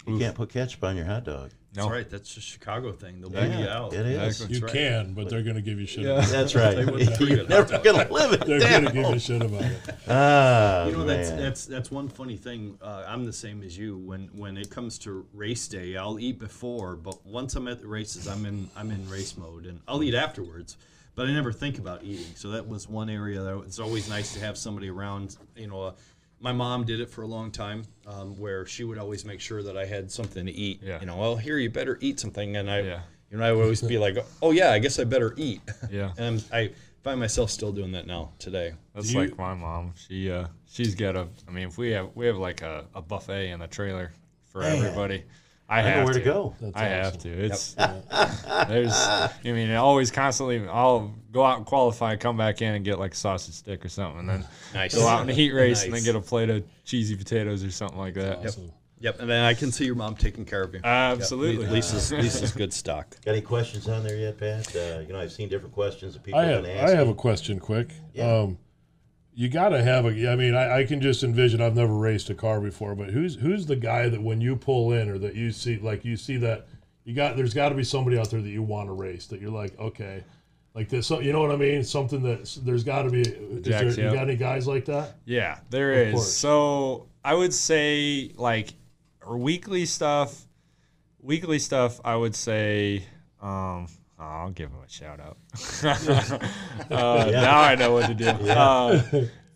you 0.06 0.20
can't 0.20 0.36
put 0.36 0.50
ketchup 0.52 0.84
on 0.84 0.96
your 0.96 1.06
hot 1.06 1.24
dog. 1.24 1.50
That's 1.74 1.88
right. 1.88 2.10
That's 2.10 2.38
a 2.38 2.42
Chicago 2.42 2.92
thing. 2.92 3.20
They'll 3.20 3.30
bag 3.32 3.60
you 3.60 3.68
out. 3.68 3.94
it 3.94 4.06
is. 4.06 4.42
Exactly. 4.42 4.56
You 4.58 4.64
right. 4.64 4.74
can, 4.74 5.14
but 5.14 5.30
they're 5.30 5.42
going 5.42 5.56
to 5.56 5.62
give 5.62 5.80
you 5.80 5.88
shit. 5.88 6.04
Yeah. 6.04 6.12
About 6.12 6.28
it. 6.28 6.32
That's 6.32 6.56
right. 6.56 6.76
They 6.76 6.84
You're 7.26 7.40
it 7.42 7.50
never 7.50 7.74
up. 7.76 7.84
going 7.84 8.06
to 8.08 8.14
live 8.14 8.34
it 8.34 8.46
They're 8.46 8.60
going 8.60 8.86
to 8.86 8.92
give 8.92 9.10
you 9.10 9.20
shit 9.20 9.42
about 9.42 9.64
it. 9.64 9.96
Ah, 10.08 10.86
You 10.88 10.92
know 10.94 11.04
that's 11.06 11.30
man. 11.30 11.40
that's 11.40 11.66
that's 11.66 11.90
one 11.92 12.08
funny 12.10 12.38
thing. 12.38 12.78
Uh, 12.82 13.04
I'm 13.08 13.26
the 13.26 13.34
same 13.34 13.64
as 13.64 13.78
you. 13.78 13.98
When 13.98 14.30
when 14.36 14.58
it 14.58 14.70
comes 14.70 15.00
to 15.00 15.26
race 15.34 15.68
day, 15.68 15.98
I'll 15.98 16.20
eat 16.20 16.38
before, 16.40 16.96
but 16.96 17.26
once 17.26 17.56
I'm 17.56 17.68
at 17.68 17.80
the 17.80 17.88
races, 17.88 18.28
I'm 18.28 18.46
in 18.46 18.70
I'm 18.78 18.92
in 18.92 19.10
race 19.10 19.36
mode, 19.38 19.66
and 19.66 19.80
I'll 19.88 20.04
eat 20.04 20.14
afterwards. 20.14 20.78
But 21.16 21.28
I 21.28 21.32
never 21.32 21.52
think 21.52 21.78
about 21.78 22.04
eating. 22.04 22.26
So 22.36 22.50
that 22.52 22.68
was 22.68 22.90
one 22.90 23.08
area 23.08 23.40
that 23.40 23.60
it's 23.68 23.78
always 23.80 24.10
nice 24.10 24.34
to 24.34 24.40
have 24.40 24.58
somebody 24.58 24.90
around. 24.90 25.38
You 25.56 25.68
know, 25.68 25.82
uh, 25.84 25.92
my 26.44 26.52
mom 26.52 26.84
did 26.84 27.00
it 27.00 27.10
for 27.10 27.22
a 27.24 27.28
long 27.28 27.50
time, 27.50 27.84
um, 28.06 28.38
where 28.38 28.66
she 28.66 28.84
would 28.84 28.98
always 29.00 29.24
make 29.26 29.40
sure 29.40 29.64
that 29.64 29.78
I 29.78 29.86
had 29.86 30.12
something 30.12 30.46
to 30.46 30.52
eat. 30.52 30.82
Yeah. 30.84 31.00
You 31.00 31.06
know, 31.08 31.16
well 31.18 31.38
here 31.38 31.58
you 31.58 31.70
better 31.70 31.98
eat 32.02 32.20
something, 32.20 32.58
and 32.58 32.70
I, 32.70 32.82
Yeah. 32.82 33.00
you 33.32 33.38
know, 33.38 33.46
I 33.46 33.52
would 33.54 33.64
always 33.64 33.82
be 33.82 33.98
like, 33.98 34.18
oh 34.42 34.52
yeah, 34.52 34.72
I 34.72 34.80
guess 34.80 35.00
I 35.00 35.06
better 35.06 35.34
eat. 35.38 35.62
Yeah. 35.90 36.12
and 36.18 36.44
I 36.52 36.72
find 37.04 37.20
myself 37.20 37.50
still 37.50 37.72
doing 37.72 37.94
that 37.94 38.06
now 38.08 38.34
today. 38.40 38.74
That's 38.94 39.12
you- 39.14 39.22
like 39.22 39.38
my 39.38 39.54
mom. 39.54 39.94
She 40.08 40.30
uh 40.30 40.48
she's 40.70 40.96
got 40.96 41.16
a. 41.16 41.28
I 41.48 41.52
mean, 41.52 41.68
if 41.70 41.78
we 41.78 41.92
have 41.92 42.10
we 42.14 42.26
have 42.28 42.38
like 42.38 42.62
a, 42.62 42.86
a 42.94 43.02
buffet 43.02 43.50
in 43.52 43.60
the 43.62 43.68
trailer 43.68 44.12
for 44.46 44.60
Man. 44.62 44.78
everybody. 44.78 45.24
I, 45.74 45.80
I 45.80 45.82
know 45.82 45.90
have 45.90 46.06
where 46.06 46.14
to 46.14 46.20
go. 46.20 46.56
That's 46.62 46.76
I 46.78 46.84
have 46.84 47.18
to. 47.20 47.30
It's 47.30 47.74
there's. 48.68 48.94
I 48.94 49.32
mean, 49.44 49.72
I 49.72 49.78
always 49.78 50.12
constantly. 50.12 50.68
I'll 50.68 51.16
go 51.32 51.44
out 51.44 51.58
and 51.58 51.66
qualify, 51.66 52.16
come 52.16 52.38
back 52.38 52.62
in 52.62 52.76
and 52.76 52.86
get 52.86 53.00
like 53.00 53.14
a 53.14 53.16
sausage 53.16 53.56
stick 53.56 53.84
or 53.84 53.90
something, 53.90 54.20
and 54.20 54.30
then 54.30 54.46
Nice. 54.76 54.94
go 54.94 55.08
out 55.08 55.22
in 55.22 55.28
the 55.28 55.34
heat 55.34 55.52
race 55.52 55.84
and 55.84 55.94
then 55.94 56.04
get 56.04 56.16
a 56.16 56.22
plate 56.22 56.52
of 56.52 56.64
cheesy 56.86 57.16
potatoes 57.16 57.64
or 57.64 57.72
something 57.72 57.98
like 57.98 58.14
that. 58.14 58.46
Awesome. 58.46 58.72
Yep, 59.00 59.20
and 59.20 59.30
then 59.30 59.44
I 59.44 59.54
can 59.54 59.72
see 59.72 59.86
your 59.86 59.96
mom 59.96 60.16
taking 60.16 60.46
care 60.46 60.62
of 60.62 60.74
you. 60.74 60.80
Absolutely. 60.84 61.66
Lisa's 61.66 62.12
Lisa's 62.12 62.52
good 62.52 62.72
stock. 62.72 63.18
Got 63.26 63.32
any 63.32 63.42
questions 63.42 63.90
on 63.90 64.04
there 64.04 64.16
yet, 64.16 64.38
Pat? 64.38 64.74
Uh, 64.76 65.00
you 65.00 65.12
know, 65.12 65.20
I've 65.20 65.32
seen 65.32 65.50
different 65.50 65.74
questions 65.74 66.14
that 66.14 66.24
people 66.24 66.40
I 66.40 66.46
have 66.46 66.64
have 66.64 66.64
been 66.64 66.86
I 66.86 66.92
have 66.92 67.10
a 67.10 67.16
question 67.16 67.60
quick. 67.60 67.90
Yeah. 68.14 68.32
Um, 68.32 68.60
you 69.36 69.50
got 69.50 69.70
to 69.70 69.84
have 69.84 70.06
a. 70.06 70.32
I 70.32 70.36
mean, 70.36 70.56
I, 70.56 70.80
I 70.80 70.84
can 70.86 71.02
just 71.02 71.24
envision. 71.24 71.62
I've 71.62 71.76
never 71.76 71.94
raced 71.94 72.30
a 72.30 72.36
car 72.36 72.60
before, 72.60 72.96
but 72.96 73.10
who's 73.10 73.36
who's 73.36 73.66
the 73.66 73.76
guy 73.76 74.10
that 74.10 74.22
when 74.22 74.42
you 74.42 74.56
pull 74.56 74.92
in 74.92 75.10
or 75.10 75.18
that 75.20 75.36
you 75.36 75.52
see, 75.52 75.78
like 75.78 76.06
you 76.06 76.18
see 76.18 76.38
that 76.38 76.68
you 77.04 77.14
got. 77.14 77.36
There's 77.36 77.54
got 77.54 77.70
to 77.70 77.76
be 77.76 77.84
somebody 77.84 78.18
out 78.18 78.30
there 78.30 78.42
that 78.42 78.50
you 78.50 78.64
want 78.64 78.90
to 78.90 78.94
race 78.94 79.28
that 79.28 79.42
you're 79.42 79.52
like, 79.52 79.78
okay, 79.80 80.24
like 80.74 80.90
this. 80.90 81.08
So, 81.08 81.20
you 81.20 81.34
know 81.34 81.42
what 81.42 81.52
I 81.52 81.56
mean? 81.56 81.84
Something 81.84 82.22
that 82.24 82.58
there's 82.64 82.84
got 82.84 83.04
to 83.04 83.10
be. 83.10 83.22
Is 83.22 83.64
there, 83.64 83.90
you 83.90 84.14
got 84.14 84.28
any 84.30 84.36
guys 84.36 84.68
like 84.68 84.86
that? 84.86 85.16
Yeah, 85.26 85.60
there 85.70 85.94
Of 85.94 86.08
is. 86.08 86.14
course. 86.14 86.34
So 86.34 87.08
I 87.24 87.34
would 87.34 87.54
say 87.54 88.32
like 88.36 88.74
or 89.26 89.38
weekly 89.38 89.86
stuff, 89.86 90.48
weekly 91.22 91.60
stuff, 91.60 92.00
I 92.04 92.16
would 92.16 92.36
say. 92.36 93.06
Um, 93.42 93.88
oh, 94.24 94.42
I'll 94.44 94.52
give 94.52 94.70
him 94.70 94.78
a 94.86 94.90
shout 94.90 95.20
out. 95.20 95.38
uh, 96.92 97.30
Now 97.32 97.60
I 97.62 97.76
know 97.76 97.94
what 97.94 98.08
to 98.08 98.14
do. 98.14 98.28
Uh, 98.28 99.02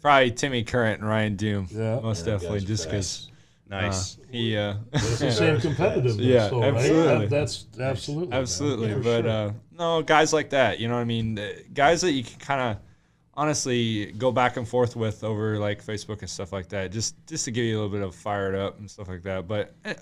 probably 0.02 0.32
Timmy 0.32 0.64
Current 0.64 1.02
and 1.02 1.10
Ryan 1.10 1.36
Doom. 1.36 1.68
Yeah. 1.72 2.00
most 2.00 2.26
Yeah, 2.26 2.34
definitely, 2.34 2.60
guys 2.60 2.68
just 2.68 2.86
because 2.86 3.32
Nice. 3.70 4.18
he. 4.32 4.56
Uh, 4.58 4.76
It's 4.94 5.20
the 5.20 5.32
same 5.32 5.58
competitiveness, 5.58 6.18
Yeah, 6.20 6.48
though, 6.50 6.62
right? 6.62 6.74
absolutely. 6.76 7.26
That- 7.26 7.30
that's 7.30 7.66
absolutely. 7.80 8.34
Absolutely, 8.38 8.90
Yeah, 8.90 8.96
but 9.04 9.22
sure. 9.24 9.30
uh, 9.30 9.54
no 9.78 10.02
guys 10.02 10.34
like 10.34 10.50
that. 10.52 10.80
You 10.80 10.88
know 10.88 10.96
what 10.96 11.02
I 11.02 11.06
mean? 11.06 11.38
Uh, 11.40 11.50
Guys 11.74 12.02
that 12.02 12.12
you 12.12 12.24
can 12.24 12.40
kind 12.40 12.62
of 12.62 12.78
honestly 13.36 14.12
go 14.14 14.32
back 14.32 14.58
and 14.58 14.68
forth 14.68 14.96
with 14.96 15.24
over 15.24 15.60
like 15.60 15.84
Facebook 15.86 16.22
and 16.22 16.30
stuff 16.30 16.52
like 16.52 16.70
that, 16.70 16.92
just 16.92 17.16
just 17.28 17.46
to 17.46 17.52
give 17.52 17.66
you 17.66 17.76
a 17.76 17.80
little 17.82 17.92
bit 17.96 18.02
of 18.02 18.16
fired 18.16 18.56
up 18.56 18.80
and 18.80 18.90
stuff 18.90 19.08
like 19.08 19.22
that. 19.24 19.48
But 19.48 19.74
eh, 19.86 19.94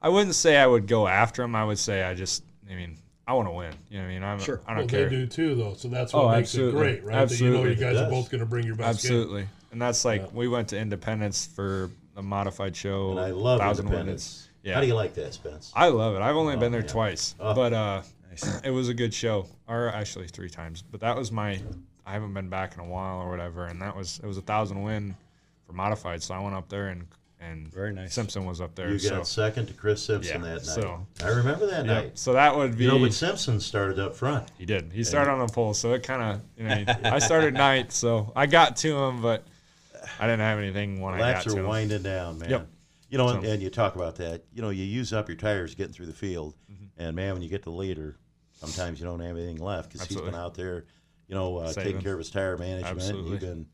I 0.00 0.08
wouldn't 0.08 0.34
say 0.34 0.56
I 0.56 0.66
would 0.66 0.86
go 0.86 1.06
after 1.06 1.42
him. 1.42 1.54
I 1.54 1.64
would 1.64 1.78
say 1.78 2.02
I 2.04 2.14
just, 2.14 2.42
I 2.70 2.74
mean, 2.74 2.96
I 3.30 3.32
want 3.34 3.46
to 3.46 3.52
win. 3.52 3.72
You 3.88 3.98
know 3.98 4.04
what 4.04 4.10
I 4.10 4.12
mean? 4.14 4.22
I'm, 4.24 4.38
Sure. 4.40 4.60
I 4.66 4.72
well, 4.72 4.80
don't 4.80 4.90
they 4.90 4.98
care. 4.98 5.08
do 5.08 5.26
too, 5.26 5.54
though. 5.54 5.74
So 5.74 5.86
that's 5.88 6.12
what 6.12 6.24
Oh, 6.24 6.28
makes 6.30 6.48
absolutely. 6.48 6.80
it 6.80 6.82
great, 6.82 7.04
right? 7.04 7.28
That 7.28 7.40
you 7.40 7.50
know 7.50 7.58
Absolutely. 7.58 7.70
you 7.70 7.76
guys 7.92 7.96
are 8.02 8.10
both 8.10 8.28
going 8.30 8.40
to 8.40 8.46
bring 8.46 8.66
your 8.66 8.74
best 8.74 9.02
game. 9.04 9.12
Absolutely, 9.12 9.46
and 9.70 9.80
that's 9.80 10.04
like 10.04 10.32
we 10.34 10.48
went 10.48 10.66
to 10.70 10.78
Independence 10.78 11.46
for 11.46 11.90
a 12.16 12.22
modified 12.22 12.74
show. 12.74 13.10
And 13.12 13.20
I 13.20 13.30
love 13.30 13.60
Thousand 13.60 13.86
Independence. 13.86 14.24
Women's. 14.26 14.46
Yeah. 14.64 14.74
How 14.74 14.80
do 14.80 14.86
you 14.88 14.94
like 14.94 15.14
that, 15.14 15.32
Spence? 15.32 15.72
I 15.76 15.88
love 15.88 16.16
it. 16.16 16.22
I've 16.22 16.34
only 16.36 16.56
been 16.56 16.72
there 16.72 16.80
yeah. 16.82 16.86
twice, 16.88 17.34
Oh. 17.38 17.54
but 17.54 17.72
uh, 17.72 18.02
it 18.64 18.70
was 18.72 18.88
a 18.88 18.94
good 18.94 19.14
show, 19.14 19.46
or 19.68 19.88
actually 19.90 20.26
three 20.26 20.50
times. 20.50 20.82
But 20.82 21.00
that 21.00 21.16
was 21.16 21.30
my. 21.30 21.60
I 22.04 22.12
haven't 22.14 22.34
been 22.34 22.48
back 22.48 22.74
in 22.74 22.80
a 22.80 22.84
while 22.86 23.20
or 23.20 23.30
whatever, 23.30 23.66
and 23.66 23.80
that 23.80 23.96
was 23.96 24.18
it 24.22 24.26
was 24.26 24.38
a 24.38 24.42
thousand 24.42 24.82
win 24.82 25.14
for 25.66 25.72
modified. 25.72 26.22
So 26.22 26.34
I 26.34 26.40
went 26.40 26.56
up 26.56 26.68
there 26.68 26.88
and 26.88 27.06
and 27.40 27.66
Very 27.72 27.92
nice. 27.92 28.12
Simpson 28.14 28.44
was 28.44 28.60
up 28.60 28.74
there. 28.74 28.90
You 28.90 28.98
so 28.98 29.16
got 29.16 29.26
second 29.26 29.66
to 29.66 29.72
Chris 29.72 30.02
Simpson 30.02 30.42
Yeah, 30.42 30.48
that 30.54 30.54
night. 30.56 30.66
so- 30.66 31.06
I 31.24 31.28
remember 31.28 31.66
that 31.66 31.86
yeah, 31.86 31.92
night. 31.92 32.18
so 32.18 32.32
that 32.34 32.54
would 32.56 32.76
be. 32.76 32.84
You 32.84 32.90
know, 32.90 32.98
but 32.98 33.12
Simpson 33.12 33.60
started 33.60 33.98
up 33.98 34.14
front. 34.14 34.48
he 34.58 34.66
did. 34.66 34.92
He 34.92 35.02
started 35.04 35.30
on 35.30 35.38
the 35.46 35.52
pole, 35.52 35.74
so 35.74 35.92
it 35.94 36.02
kind 36.02 36.22
of 36.22 36.40
you 36.56 36.64
know 36.68 36.84
I 37.04 37.18
started 37.18 37.54
ninth, 37.68 37.92
so 37.92 38.32
I 38.36 38.46
got 38.46 38.76
to 38.78 38.96
him, 38.96 39.22
but 39.22 39.44
I 40.18 40.24
didn't 40.26 40.40
have 40.40 40.58
anything 40.58 41.00
when 41.00 41.14
I 41.14 41.18
got 41.18 41.24
to 41.24 41.28
him. 41.28 41.34
Laps 41.34 41.46
are 41.54 41.58
him. 41.60 41.66
winding 41.66 42.02
down, 42.02 42.38
man. 42.38 42.50
Yep. 42.50 42.68
You 43.08 43.18
know, 43.18 43.28
and, 43.28 43.42
So- 43.44 43.50
and 43.50 43.62
you 43.62 43.70
talk 43.70 43.96
about 43.96 44.16
that. 44.16 44.44
You 44.52 44.62
know, 44.62 44.70
you 44.70 44.84
use 44.84 45.12
up 45.12 45.28
your 45.28 45.36
tires 45.36 45.74
getting 45.74 45.92
through 45.92 46.06
the 46.06 46.12
field, 46.12 46.54
Mm-hmm. 46.70 47.02
and 47.02 47.16
man, 47.16 47.32
when 47.34 47.42
you 47.42 47.48
get 47.48 47.62
to 47.64 47.70
the 47.70 47.76
leader, 47.76 48.16
sometimes 48.52 49.00
you 49.00 49.06
don't 49.06 49.20
have 49.20 49.36
anything 49.36 49.56
left 49.58 49.90
because 49.92 50.06
he's 50.06 50.20
been 50.20 50.34
out 50.34 50.54
there, 50.54 50.84
you 51.26 51.34
know, 51.34 51.56
uh, 51.58 51.72
taking 51.72 52.00
care 52.00 52.12
of 52.12 52.18
his 52.18 52.30
tire 52.30 52.56
management. 52.58 52.86
And 52.92 53.00
Absolutely. 53.00 53.30
you've 53.32 53.40
been 53.40 53.66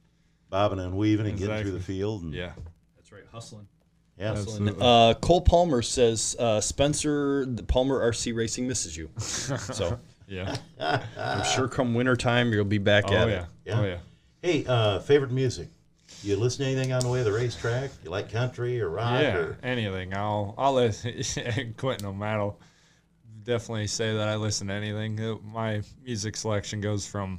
bobbing 0.49 0.79
and 0.79 0.97
weaving 0.97 1.27
and 1.27 1.37
getting 1.37 1.61
through 1.63 1.73
the 1.73 1.81
field. 1.81 2.23
And, 2.23 2.33
Yeah, 2.33 2.53
That's 2.57 2.61
right. 3.17 3.25
Hustling. 3.33 3.67
yeah. 4.19 4.33
absolutely. 4.33 4.77
Uh, 4.81 5.15
Cole 5.15 5.41
Palmer 5.41 5.83
says 5.83 6.37
uh, 6.39 6.61
Spencer, 6.61 7.45
the 7.47 7.63
Palmer 7.63 8.01
RC 8.11 8.35
Racing 8.37 8.67
misses 8.69 8.97
you. 8.97 9.11
So 9.19 9.99
yeah. 10.29 10.57
I'm 10.79 11.45
sure 11.45 11.69
come 11.69 11.95
wintertime 11.95 12.53
you'll 12.53 12.65
be 12.65 12.79
back 12.79 13.05
Oh 13.09 13.15
at 13.15 13.29
yeah. 13.29 13.35
it. 13.43 13.47
Yeah. 13.65 13.81
Oh 13.81 13.85
yeah. 13.85 13.99
Hey, 14.43 14.65
uh, 14.67 15.01
favorite 15.01 15.33
music? 15.33 15.69
You 16.23 16.37
listen 16.37 16.65
to 16.65 16.71
anything 16.71 16.93
on 16.93 17.01
the 17.01 17.09
way 17.09 17.19
to 17.19 17.25
the 17.25 17.33
racetrack? 17.33 17.91
You 18.05 18.11
like 18.11 18.31
country 18.31 18.81
or 18.81 18.89
rock? 18.89 19.21
Yeah, 19.21 19.37
Or, 19.37 19.59
anything. 19.63 20.15
I'll 20.17 20.55
I'll 20.57 20.73
let 20.75 20.95
Quentin 21.77 22.07
O'Mattle 22.07 22.59
definitely 23.43 23.87
say 23.87 24.17
that 24.17 24.29
I 24.29 24.37
listen 24.37 24.69
to 24.69 24.73
anything. 24.75 25.21
Uh, 25.21 25.37
My 25.45 25.83
music 26.05 26.37
selection 26.37 26.81
goes 26.81 27.07
from 27.07 27.39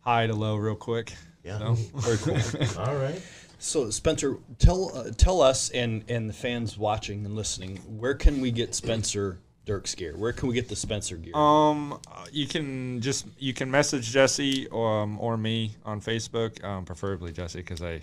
high 0.00 0.26
to 0.26 0.34
low 0.34 0.56
real 0.56 0.74
quick. 0.76 1.12
yeah. 1.44 1.58
So, 1.58 1.74
Very 1.74 2.16
cool. 2.18 2.78
All 2.78 2.96
right. 2.96 3.20
So 3.60 3.90
Spencer, 3.90 4.38
tell 4.58 4.90
uh, 4.96 5.10
tell 5.16 5.42
us 5.42 5.68
and 5.70 6.02
and 6.08 6.28
the 6.28 6.32
fans 6.32 6.78
watching 6.78 7.26
and 7.26 7.36
listening, 7.36 7.76
where 7.76 8.14
can 8.14 8.40
we 8.40 8.50
get 8.50 8.74
Spencer 8.74 9.38
Diercks' 9.66 9.94
gear? 9.94 10.16
Where 10.16 10.32
can 10.32 10.48
we 10.48 10.54
get 10.54 10.68
the 10.68 10.76
Spencer 10.76 11.16
gear? 11.18 11.36
um, 11.36 11.92
uh, 11.92 12.24
you 12.32 12.46
can 12.46 13.02
just 13.02 13.26
you 13.38 13.52
can 13.52 13.70
message 13.70 14.10
Jesse 14.10 14.66
um, 14.72 15.20
or 15.20 15.36
me 15.36 15.76
on 15.84 16.00
Facebook, 16.00 16.64
um, 16.64 16.86
preferably 16.86 17.32
Jesse 17.32 17.58
because 17.58 17.82
I 17.82 18.00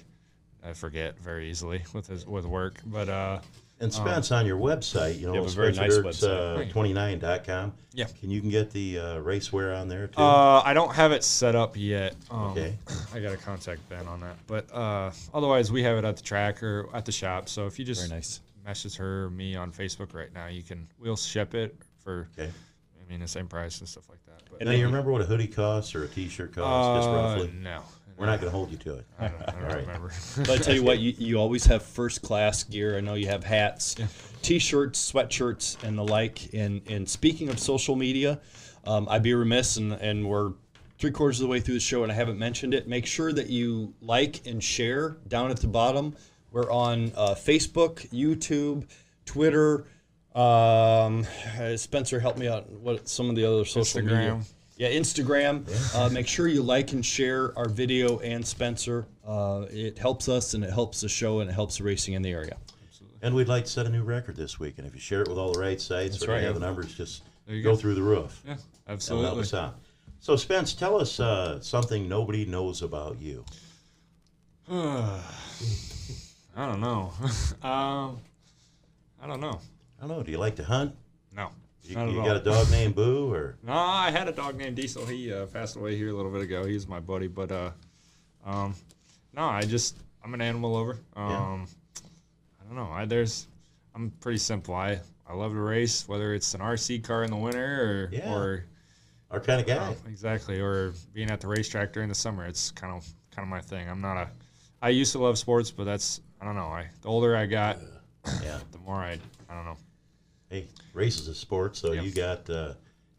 I 0.64 0.74
forget 0.74 1.18
very 1.20 1.50
easily 1.50 1.84
with 1.94 2.08
his 2.08 2.26
with 2.26 2.46
work. 2.46 2.80
But 2.86 3.10
uh, 3.10 3.40
And 3.80 3.94
Spence, 3.94 4.32
on 4.32 4.48
your 4.48 4.58
website, 4.58 5.20
you 5.20 5.28
know, 5.28 5.34
You 5.34 5.42
have 5.44 5.52
a 5.52 5.56
very 5.56 5.72
nice 5.74 5.98
uh, 5.98 6.02
website. 6.02 6.72
29.com. 6.74 7.74
Yeah. 7.94 8.06
Can 8.20 8.32
you 8.32 8.42
can 8.42 8.50
get 8.50 8.72
the 8.72 8.98
uh, 8.98 9.04
racewear 9.18 9.80
on 9.80 9.88
there 9.88 10.08
too? 10.08 10.20
Uh, 10.20 10.62
I 10.66 10.74
don't 10.74 10.94
have 10.96 11.12
it 11.12 11.24
set 11.24 11.56
up 11.56 11.78
yet. 11.78 12.16
Um, 12.32 12.52
Okay. 12.52 12.76
I 13.14 13.20
got 13.20 13.32
to 13.32 13.38
contact 13.38 13.88
Ben 13.88 14.08
on 14.08 14.20
that. 14.22 14.36
But 14.48 14.74
uh, 14.74 15.12
otherwise, 15.34 15.72
we 15.72 15.84
have 15.84 15.98
it 15.98 16.06
at 16.06 16.18
the 16.18 16.24
track 16.24 16.64
or 16.64 16.88
at 16.96 17.06
the 17.06 17.12
shop. 17.12 17.50
So 17.50 17.68
if 17.68 17.78
you 17.78 17.86
just 17.86 18.02
Very 18.08 18.18
nice. 18.20 18.42
message 18.66 18.96
her 18.98 19.26
or 19.26 19.30
me 19.30 19.56
on 19.56 19.72
Facebook 19.72 20.14
right 20.16 20.34
now, 20.34 20.48
you 20.48 20.64
can. 20.64 20.88
We'll 21.00 21.16
ship 21.16 21.54
it 21.54 21.76
for. 22.04 22.28
okay. 22.38 22.50
I 22.50 23.10
mean, 23.10 23.20
the 23.22 23.28
same 23.28 23.48
price 23.48 23.80
and 23.80 23.88
stuff 23.88 24.10
like 24.10 24.20
that. 24.26 24.42
But 24.52 24.66
Now, 24.66 24.72
you 24.72 24.86
remember 24.86 25.12
what 25.12 25.22
a 25.22 25.26
hoodie 25.26 25.48
costs 25.48 25.96
or 25.96 26.04
a 26.04 26.08
T-shirt 26.08 26.54
costs, 26.54 26.98
just 27.06 27.10
uh, 27.10 27.14
roughly? 27.14 27.54
no, 27.62 27.82
We're 28.18 28.26
not 28.26 28.42
going 28.42 28.52
to 28.52 28.58
hold 28.58 28.72
you 28.72 28.78
to 28.78 28.96
it. 28.96 29.06
I 29.20 29.28
don't, 29.28 29.42
I 29.42 29.52
don't 29.52 29.62
All 29.62 29.70
right. 29.70 29.82
remember. 29.82 30.12
But 30.38 30.50
I 30.50 30.58
tell 30.58 30.74
you 30.74 30.84
what, 30.84 30.98
you, 31.00 31.14
you 31.18 31.38
always 31.38 31.66
have 31.68 31.84
first 31.84 32.24
class 32.24 32.64
gear. 32.64 32.98
I 32.98 33.02
know 33.02 33.14
you 33.14 33.28
have 33.28 33.44
hats, 33.44 33.96
t-shirts, 34.42 35.12
sweatshirts, 35.12 35.84
and 35.84 35.98
the 35.98 36.04
like. 36.04 36.54
And 36.54 36.82
and 36.90 37.08
speaking 37.08 37.50
of 37.50 37.60
social 37.60 37.96
media, 37.96 38.40
um, 38.86 39.08
I'd 39.10 39.22
be 39.22 39.36
remiss, 39.36 39.78
and, 39.78 39.94
and 39.94 40.28
we're 40.28 40.54
three 40.98 41.12
quarters 41.12 41.40
of 41.40 41.44
the 41.48 41.52
way 41.52 41.60
through 41.60 41.76
the 41.76 41.80
show, 41.80 42.02
and 42.02 42.12
I 42.12 42.16
haven't 42.16 42.40
mentioned 42.40 42.74
it. 42.74 42.88
Make 42.88 43.06
sure 43.06 43.32
that 43.34 43.50
you 43.50 43.94
like 44.02 44.48
and 44.48 44.64
share 44.64 45.18
down 45.28 45.52
at 45.52 45.60
the 45.60 45.68
bottom. 45.68 46.16
We're 46.52 46.72
on 46.72 47.12
uh, 47.16 47.36
Facebook, 47.36 48.10
YouTube, 48.10 48.88
Twitter. 49.26 49.86
Um, 50.34 51.26
uh, 51.60 51.78
Spencer, 51.78 52.20
help 52.20 52.38
me 52.38 52.48
out. 52.48 52.70
What 52.70 53.08
some 53.08 53.30
of 53.30 53.36
the 53.36 53.46
other 53.46 53.66
social 53.66 54.02
media? 54.02 54.40
Yeah, 54.78 54.90
Instagram. 54.92 55.66
Uh, 55.96 56.08
make 56.10 56.28
sure 56.28 56.48
you 56.48 56.62
like 56.62 56.94
and 56.94 57.04
share 57.04 57.58
our 57.58 57.68
video 57.68 58.20
and 58.20 58.46
Spencer. 58.46 59.08
Uh, 59.26 59.66
it 59.72 59.98
helps 59.98 60.30
us 60.30 60.54
and 60.54 60.64
it 60.64 60.72
helps 60.72 61.02
the 61.02 61.10
show 61.10 61.40
and 61.40 61.50
it 61.50 61.54
helps 61.54 61.80
the 61.80 61.84
racing 61.84 62.14
in 62.14 62.22
the 62.22 62.32
area. 62.32 62.56
Absolutely. 62.88 63.18
And 63.24 63.34
we'd 63.36 63.48
like 63.48 63.66
to 63.66 63.72
set 63.72 63.88
a 63.88 63.90
new 63.90 64.04
record 64.04 64.36
this 64.36 64.60
week. 64.60 64.76
And 64.78 64.86
if 64.86 64.94
you 64.94 65.00
share 65.00 65.22
it 65.24 65.30
with 65.30 65.38
all 65.40 65.52
the 65.52 65.60
right 65.60 65.82
sites, 65.82 66.12
That's 66.12 66.22
we're 66.22 66.28
going 66.28 66.36
right. 66.36 66.42
to 66.42 66.48
have 66.48 66.60
the 66.60 66.66
numbers 66.66 66.94
just 66.94 67.24
go 67.48 67.62
go. 67.62 67.76
through 67.76 67.96
the 67.96 68.04
roof. 68.04 68.40
Yeah, 68.46 68.52
That'll 68.54 68.62
help 68.62 68.90
absolutely. 68.90 69.42
us 69.42 69.54
out. 69.56 69.80
So, 70.20 70.36
Spence, 70.36 70.74
tell 70.74 71.00
us 71.00 71.20
uh, 71.20 71.60
something 71.62 72.08
nobody 72.08 72.46
knows 72.46 72.84
about 72.84 73.20
you. 73.20 73.44
I 74.70 75.22
don't 76.56 76.82
know. 76.82 77.14
um, 77.64 78.20
I 79.22 79.26
don't 79.28 79.40
know. 79.40 79.60
I 80.00 80.08
don't 80.08 80.18
know. 80.18 80.24
Do 80.24 80.32
you 80.32 80.38
like 80.38 80.56
to 80.58 80.64
hunt? 80.64 80.96
You, 81.90 82.10
you 82.10 82.24
got 82.24 82.36
a 82.38 82.44
dog 82.44 82.70
named 82.72 82.96
Boo, 82.96 83.32
or 83.34 83.58
No, 83.64 83.74
I 83.74 84.12
had 84.12 84.28
a 84.28 84.32
dog 84.32 84.58
named 84.58 84.76
Diesel. 84.76 85.06
He 85.06 85.32
uh, 85.34 85.46
passed 85.48 85.76
away 85.76 85.96
here 85.96 86.10
a 86.10 86.14
little 86.14 86.32
bit 86.32 86.42
ago. 86.42 86.66
He's 86.66 86.88
my 86.88 87.00
buddy, 87.00 87.28
but 87.28 87.52
uh, 87.52 87.72
um, 88.46 88.76
no, 89.34 89.44
I 89.46 89.62
just 89.62 89.98
I'm 90.24 90.34
an 90.34 90.42
animal 90.42 90.72
lover. 90.74 90.98
Um, 91.16 91.68
I 92.60 92.66
don't 92.68 92.76
know. 92.76 92.90
I 92.92 93.06
there's 93.06 93.48
I'm 93.96 94.12
pretty 94.20 94.40
simple. 94.40 94.76
I 94.76 95.00
I 95.28 95.34
love 95.34 95.52
to 95.54 95.60
race, 95.60 96.08
whether 96.08 96.34
it's 96.34 96.54
an 96.54 96.62
RC 96.62 97.04
car 97.04 97.24
in 97.24 97.30
the 97.32 97.38
winter 97.38 98.10
or 98.12 98.16
Yeah. 98.16 98.34
or 98.34 98.66
our 99.32 99.40
kind 99.40 99.60
of 99.60 99.68
guy? 99.68 99.78
oh, 99.94 99.96
exactly 100.10 100.60
or 100.62 100.94
being 101.14 101.30
at 101.30 101.42
the 101.42 101.48
racetrack 101.48 101.92
during 101.94 102.10
the 102.10 102.16
summer. 102.16 102.46
It's 102.46 102.72
kind 102.72 102.94
of 102.94 103.06
kind 103.36 103.46
of 103.46 103.50
my 103.50 103.62
thing. 103.62 103.90
I'm 103.90 104.02
not 104.02 104.18
a 104.18 104.30
I 104.82 104.90
used 104.90 105.12
to 105.14 105.20
love 105.20 105.38
sports, 105.38 105.72
but 105.72 105.84
that's 105.86 106.22
I 106.42 106.46
don't 106.46 106.56
know. 106.56 106.68
I 106.68 106.88
the 107.02 107.10
older 107.10 107.36
I 107.36 107.46
got, 107.46 107.78
yeah. 108.44 108.60
the 108.72 108.78
more 108.80 108.96
I 108.96 109.18
I 109.50 109.56
don't 109.56 109.66
know. 109.66 109.78
Hey, 110.50 110.68
race 110.94 111.20
is 111.20 111.28
a 111.28 111.36
sport, 111.36 111.76
so 111.76 111.92
Yeah. 111.92 112.02
you 112.02 112.12
got 112.12 112.50
uh, 112.50 112.74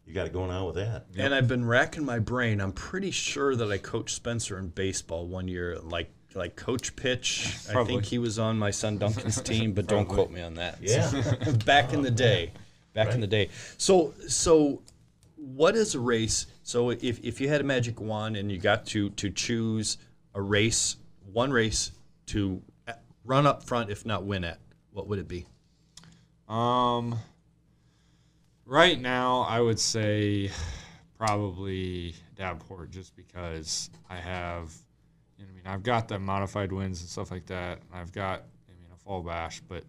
you 0.05 0.13
got 0.13 0.25
it 0.25 0.33
going 0.33 0.49
on 0.49 0.65
with 0.65 0.75
that. 0.75 1.05
And 1.15 1.33
I've 1.35 1.47
been 1.47 1.65
racking 1.65 2.03
my 2.03 2.17
brain. 2.17 2.59
I'm 2.59 2.71
pretty 2.71 3.11
sure 3.11 3.55
that 3.55 3.71
I 3.71 3.77
coached 3.77 4.15
Spencer 4.15 4.57
in 4.57 4.69
baseball 4.69 5.27
one 5.27 5.47
year, 5.47 5.77
like 5.79 6.11
like 6.35 6.55
coach 6.55 6.95
pitch. 6.95 7.55
I 7.73 7.83
think 7.83 8.05
he 8.05 8.17
was 8.17 8.39
on 8.39 8.57
my 8.57 8.71
son 8.71 8.97
Duncan's 8.97 9.41
team, 9.43 9.73
but 9.73 9.87
don't 9.87 10.07
quote 10.07 10.31
me 10.31 10.41
on 10.41 10.55
that. 10.55 10.79
Yeah. 10.81 11.11
back 11.65 11.93
in 11.93 12.01
the 12.01 12.11
day, 12.11 12.51
back 12.93 13.13
in 13.13 13.21
the 13.21 13.27
day. 13.27 13.49
So 13.77 14.13
so, 14.27 14.81
what 15.35 15.75
is 15.75 15.93
a 15.93 15.99
race? 15.99 16.47
So 16.63 16.89
if, 16.91 17.19
if 17.23 17.39
you 17.41 17.47
had 17.49 17.61
a 17.61 17.63
magic 17.63 17.99
wand 18.01 18.37
and 18.37 18.51
you 18.51 18.57
got 18.57 18.85
to 18.87 19.11
to 19.11 19.29
choose 19.29 19.97
a 20.33 20.41
race, 20.41 20.97
one 21.31 21.51
race 21.51 21.91
to 22.27 22.61
uh, 22.87 22.93
run 23.23 23.45
up 23.45 23.63
front, 23.63 23.91
if 23.91 24.05
not 24.05 24.23
win 24.23 24.43
at, 24.43 24.59
what 24.91 25.07
would 25.07 25.19
it 25.19 25.27
be? 25.27 25.45
Um, 26.49 27.17
right 28.65 28.99
now, 28.99 29.41
I 29.41 29.59
would 29.61 29.79
say 29.79 30.51
probably 31.17 32.15
Davenport, 32.35 32.91
just 32.91 33.15
because 33.15 33.89
I 34.09 34.15
have, 34.17 34.73
you 35.37 35.45
know, 35.45 35.51
I 35.51 35.55
mean, 35.55 35.63
I've 35.65 35.83
got 35.83 36.07
the 36.07 36.17
modified 36.19 36.71
wins 36.71 37.01
and 37.01 37.09
stuff 37.09 37.31
like 37.31 37.45
that. 37.47 37.79
and 37.91 38.01
I've 38.01 38.11
got, 38.11 38.43
I 38.67 38.71
mean, 38.79 38.87
a 38.93 38.97
fall 38.97 39.21
bash, 39.21 39.61
but 39.67 39.83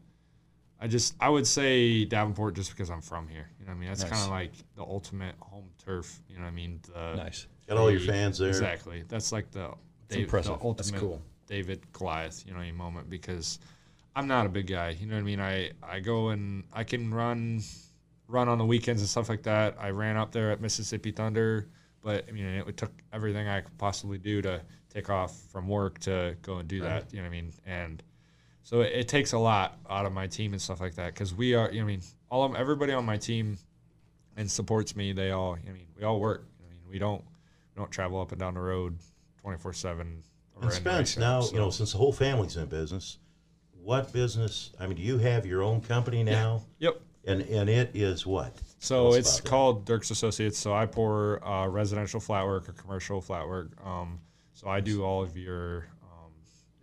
I 0.80 0.86
just, 0.86 1.14
I 1.20 1.28
would 1.28 1.46
say 1.46 2.04
Davenport 2.04 2.54
just 2.54 2.70
because 2.70 2.90
I'm 2.90 3.00
from 3.02 3.28
here. 3.28 3.48
You 3.58 3.66
know, 3.66 3.70
what 3.72 3.76
I 3.76 3.80
mean, 3.80 3.88
that's 3.88 4.02
Nice. 4.02 4.11
kind 4.11 4.22
of 4.24 4.30
like 4.30 4.52
the 4.76 4.82
ultimate 4.82 5.36
home 5.40 5.70
turf. 5.84 6.20
You 6.28 6.36
know, 6.36 6.42
what 6.42 6.48
I 6.48 6.52
mean, 6.52 6.80
the, 6.92 7.14
Nice. 7.16 7.46
Got 7.68 7.78
all 7.78 7.90
your 7.90 8.00
fans 8.00 8.38
there. 8.38 8.48
Exactly. 8.48 9.04
That's 9.08 9.30
like 9.32 9.50
the, 9.50 9.70
Dave, 10.08 10.24
impressive. 10.24 10.58
the 10.61 10.72
That's 10.74 10.90
ultimate 10.92 11.00
cool. 11.00 11.22
David 11.46 11.80
Goliath, 11.92 12.44
you 12.46 12.52
know, 12.52 12.61
moment 12.72 13.08
because 13.08 13.58
I'm 14.14 14.26
not 14.26 14.46
a 14.46 14.48
big 14.48 14.66
guy. 14.66 14.96
You 14.98 15.06
know 15.06 15.14
what 15.14 15.20
I 15.20 15.24
mean? 15.24 15.40
I 15.40 15.70
I 15.82 16.00
go 16.00 16.28
and 16.28 16.64
I 16.72 16.84
can 16.84 17.12
run 17.12 17.62
run 18.28 18.48
on 18.48 18.58
the 18.58 18.64
weekends 18.64 19.02
and 19.02 19.08
stuff 19.08 19.28
like 19.28 19.42
that. 19.44 19.76
I 19.78 19.90
ran 19.90 20.16
up 20.16 20.32
there 20.32 20.50
at 20.50 20.61
Mississippi 20.61 21.11
Thunder, 21.11 21.68
but 22.02 22.26
I 22.28 22.32
mean 22.32 22.44
it 22.44 22.76
took 22.76 22.92
everything 23.12 23.48
I 23.48 23.61
could 23.61 23.78
possibly 23.78 24.18
do 24.18 24.42
to 24.42 24.61
take 24.92 25.08
off 25.11 25.36
from 25.52 25.68
work 25.68 25.98
to 26.00 26.36
go 26.42 26.56
and 26.56 26.68
do 26.68 26.80
that. 26.82 27.12
You 27.12 27.18
know 27.18 27.24
what 27.24 27.28
I 27.28 27.40
mean? 27.40 27.52
And 27.66 28.02
so 28.62 28.82
it, 28.82 28.92
it 28.92 29.08
takes 29.08 29.32
a 29.32 29.38
lot 29.38 29.78
out 29.88 30.06
of 30.06 30.12
my 30.12 30.26
team 30.26 30.52
and 30.52 30.61
stuff 30.61 30.80
like 30.80 30.94
that 30.96 31.14
because 31.14 31.34
we 31.34 31.54
are. 31.54 31.70
You 31.70 31.80
know 31.80 31.84
what 31.86 31.92
I 31.92 31.96
mean? 31.96 32.02
All 32.30 32.44
of 32.44 32.54
everybody 32.54 32.92
on 32.92 33.04
my 33.04 33.16
team 33.16 33.58
and 34.36 34.50
supports 34.50 34.96
me. 34.96 35.12
They 35.12 35.30
all. 35.30 35.54
I 35.54 35.72
mean, 35.72 35.86
we 35.96 36.04
all 36.04 36.20
work. 36.20 36.46
I 36.61 36.68
mean, 36.68 36.80
we 36.88 36.98
don't 36.98 37.22
we 37.74 37.80
don't 37.80 37.90
travel 37.90 38.20
up 38.20 38.32
and 38.32 38.40
down 38.40 38.54
the 38.54 38.61
road 38.61 38.98
twenty 39.40 39.58
four 39.58 39.72
seven. 39.72 40.22
And 40.61 40.72
Spence, 40.72 41.16
now 41.16 41.42
you 41.46 41.58
know 41.58 41.70
since 41.70 41.92
the 41.92 41.98
whole 41.98 42.12
family's 42.12 42.56
in 42.56 42.66
business, 42.66 43.18
what 43.82 44.12
business? 44.12 44.70
I 44.78 44.86
mean, 44.86 44.96
do 44.96 45.02
you 45.02 45.18
have 45.18 45.46
your 45.46 45.62
own 45.62 45.80
company 45.80 46.22
now? 46.22 46.62
Yep. 46.78 47.00
And 47.26 47.42
and 47.42 47.68
it 47.68 47.90
is 47.94 48.26
what? 48.26 48.56
So 48.78 49.08
us 49.08 49.16
it's 49.16 49.38
about 49.38 49.44
that. 49.44 49.50
called 49.50 49.86
Diercks 49.86 50.10
Associates. 50.10 50.58
So 50.58 50.72
I 50.72 50.86
pour 50.86 51.46
uh, 51.46 51.66
residential 51.68 52.18
flat 52.20 52.46
work 52.46 52.68
or 52.68 52.72
commercial 52.72 53.20
flat 53.20 53.46
work. 53.46 53.72
Um, 53.84 54.18
so 54.54 54.68
I 54.68 54.80
do 54.80 55.04
all 55.04 55.22
of 55.22 55.36
your 55.36 55.88
um, 56.02 56.32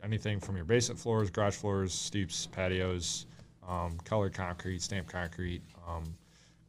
anything 0.04 0.40
from 0.40 0.56
your 0.56 0.66
basement 0.66 1.00
floors, 1.00 1.30
garage 1.30 1.56
floors, 1.56 1.94
stoops, 1.94 2.48
patios, 2.48 3.26
um, 3.68 3.98
colored 4.04 4.34
concrete, 4.34 4.82
stamped 4.82 5.12
concrete, 5.12 5.62
um, 5.88 6.04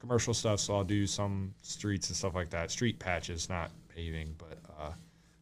commercial 0.01 0.33
stuff. 0.33 0.61
So 0.61 0.75
I'll 0.75 0.85
do 0.85 1.07
some 1.07 1.53
streets 1.63 2.09
and 2.09 2.17
stuff 2.17 2.35
like 2.35 2.51
that. 2.51 2.71
Street 2.71 2.99
patches, 2.99 3.49
not 3.49 3.71
paving, 3.95 4.35
but 4.39 4.59
uh, 4.81 4.93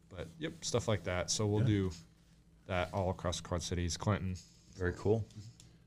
but 0.08 0.26
yep, 0.38 0.52
stuff 0.62 0.88
like 0.88 1.04
that. 1.04 1.30
So 1.30 1.46
we'll 1.46 1.64
do 1.64 1.90
that 2.66 2.90
all 2.92 3.10
across 3.10 3.36
the 3.40 3.48
Quad 3.48 3.62
Cities, 3.62 3.96
Clinton. 3.96 4.36
Very 4.78 4.92
cool. 4.96 5.24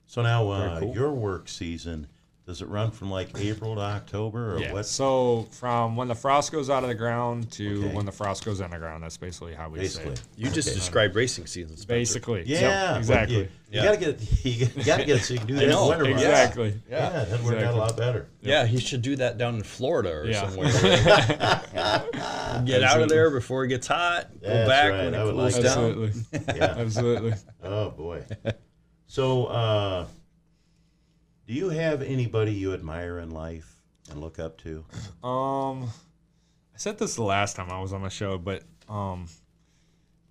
So 0.07 0.21
now 0.21 0.49
uh, 0.49 0.79
cool. 0.79 0.93
your 0.95 1.11
work 1.13 1.47
season 1.49 2.07
does 2.47 2.63
it 2.63 2.67
run 2.67 2.89
from 2.89 3.11
like 3.11 3.29
April 3.39 3.75
to 3.75 3.81
October 3.81 4.55
or 4.55 4.59
Yeah. 4.59 4.73
what? 4.73 4.87
So 4.87 5.47
from 5.51 5.95
when 5.95 6.07
the 6.07 6.15
frost 6.15 6.51
goes 6.51 6.67
out 6.67 6.81
of 6.81 6.89
the 6.89 6.95
ground 6.95 7.51
to 7.51 7.85
Okay. 7.85 7.95
when 7.95 8.07
the 8.07 8.11
frost 8.11 8.43
goes 8.43 8.59
in 8.59 8.71
the 8.71 8.79
ground, 8.79 9.03
that's 9.03 9.17
basically 9.17 9.53
how 9.53 9.69
we 9.69 9.77
Basically. 9.77 10.15
say 10.15 10.21
it. 10.23 10.27
You 10.35 10.49
just 10.49 10.73
described 10.73 11.15
racing 11.15 11.45
seasons. 11.45 11.85
Basically. 11.85 12.41
Yeah, 12.47 12.93
Yep, 12.93 12.97
exactly. 12.97 13.35
You, 13.35 13.41
you 13.41 13.49
Yeah. 13.69 13.83
gotta 13.85 13.97
get 13.97 14.45
you 14.45 14.65
gotta 14.83 15.05
get 15.05 15.17
it 15.17 15.21
so 15.25 15.33
you 15.35 15.39
can 15.41 15.47
do 15.47 15.53
that 15.57 15.63
in 15.65 15.69
know, 15.69 15.83
the 15.83 15.89
winter 15.89 16.05
months. 16.05 16.23
exactly. 16.23 16.73
Yeah, 16.89 17.09
that'd 17.25 17.45
work 17.45 17.61
out 17.61 17.73
a 17.75 17.77
lot 17.77 17.95
better. 17.95 18.29
Yeah, 18.41 18.65
he 18.65 18.79
should 18.79 19.03
do 19.03 19.15
that 19.17 19.37
down 19.37 19.53
in 19.57 19.61
Florida 19.63 20.11
or 20.11 20.25
Yeah. 20.25 20.49
somewhere. 20.49 20.71
Get 22.65 22.81
out 22.83 22.99
of 22.99 23.09
there 23.09 23.29
before 23.29 23.63
it 23.65 23.67
gets 23.67 23.85
hot. 23.85 24.27
Go 24.41 24.47
back 24.67 24.91
right. 24.91 25.05
when 25.05 25.13
it 25.13 25.17
cools 25.17 25.35
like 25.55 25.63
down. 25.63 25.65
Absolutely. 25.67 26.21
Yeah. 26.57 26.75
Absolutely. 26.79 27.33
Oh 27.63 27.91
boy. 27.91 28.23
So, 29.09 29.45
uh, 29.45 30.05
do 31.47 31.53
you 31.55 31.69
have 31.69 32.03
anybody 32.03 32.53
you 32.53 32.75
admire 32.75 33.17
in 33.17 33.31
life 33.31 33.81
and 34.11 34.21
look 34.21 34.37
up 34.37 34.59
to? 34.59 34.85
Um, 35.27 35.85
I 35.85 36.77
said 36.77 36.99
this 36.99 37.15
the 37.15 37.23
last 37.23 37.55
time 37.55 37.71
I 37.71 37.81
was 37.81 37.91
on 37.91 38.03
the 38.03 38.11
show, 38.11 38.37
but 38.37 38.61
um, 38.87 39.25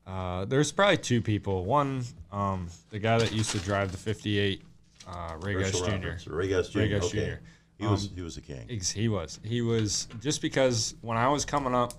uh, 0.06 0.44
there's 0.44 0.70
probably 0.70 0.98
two 0.98 1.20
people. 1.20 1.64
One, 1.64 2.04
um, 2.30 2.68
the 2.90 3.00
guy 3.00 3.18
that 3.18 3.32
used 3.32 3.50
to 3.50 3.58
drive 3.58 3.90
the 3.90 3.98
'58 3.98 4.62
uh, 5.08 5.36
Ray 5.40 5.54
Guss 5.54 5.80
Herschel 5.80 5.98
Jr. 5.98 6.32
Ray 6.32 6.48
Guss 6.48 6.68
Jr. 6.68 6.78
Ray 6.78 6.94
okay. 6.94 7.26
Jr. 7.30 7.44
He 7.80 7.86
was 7.88 8.10
he 8.14 8.22
was 8.22 8.36
a 8.36 8.40
king. 8.40 8.68
He 8.68 9.08
was. 9.08 9.40
He 9.42 9.60
was 9.60 10.06
just 10.20 10.40
because 10.40 10.94
when 11.00 11.18
I 11.18 11.26
was 11.26 11.44
coming 11.44 11.74
up, 11.74 11.94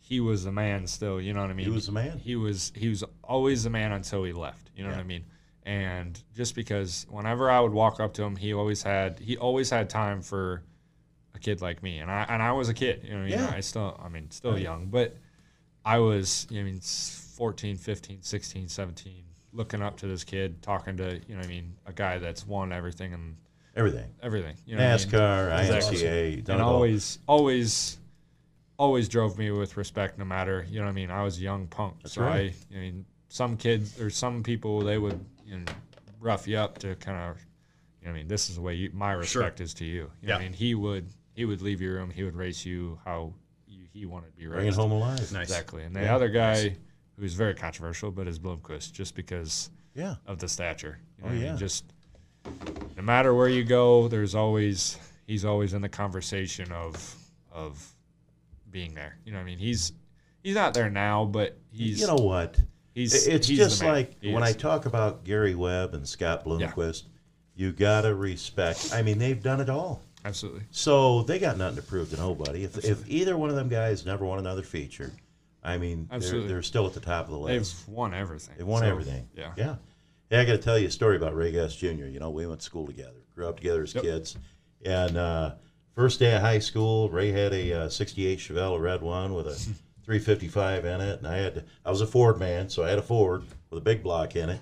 he 0.00 0.20
was 0.20 0.44
a 0.44 0.52
man 0.52 0.86
still. 0.86 1.18
You 1.18 1.32
know 1.32 1.40
what 1.40 1.48
I 1.48 1.54
mean? 1.54 1.64
He 1.64 1.72
was 1.72 1.88
a 1.88 1.92
man. 1.92 2.18
He 2.18 2.36
was. 2.36 2.72
He 2.76 2.90
was 2.90 3.04
always 3.24 3.64
a 3.64 3.70
man 3.70 3.92
until 3.92 4.22
he 4.22 4.34
left. 4.34 4.70
You 4.76 4.84
know 4.84 4.90
what 4.90 4.98
I 4.98 5.04
mean? 5.04 5.24
And 5.70 6.20
just 6.34 6.56
because 6.56 7.06
whenever 7.08 7.48
I 7.48 7.60
would 7.60 7.72
walk 7.72 8.00
up 8.00 8.12
to 8.14 8.24
him, 8.24 8.34
he 8.34 8.52
always 8.52 8.82
had. 8.82 9.20
He 9.20 9.36
always 9.36 9.70
had 9.70 9.88
time 9.88 10.20
for 10.20 10.64
a 11.32 11.38
kid 11.38 11.60
like 11.60 11.80
me, 11.80 11.98
and 12.00 12.10
I 12.10 12.26
and 12.28 12.42
I 12.42 12.50
was 12.50 12.68
a 12.68 12.74
kid. 12.74 13.02
You 13.04 13.10
know, 13.10 13.16
what 13.18 13.22
I 13.26 13.28
mean, 13.30 13.38
Yeah. 13.38 13.52
I 13.54 13.60
still. 13.60 14.00
I 14.04 14.08
mean, 14.08 14.28
still 14.32 14.58
young, 14.58 14.86
but 14.86 15.16
I 15.84 15.98
was. 15.98 16.48
You 16.50 16.56
know, 16.56 16.62
I 16.62 16.64
mean, 16.72 16.78
s- 16.78 17.32
14, 17.36 17.76
15, 17.76 18.18
16, 18.20 18.66
17, 18.68 19.22
looking 19.52 19.80
up 19.80 19.96
to 19.98 20.08
this 20.08 20.24
kid, 20.24 20.60
talking 20.60 20.96
to 20.96 21.20
you 21.28 21.36
know, 21.36 21.40
I 21.42 21.46
mean, 21.46 21.76
a 21.86 21.92
guy 21.92 22.18
that's 22.18 22.44
won 22.44 22.72
everything 22.72 23.14
and 23.14 23.36
Everything. 23.76 24.10
everything. 24.24 24.56
You 24.66 24.74
know 24.76 24.82
what 24.82 24.92
I 24.92 24.96
mean? 24.96 25.06
NASCAR. 25.06 25.80
IMCA, 25.80 26.48
and 26.48 26.60
always, 26.60 27.20
always, 27.28 27.98
always 28.76 29.08
drove 29.08 29.38
me 29.38 29.52
with 29.52 29.76
respect, 29.76 30.18
no 30.18 30.24
matter 30.24 30.66
you 30.68 30.80
know. 30.80 30.86
what 30.86 30.90
I 30.90 30.94
mean, 30.94 31.12
I 31.12 31.22
was 31.22 31.38
a 31.38 31.42
young 31.42 31.68
punk, 31.68 31.94
so 32.06 32.22
right. 32.22 32.52
I, 32.72 32.76
I 32.76 32.80
mean, 32.80 33.04
some 33.28 33.56
kids 33.56 34.00
or 34.00 34.10
some 34.10 34.42
people 34.42 34.80
they 34.80 34.98
would 34.98 35.24
you 35.50 35.58
know 35.58 35.72
rough 36.20 36.46
you 36.46 36.56
up 36.56 36.78
to 36.78 36.94
kind 36.96 37.18
of, 37.30 37.38
you 38.00 38.06
know, 38.06 38.12
I 38.12 38.14
mean, 38.14 38.28
this 38.28 38.50
is 38.50 38.56
the 38.56 38.60
way 38.62 38.74
you, 38.74 38.90
my 38.92 39.12
respect 39.12 39.60
is 39.60 39.72
to 39.74 39.84
you. 39.84 40.10
you 40.20 40.28
know 40.28 40.34
what 40.34 40.40
I 40.40 40.44
mean, 40.44 40.52
he 40.52 40.74
would 40.74 41.08
he 41.34 41.44
would 41.44 41.62
leave 41.62 41.80
your 41.80 41.94
room, 41.94 42.10
he 42.10 42.22
would 42.24 42.36
race 42.36 42.64
you 42.64 42.98
how 43.04 43.32
you, 43.66 43.84
he 43.92 44.06
wanted 44.06 44.32
to 44.32 44.36
be 44.36 44.46
Bring 44.46 44.66
it 44.66 44.74
home 44.74 44.92
alive. 44.92 45.18
Nice. 45.32 45.48
Exactly, 45.48 45.82
and 45.82 45.94
the 45.94 46.06
other 46.06 46.28
guy 46.28 46.76
who's 47.18 47.34
very 47.34 47.54
controversial, 47.54 48.10
but 48.10 48.26
is 48.26 48.38
Bloomquist, 48.38 48.92
just 48.92 49.14
because 49.14 49.70
Yeah. 49.94 50.16
of 50.26 50.38
the 50.38 50.48
stature. 50.48 50.98
You 51.18 51.24
oh, 51.24 51.28
know 51.28 51.32
Oh, 51.34 51.36
what 51.36 51.36
I 51.36 51.44
mean? 51.44 51.52
yeah. 51.52 51.56
Just 51.56 51.84
no 52.96 53.02
matter 53.02 53.34
where 53.34 53.48
you 53.48 53.64
go, 53.64 54.08
there's 54.08 54.34
always 54.34 54.98
he's 55.26 55.44
always 55.44 55.74
in 55.74 55.82
the 55.82 55.88
conversation 55.88 56.70
of 56.72 57.14
of 57.52 57.94
being 58.70 58.94
there. 58.94 59.18
You 59.24 59.32
know 59.32 59.38
what 59.38 59.42
I 59.42 59.46
mean? 59.46 59.58
He's 59.58 59.92
he's 60.42 60.54
not 60.54 60.74
there 60.74 60.90
now, 60.90 61.24
but 61.24 61.58
he's 61.70 62.00
You 62.00 62.06
know 62.06 62.14
what? 62.16 62.58
He's 62.94 63.26
It's 63.26 63.46
he's 63.46 63.58
just 63.58 63.82
like 63.84 64.16
He 64.20 64.32
when 64.32 64.42
I 64.42 64.52
talk 64.52 64.86
about 64.86 65.24
Gary 65.24 65.54
Webb 65.54 65.94
and 65.94 66.06
Scott 66.08 66.44
Bloomquist, 66.44 67.04
you 67.54 67.72
gotta 67.72 68.14
respect. 68.14 68.90
I 68.92 69.02
mean, 69.02 69.18
they've 69.18 69.40
done 69.42 69.60
it 69.60 69.68
all. 69.70 70.02
absolutely 70.24 70.62
So 70.70 71.22
they 71.22 71.38
got 71.38 71.56
nothing 71.56 71.76
to 71.76 71.82
prove 71.82 72.10
to 72.10 72.16
nobody. 72.16 72.64
If, 72.64 72.84
if 72.84 73.08
either 73.08 73.36
one 73.36 73.50
of 73.50 73.56
them 73.56 73.68
guys 73.68 74.04
never 74.04 74.24
won 74.24 74.38
another 74.38 74.62
feature, 74.62 75.12
I 75.62 75.76
mean, 75.78 76.08
they're, 76.10 76.40
they're 76.42 76.62
still 76.62 76.86
at 76.86 76.94
the 76.94 77.00
top 77.00 77.26
of 77.26 77.32
the 77.32 77.38
list. 77.38 77.86
they've 77.86 77.94
won 77.94 78.14
everything. 78.14 78.54
They've 78.58 78.66
won 78.66 78.82
So, 78.82 78.88
everything. 78.88 79.28
Yeah. 79.36 79.52
Yeah. 79.56 79.76
Hey, 80.30 80.38
I 80.40 80.44
got 80.44 80.52
to 80.52 80.58
tell 80.58 80.78
you 80.78 80.86
a 80.88 80.90
story 80.90 81.16
about 81.16 81.34
Ray 81.36 81.52
Guss 81.52 81.74
Jr. 81.76 82.06
You 82.06 82.18
know, 82.20 82.30
we 82.30 82.46
went 82.46 82.60
to 82.60 82.64
school 82.64 82.86
together, 82.86 83.18
grew 83.34 83.46
up 83.48 83.56
together 83.58 83.82
as 83.82 83.94
Yep. 83.94 84.04
kids. 84.04 84.36
And 84.84 85.16
uh, 85.16 85.54
first 85.94 86.18
day 86.20 86.34
of 86.34 86.40
high 86.40 86.60
school, 86.60 87.10
Ray 87.10 87.30
had 87.30 87.52
a 87.52 87.72
uh, 87.82 87.88
68 87.88 88.38
Chevelle, 88.38 88.76
a 88.76 88.80
red 88.80 89.02
one 89.02 89.34
with 89.34 89.46
a 89.48 89.68
355 90.10 90.84
in 90.84 91.00
it. 91.00 91.18
And 91.20 91.28
I 91.28 91.36
had, 91.36 91.54
to, 91.54 91.64
I 91.84 91.90
was 91.90 92.00
a 92.00 92.06
Ford 92.06 92.40
man, 92.40 92.68
so 92.68 92.82
I 92.82 92.88
had 92.88 92.98
a 92.98 93.02
Ford 93.02 93.44
with 93.70 93.78
a 93.78 93.84
big 93.84 94.02
block 94.02 94.34
in 94.34 94.50
it. 94.50 94.60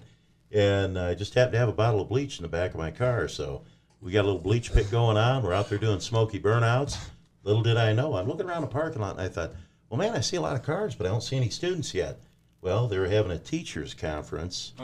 And 0.52 0.98
I 0.98 1.14
just 1.14 1.32
happened 1.32 1.54
to 1.54 1.58
have 1.58 1.70
a 1.70 1.72
bottle 1.72 2.02
of 2.02 2.10
bleach 2.10 2.36
in 2.38 2.42
the 2.42 2.50
back 2.50 2.72
of 2.72 2.76
my 2.76 2.90
car. 2.90 3.28
So 3.28 3.62
we 4.02 4.12
got 4.12 4.26
a 4.26 4.28
little 4.28 4.42
bleach 4.42 4.74
pit 4.74 4.90
going 4.90 5.16
on. 5.16 5.42
We're 5.42 5.54
out 5.54 5.70
there 5.70 5.78
doing 5.78 6.00
smoky 6.00 6.38
burnouts. 6.38 6.98
Little 7.44 7.62
did 7.62 7.78
I 7.78 7.94
know, 7.94 8.14
I'm 8.14 8.28
looking 8.28 8.44
around 8.44 8.60
the 8.60 8.68
parking 8.68 9.00
lot 9.00 9.12
and 9.12 9.22
I 9.22 9.28
thought, 9.28 9.52
well, 9.88 9.96
man, 9.96 10.14
I 10.14 10.20
see 10.20 10.36
a 10.36 10.40
lot 10.42 10.54
of 10.54 10.62
cars, 10.62 10.94
but 10.94 11.06
I 11.06 11.08
don't 11.08 11.22
see 11.22 11.36
any 11.36 11.48
students 11.48 11.94
yet. 11.94 12.20
Well, 12.60 12.86
they 12.86 12.98
were 12.98 13.08
having 13.08 13.32
a 13.32 13.38
teachers' 13.38 13.94
conference 13.94 14.74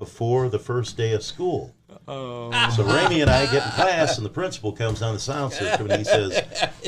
before 0.00 0.48
the 0.48 0.58
first 0.58 0.96
day 0.96 1.12
of 1.12 1.22
school. 1.22 1.76
Oh, 2.06 2.50
So 2.74 2.84
Ramey 2.84 3.20
and 3.22 3.30
I 3.30 3.44
get 3.46 3.64
in 3.64 3.72
class, 3.72 4.16
and 4.16 4.24
the 4.24 4.30
principal 4.30 4.72
comes 4.72 5.00
down 5.00 5.14
the 5.14 5.20
sound 5.20 5.52
system 5.52 5.90
and 5.90 5.98
he 5.98 6.04
says, 6.04 6.42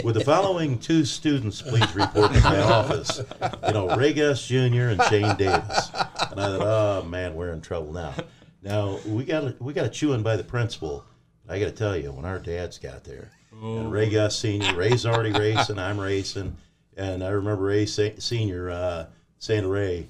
"Would 0.04 0.14
the 0.14 0.24
following 0.24 0.78
two 0.78 1.04
students 1.04 1.60
please 1.62 1.94
report 1.94 2.32
to 2.32 2.40
my 2.40 2.60
office? 2.60 3.20
You 3.66 3.72
know, 3.72 3.96
Ray 3.96 4.12
Guss 4.12 4.46
Jr. 4.46 4.88
and 4.90 5.02
Shane 5.04 5.36
Davis." 5.36 5.90
And 6.30 6.40
I 6.40 6.56
thought, 6.56 6.60
"Oh 6.62 7.02
man, 7.08 7.34
we're 7.34 7.52
in 7.52 7.60
trouble 7.60 7.92
now." 7.92 8.14
Now 8.62 8.98
we 9.06 9.24
got 9.24 9.60
we 9.60 9.72
got 9.72 9.86
a 9.86 9.90
chewing 9.90 10.22
by 10.22 10.36
the 10.36 10.44
principal. 10.44 11.04
I 11.48 11.58
got 11.58 11.66
to 11.66 11.72
tell 11.72 11.96
you, 11.96 12.12
when 12.12 12.24
our 12.24 12.38
dads 12.38 12.78
got 12.78 13.04
there, 13.04 13.30
and 13.52 13.90
Ray 13.90 14.08
Guss 14.08 14.38
Senior, 14.38 14.76
Ray's 14.76 15.04
already 15.04 15.32
racing, 15.32 15.78
I'm 15.78 15.98
racing, 15.98 16.56
and 16.96 17.24
I 17.24 17.30
remember 17.30 17.64
Ray 17.64 17.86
Se- 17.86 18.14
Senior 18.20 18.70
uh, 18.70 19.06
saying 19.38 19.62
to 19.62 19.68
Ray, 19.68 20.06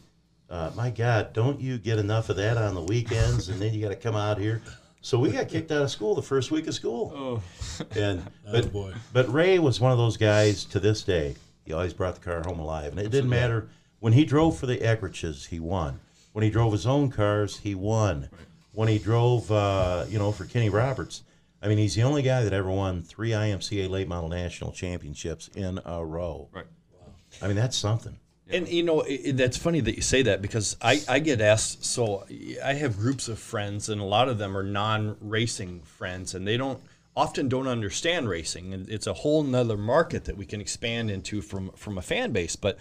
uh, 0.50 0.70
"My 0.76 0.90
God, 0.90 1.32
don't 1.32 1.58
you 1.60 1.78
get 1.78 1.98
enough 1.98 2.28
of 2.28 2.36
that 2.36 2.56
on 2.58 2.74
the 2.74 2.82
weekends? 2.82 3.48
And 3.48 3.60
then 3.60 3.72
you 3.72 3.80
got 3.80 3.88
to 3.88 3.96
come 3.96 4.14
out 4.16 4.38
here." 4.38 4.60
So 5.02 5.18
we 5.18 5.30
got 5.30 5.48
kicked 5.48 5.70
out 5.72 5.82
of 5.82 5.90
school 5.90 6.14
the 6.14 6.22
first 6.22 6.50
week 6.50 6.66
of 6.66 6.74
school. 6.74 7.12
oh, 7.16 7.86
And 7.98 8.22
Oh, 8.46 8.52
but 8.52 8.72
boy. 8.72 8.92
but 9.12 9.32
Ray 9.32 9.58
was 9.58 9.80
one 9.80 9.92
of 9.92 9.98
those 9.98 10.16
guys 10.16 10.64
to 10.66 10.80
this 10.80 11.02
day. 11.02 11.36
He 11.64 11.72
always 11.72 11.94
brought 11.94 12.14
the 12.14 12.20
car 12.20 12.42
home 12.44 12.58
alive, 12.58 12.92
and 12.92 13.00
it 13.00 13.10
didn't 13.10 13.30
matter 13.30 13.68
when 14.00 14.14
he 14.14 14.24
drove 14.24 14.58
for 14.58 14.66
the 14.66 14.78
Eckriches, 14.78 15.48
he 15.48 15.60
won. 15.60 16.00
When 16.32 16.42
he 16.42 16.50
drove 16.50 16.72
his 16.72 16.86
own 16.86 17.10
cars, 17.10 17.58
he 17.58 17.74
won. 17.74 18.28
When 18.72 18.88
he 18.88 18.98
drove, 18.98 19.50
uh, 19.52 20.06
you 20.08 20.18
know, 20.18 20.32
for 20.32 20.44
Kenny 20.46 20.70
Roberts, 20.70 21.22
I 21.62 21.68
mean, 21.68 21.78
he's 21.78 21.94
the 21.94 22.02
only 22.02 22.22
guy 22.22 22.42
that 22.42 22.52
ever 22.52 22.70
won 22.70 23.02
three 23.02 23.30
IMCA 23.30 23.90
late 23.90 24.08
model 24.08 24.28
national 24.30 24.72
championships 24.72 25.48
in 25.54 25.80
a 25.84 26.04
row. 26.04 26.48
right. 26.52 26.64
Wow. 26.92 27.06
I 27.42 27.46
mean, 27.46 27.56
that's 27.56 27.76
something. 27.76 28.16
And 28.52 28.68
you 28.68 28.82
know 28.82 29.02
i 29.02 29.20
i- 29.28 29.30
that's 29.32 29.56
funny 29.56 29.80
that 29.80 29.96
you 29.96 30.02
say 30.02 30.22
that 30.22 30.42
because 30.42 30.76
I, 30.82 31.00
I 31.08 31.18
get 31.20 31.40
asked. 31.40 31.84
So 31.84 32.26
I 32.64 32.74
have 32.74 32.96
groups 32.98 33.28
of 33.28 33.38
friends, 33.38 33.88
and 33.88 34.00
a 34.00 34.04
lot 34.04 34.28
of 34.28 34.38
them 34.38 34.56
are 34.56 34.62
non-racing 34.62 35.82
friends, 35.82 36.34
and 36.34 36.46
they 36.46 36.56
don't 36.56 36.80
often 37.16 37.48
don't 37.48 37.66
understand 37.66 38.28
racing, 38.28 38.72
and 38.72 38.88
it's 38.88 39.06
a 39.06 39.12
whole 39.14 39.42
nother 39.42 39.76
market 39.76 40.24
that 40.26 40.36
we 40.36 40.46
can 40.46 40.60
expand 40.60 41.10
into 41.10 41.42
from 41.42 41.70
from 41.72 41.98
a 41.98 42.02
fan 42.02 42.32
base. 42.32 42.56
But 42.56 42.78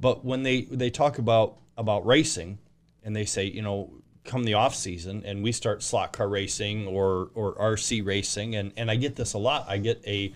but 0.00 0.24
when 0.24 0.42
they 0.42 0.62
they 0.62 0.90
talk 0.90 1.18
about 1.18 1.56
about 1.76 2.04
racing, 2.06 2.58
and 3.04 3.14
they 3.16 3.24
say 3.24 3.44
you 3.44 3.62
know 3.62 3.90
come 4.22 4.44
the 4.44 4.52
off 4.52 4.74
season 4.74 5.22
and 5.24 5.42
we 5.42 5.50
start 5.50 5.82
slot 5.82 6.12
car 6.12 6.28
racing 6.28 6.86
or 6.86 7.30
or 7.34 7.54
RC 7.56 8.04
racing, 8.04 8.54
and 8.54 8.72
and 8.76 8.90
I 8.90 8.96
get 8.96 9.16
this 9.16 9.32
a 9.32 9.38
lot. 9.38 9.66
I 9.68 9.78
get 9.78 10.02
a 10.06 10.32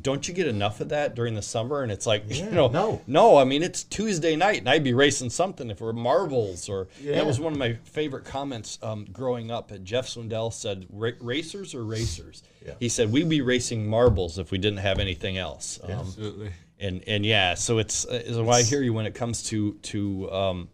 don't 0.00 0.28
you 0.28 0.34
get 0.34 0.46
enough 0.46 0.80
of 0.80 0.90
that 0.90 1.14
during 1.14 1.34
the 1.34 1.42
summer? 1.42 1.82
And 1.82 1.90
it's 1.90 2.06
like, 2.06 2.24
you 2.28 2.50
know, 2.50 2.68
no. 2.68 3.00
no. 3.06 3.38
I 3.38 3.44
mean, 3.44 3.62
it's 3.62 3.84
Tuesday 3.84 4.36
night, 4.36 4.58
and 4.58 4.68
I'd 4.68 4.84
be 4.84 4.92
racing 4.92 5.30
something 5.30 5.70
if 5.70 5.80
it 5.80 5.84
were 5.84 5.92
marbles 5.92 6.68
or. 6.68 6.88
Yeah. 7.00 7.14
That 7.14 7.26
was 7.26 7.40
one 7.40 7.52
of 7.52 7.58
my 7.58 7.74
favorite 7.84 8.24
comments 8.24 8.78
um, 8.82 9.06
growing 9.12 9.50
up. 9.50 9.70
And 9.70 9.84
Jeff 9.84 10.06
Swindell 10.06 10.52
said, 10.52 10.86
"Racers 10.90 11.74
or 11.74 11.84
racers?" 11.84 12.42
Yeah. 12.64 12.74
He 12.78 12.88
said, 12.88 13.10
"We'd 13.10 13.28
be 13.28 13.40
racing 13.40 13.88
marbles 13.88 14.38
if 14.38 14.50
we 14.50 14.58
didn't 14.58 14.80
have 14.80 14.98
anything 14.98 15.38
else." 15.38 15.80
Um, 15.82 15.90
Absolutely. 15.90 16.50
and 16.78 17.02
and 17.06 17.24
yeah, 17.24 17.54
so 17.54 17.78
it's 17.78 18.04
uh, 18.04 18.32
so 18.32 18.48
I 18.50 18.62
hear 18.62 18.82
you 18.82 18.92
when 18.92 19.06
it 19.06 19.14
comes 19.14 19.44
to 19.44 19.72
to 19.74 20.30
um, 20.30 20.68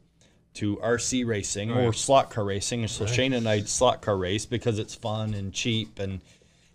to 0.54 0.76
RC 0.76 1.26
racing 1.26 1.70
or 1.70 1.92
slot 1.92 2.30
car 2.30 2.44
racing. 2.44 2.80
And 2.80 2.90
so 2.90 3.06
Shane 3.06 3.32
and 3.32 3.48
I 3.48 3.60
slot 3.62 4.02
car 4.02 4.16
race 4.16 4.46
because 4.46 4.78
it's 4.78 4.94
fun 4.94 5.34
and 5.34 5.52
cheap, 5.52 5.98
and 5.98 6.20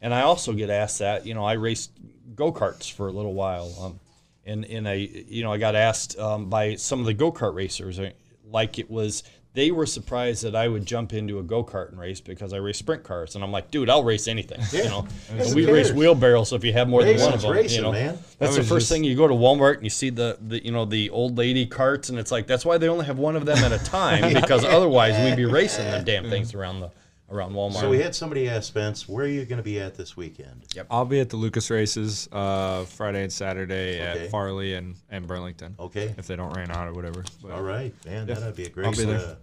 and 0.01 0.13
I 0.13 0.21
also 0.21 0.53
get 0.53 0.69
asked 0.69 0.99
that. 0.99 1.25
You 1.25 1.33
know, 1.33 1.45
I 1.45 1.53
raced 1.53 1.91
go 2.35 2.51
karts 2.51 2.91
for 2.91 3.07
a 3.07 3.11
little 3.11 3.33
while, 3.33 3.73
um, 3.81 3.99
and 4.45 4.65
and 4.65 4.87
I 4.87 4.93
you 4.93 5.43
know 5.43 5.51
I 5.53 5.57
got 5.57 5.75
asked 5.75 6.17
um, 6.19 6.49
by 6.49 6.75
some 6.75 6.99
of 6.99 7.05
the 7.05 7.13
go 7.13 7.31
kart 7.31 7.53
racers 7.53 7.99
uh, 7.99 8.11
like 8.45 8.79
it 8.79 8.89
was. 8.89 9.23
They 9.55 9.71
were 9.71 9.87
surprised 9.87 10.43
that 10.43 10.55
I 10.55 10.67
would 10.67 10.85
jump 10.85 11.11
into 11.11 11.39
a 11.39 11.43
go 11.43 11.63
kart 11.63 11.89
and 11.89 11.99
race 11.99 12.21
because 12.21 12.53
I 12.53 12.57
race 12.57 12.77
sprint 12.77 13.03
cars, 13.03 13.33
and 13.33 13.43
I'm 13.43 13.51
like, 13.51 13.71
dude, 13.71 13.89
I'll 13.89 14.03
race 14.03 14.27
anything. 14.27 14.61
You 14.71 14.83
know, 14.87 15.01
Who 15.31 15.37
And 15.39 15.55
we 15.55 15.65
race 15.65 15.87
cares? 15.87 15.93
wheelbarrows 15.97 16.53
if 16.53 16.63
you 16.63 16.71
have 16.73 16.87
more 16.87 17.03
than 17.03 17.19
one 17.19 17.33
of 17.33 17.41
them. 17.41 17.51
racing, 17.51 17.77
you 17.77 17.81
know, 17.81 17.91
man. 17.91 18.19
that's 18.37 18.55
the 18.55 18.61
first 18.63 18.83
just- 18.83 18.91
thing 18.91 19.03
you 19.03 19.15
go 19.15 19.27
to 19.27 19.33
Walmart 19.33 19.73
and 19.77 19.83
you 19.83 19.89
see 19.89 20.11
the, 20.11 20.37
the 20.39 20.63
you 20.63 20.71
know 20.71 20.85
the 20.85 21.09
old 21.09 21.35
lady 21.39 21.65
carts 21.65 22.09
and 22.09 22.19
it's 22.19 22.31
like 22.31 22.45
that's 22.45 22.63
why 22.63 22.77
they 22.77 22.87
only 22.87 23.07
have 23.07 23.17
one 23.17 23.35
of 23.35 23.45
them 23.47 23.57
at 23.57 23.71
a 23.71 23.83
time 23.83 24.33
because 24.39 24.63
otherwise 24.63 25.17
we'd 25.25 25.35
be 25.35 25.45
racing 25.51 25.89
the 25.91 25.99
damn 25.99 26.29
things 26.29 26.53
around 26.53 26.79
the 26.81 26.91
around 27.31 27.53
Walmart. 27.53 27.79
So 27.79 27.89
we 27.89 27.99
had 28.01 28.15
somebody 28.15 28.49
ask 28.49 28.67
Spence, 28.67 29.07
where 29.07 29.25
are 29.25 29.27
you 29.29 29.45
going 29.45 29.57
to 29.57 29.63
be 29.63 29.79
at 29.79 29.95
this 29.95 30.17
weekend? 30.17 30.63
Yep, 30.75 30.87
I'll 30.89 31.05
be 31.05 31.19
at 31.19 31.29
the 31.29 31.37
Lucas 31.37 31.69
races 31.69 32.27
uh, 32.31 32.85
Friday 32.85 33.23
and 33.23 33.31
Saturday 33.31 34.01
Okay. 34.01 34.25
at 34.25 34.31
Farley 34.31 34.73
and, 34.75 34.95
and 35.09 35.27
Burlington. 35.27 35.75
Okay. 35.79 36.13
If 36.17 36.27
they 36.27 36.35
don't 36.35 36.55
rain 36.55 36.71
out 36.71 36.87
or 36.87 36.93
whatever. 36.93 37.23
But, 37.41 37.51
All 37.51 37.61
right, 37.61 37.93
man, 38.05 38.25
that'd 38.27 38.55
be 38.55 38.65
a 38.65 38.69
great. 38.69 38.85
I'll 38.87 38.91
be 38.93 39.05
there. 39.05 39.19
uh, 39.19 39.35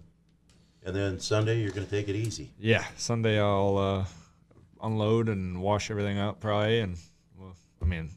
and 0.85 0.95
then 0.95 1.19
Sunday, 1.19 1.59
you're 1.61 1.71
going 1.71 1.85
to 1.85 1.91
take 1.91 2.07
it 2.09 2.15
easy. 2.15 2.51
Yeah, 2.59 2.83
Sunday 2.97 3.39
I'll 3.39 3.77
uh, 3.77 4.05
unload 4.85 5.29
and 5.29 5.61
wash 5.61 5.89
everything 5.91 6.17
up 6.17 6.39
probably, 6.39 6.79
and 6.79 6.97
well, 7.37 7.55
I 7.81 7.85
mean, 7.85 8.09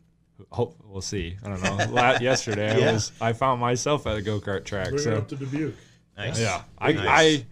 hope 0.50 0.76
we'll 0.84 1.00
see. 1.00 1.36
I 1.44 1.48
don't 1.48 1.62
know. 1.62 1.86
La- 1.90 2.18
yesterday 2.20 2.78
Yeah. 2.80 2.90
I 2.90 2.92
was 2.92 3.12
I 3.20 3.32
found 3.32 3.60
myself 3.60 4.06
at 4.06 4.16
a 4.16 4.22
go 4.22 4.40
kart 4.40 4.64
track. 4.64 4.88
Bring 4.88 5.00
it 5.00 5.02
So 5.02 5.16
up 5.16 5.28
to 5.28 5.36
Dubuque. 5.36 5.74
nice. 6.16 6.40
yeah, 6.40 6.62
I, 6.78 6.92
Nice. 6.92 7.06
I 7.08 7.46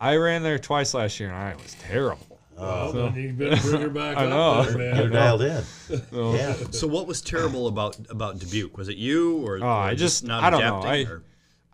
I 0.00 0.16
ran 0.16 0.42
there 0.42 0.58
twice 0.58 0.94
last 0.94 1.20
year 1.20 1.28
and 1.30 1.36
I 1.38 1.54
was 1.54 1.74
terrible. 1.80 2.26
Well, 2.56 2.92
So- 2.92 3.02
then 3.10 3.14
you 3.16 3.32
better 3.32 3.60
bring 3.62 3.82
her 3.82 3.88
back 3.90 4.16
I 4.18 4.24
up 4.26 4.30
know. 4.30 4.62
there, 4.72 4.94
You're 4.96 5.08
dialed 5.10 5.42
in. 5.42 5.62
So, 6.10 6.34
Yeah. 6.34 6.54
So 6.70 6.86
what 6.86 7.06
was 7.06 7.20
terrible 7.22 7.66
about 7.68 7.96
about 8.10 8.38
Dubuque? 8.38 8.76
Was 8.76 8.88
it 8.88 8.96
you 8.96 9.38
or, 9.46 9.58
Oh, 9.62 9.66
I 9.68 9.94
just- 9.94 10.24
not 10.24 10.42
I 10.44 10.50
don't 10.50 10.60
know. 10.60 10.80
I- 10.82 11.04
or- 11.04 11.22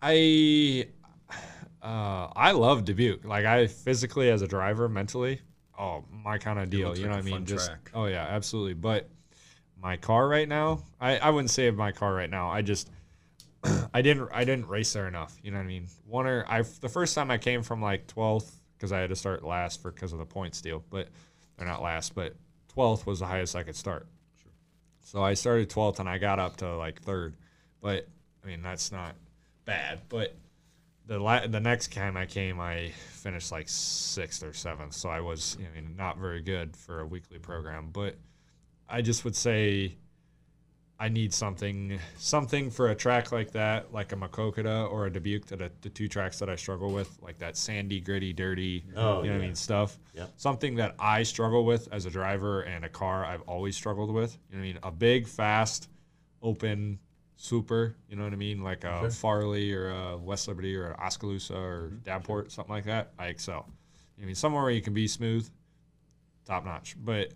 I 0.02 0.86
uh, 1.82 2.28
I 2.34 2.52
love 2.52 2.84
Dubuque. 2.84 3.24
Like 3.24 3.44
I 3.46 3.66
physically 3.66 4.30
as 4.30 4.42
a 4.42 4.48
driver, 4.48 4.88
mentally, 4.88 5.40
oh 5.78 6.04
my 6.10 6.38
kind 6.38 6.58
of 6.58 6.68
deal. 6.70 6.96
You 6.96 7.04
know 7.06 7.12
like 7.12 7.18
what 7.18 7.18
I 7.18 7.22
mean? 7.22 7.34
fun 7.34 7.46
Just 7.46 7.66
track. 7.68 7.90
oh 7.94 8.06
yeah, 8.06 8.26
absolutely. 8.28 8.74
But 8.74 9.08
my 9.80 9.96
car 9.96 10.26
right 10.28 10.48
now, 10.48 10.82
I, 11.00 11.18
I 11.18 11.30
wouldn't 11.30 11.50
say 11.50 11.70
my 11.70 11.92
car 11.92 12.12
right 12.14 12.30
now. 12.30 12.48
I 12.50 12.62
just 12.62 12.90
I 13.94 14.02
didn't 14.02 14.28
I 14.32 14.44
didn't 14.44 14.68
race 14.68 14.92
there 14.92 15.08
enough. 15.08 15.36
You 15.42 15.50
know 15.50 15.58
what 15.58 15.64
I 15.64 15.68
mean? 15.68 15.86
One 16.06 16.26
or 16.26 16.44
I 16.48 16.62
the 16.80 16.88
first 16.88 17.14
time 17.14 17.30
I 17.30 17.38
came 17.38 17.62
from 17.62 17.80
like 17.80 18.06
12th 18.08 18.50
because 18.76 18.92
I 18.92 19.00
had 19.00 19.10
to 19.10 19.16
start 19.16 19.44
last 19.44 19.80
for 19.80 19.90
because 19.90 20.12
of 20.12 20.18
the 20.18 20.26
points 20.26 20.60
deal, 20.60 20.84
but 20.90 21.08
they're 21.56 21.66
not 21.66 21.82
last, 21.82 22.14
but 22.14 22.34
12th 22.76 23.06
was 23.06 23.20
the 23.20 23.26
highest 23.26 23.56
I 23.56 23.62
could 23.62 23.76
start. 23.76 24.06
So 25.00 25.22
I 25.22 25.34
started 25.34 25.70
12th 25.70 26.00
and 26.00 26.08
I 26.08 26.18
got 26.18 26.38
up 26.38 26.56
to 26.58 26.76
like 26.76 27.00
third, 27.00 27.36
but 27.80 28.06
I 28.44 28.46
mean 28.46 28.62
that's 28.62 28.92
not 28.92 29.14
bad. 29.64 30.00
But 30.08 30.36
the 31.06 31.18
la- 31.18 31.46
the 31.46 31.60
next 31.60 31.92
time 31.92 32.16
I 32.16 32.26
came, 32.26 32.60
I 32.60 32.90
finished 33.12 33.52
like 33.52 33.68
sixth 33.68 34.42
or 34.42 34.52
seventh, 34.52 34.94
so 34.94 35.08
I 35.08 35.20
was 35.20 35.56
I 35.60 35.74
mean 35.74 35.94
not 35.96 36.18
very 36.18 36.42
good 36.42 36.76
for 36.76 37.00
a 37.00 37.06
weekly 37.06 37.38
program. 37.38 37.90
But 37.92 38.16
I 38.88 39.02
just 39.02 39.24
would 39.24 39.36
say 39.36 39.96
I 40.98 41.08
need 41.10 41.34
something 41.34 41.98
something 42.16 42.70
for 42.70 42.88
a 42.88 42.94
track 42.94 43.30
like 43.30 43.50
that, 43.52 43.92
like 43.92 44.12
a 44.12 44.16
Maquoketa 44.16 44.90
or 44.90 45.04
a 45.06 45.10
Dubuque, 45.12 45.44
that 45.48 45.60
are 45.60 45.70
the 45.82 45.90
two 45.90 46.08
tracks 46.08 46.38
that 46.38 46.48
I 46.48 46.56
struggle 46.56 46.90
with, 46.90 47.18
like 47.20 47.38
that 47.38 47.56
sandy, 47.56 48.00
gritty, 48.00 48.32
dirty, 48.32 48.82
Oh, 48.96 49.22
you 49.22 49.28
know 49.28 49.36
what. 49.36 49.42
I 49.42 49.46
mean, 49.46 49.54
stuff. 49.54 49.98
Yep. 50.14 50.32
Something 50.36 50.76
that 50.76 50.94
I 50.98 51.22
struggle 51.22 51.66
with 51.66 51.86
as 51.92 52.06
a 52.06 52.10
driver 52.10 52.62
and 52.62 52.84
a 52.84 52.88
car 52.88 53.26
I've 53.26 53.42
always 53.42 53.76
struggled 53.76 54.10
with. 54.10 54.38
You 54.50 54.56
know 54.56 54.62
what 54.62 54.68
I 54.68 54.72
mean? 54.72 54.78
A 54.84 54.90
big, 54.90 55.28
fast, 55.28 55.90
open 56.40 56.98
super, 57.36 57.94
you 58.08 58.16
know 58.16 58.24
what 58.24 58.32
I 58.32 58.36
mean? 58.36 58.62
Like 58.62 58.84
a 58.84 59.10
Farley 59.10 59.74
or 59.74 59.90
a 59.90 60.16
West 60.16 60.48
Liberty 60.48 60.74
or 60.74 60.92
a 60.92 60.96
Oskaloosa 60.98 61.54
or 61.56 61.88
Mm-hmm. 61.88 61.98
Davenport, 62.04 62.52
something 62.52 62.74
like 62.74 62.84
that. 62.86 63.12
I 63.18 63.26
excel. 63.26 63.68
I 64.20 64.24
mean, 64.24 64.34
somewhere 64.34 64.62
where 64.62 64.72
you 64.72 64.80
can 64.80 64.94
be 64.94 65.06
smooth, 65.06 65.46
top 66.46 66.64
notch. 66.64 66.96
But 66.98 67.34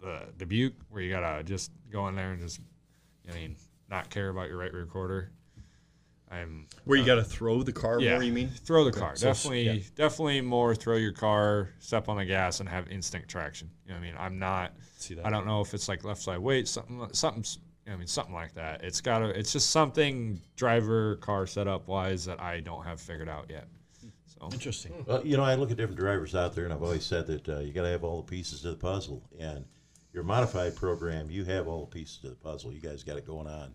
the 0.00 0.26
Dubuque, 0.36 0.74
where 0.90 1.02
you 1.02 1.10
gotta 1.10 1.42
just 1.42 1.70
go 1.90 2.08
in 2.08 2.14
there 2.14 2.32
and 2.32 2.40
just, 2.40 2.60
I 3.30 3.34
mean, 3.34 3.56
not 3.88 4.10
care 4.10 4.28
about 4.28 4.48
your 4.48 4.58
right 4.58 4.72
rear 4.72 4.86
quarter. 4.86 5.32
I'm 6.30 6.66
where 6.84 6.98
you 6.98 7.04
got 7.04 7.14
to 7.16 7.24
throw 7.24 7.62
the 7.62 7.72
car 7.72 8.00
yeah, 8.00 8.14
more? 8.14 8.22
You 8.22 8.32
mean? 8.32 8.48
throw 8.48 8.84
the 8.84 8.92
car? 8.92 9.16
so- 9.16 9.26
definitely, 9.26 9.62
yeah. 9.62 9.82
definitely 9.94 10.40
more 10.40 10.74
throw 10.74 10.96
your 10.96 11.12
car, 11.12 11.70
step 11.78 12.08
on 12.08 12.18
the 12.18 12.24
gas, 12.24 12.60
and 12.60 12.68
have 12.68 12.90
instant 12.90 13.26
traction. 13.28 13.70
You 13.84 13.92
know 13.92 14.00
what 14.00 14.04
I 14.04 14.06
mean? 14.06 14.14
I'm 14.18 14.38
not. 14.38 14.72
See 14.98 15.14
that? 15.14 15.26
I 15.26 15.30
don't 15.30 15.46
know 15.46 15.60
if 15.60 15.72
it's 15.74 15.88
like 15.88 16.04
left 16.04 16.20
side 16.20 16.38
weight, 16.38 16.68
something, 16.68 17.08
something's. 17.12 17.58
I 17.86 17.96
mean, 17.96 18.06
something 18.06 18.34
like 18.34 18.52
that. 18.54 18.84
It's 18.84 19.00
gotta. 19.00 19.26
It's 19.30 19.52
just 19.52 19.70
something 19.70 20.40
driver 20.56 21.16
car 21.16 21.46
setup 21.46 21.88
wise 21.88 22.26
that 22.26 22.40
I 22.40 22.60
don't 22.60 22.84
have 22.84 23.00
figured 23.00 23.30
out 23.30 23.46
yet. 23.48 23.66
So 24.26 24.48
Interesting. 24.52 25.04
Well, 25.06 25.26
you 25.26 25.38
know, 25.38 25.42
I 25.42 25.54
look 25.54 25.70
at 25.70 25.78
different 25.78 25.98
drivers 25.98 26.34
out 26.34 26.54
there, 26.54 26.64
and 26.64 26.72
I've 26.74 26.82
always 26.82 27.04
said 27.04 27.26
that 27.28 27.48
uh, 27.48 27.60
you 27.60 27.72
got 27.72 27.82
to 27.82 27.88
have 27.88 28.04
all 28.04 28.18
the 28.18 28.30
pieces 28.30 28.60
to 28.62 28.70
the 28.70 28.76
puzzle. 28.76 29.22
And 29.38 29.64
your 30.12 30.22
modified 30.22 30.74
program, 30.76 31.30
you 31.30 31.44
have 31.44 31.68
all 31.68 31.80
the 31.80 31.90
pieces 31.90 32.24
of 32.24 32.30
the 32.30 32.36
puzzle. 32.36 32.72
You 32.72 32.80
guys 32.80 33.02
got 33.02 33.18
it 33.18 33.26
going 33.26 33.46
on. 33.46 33.74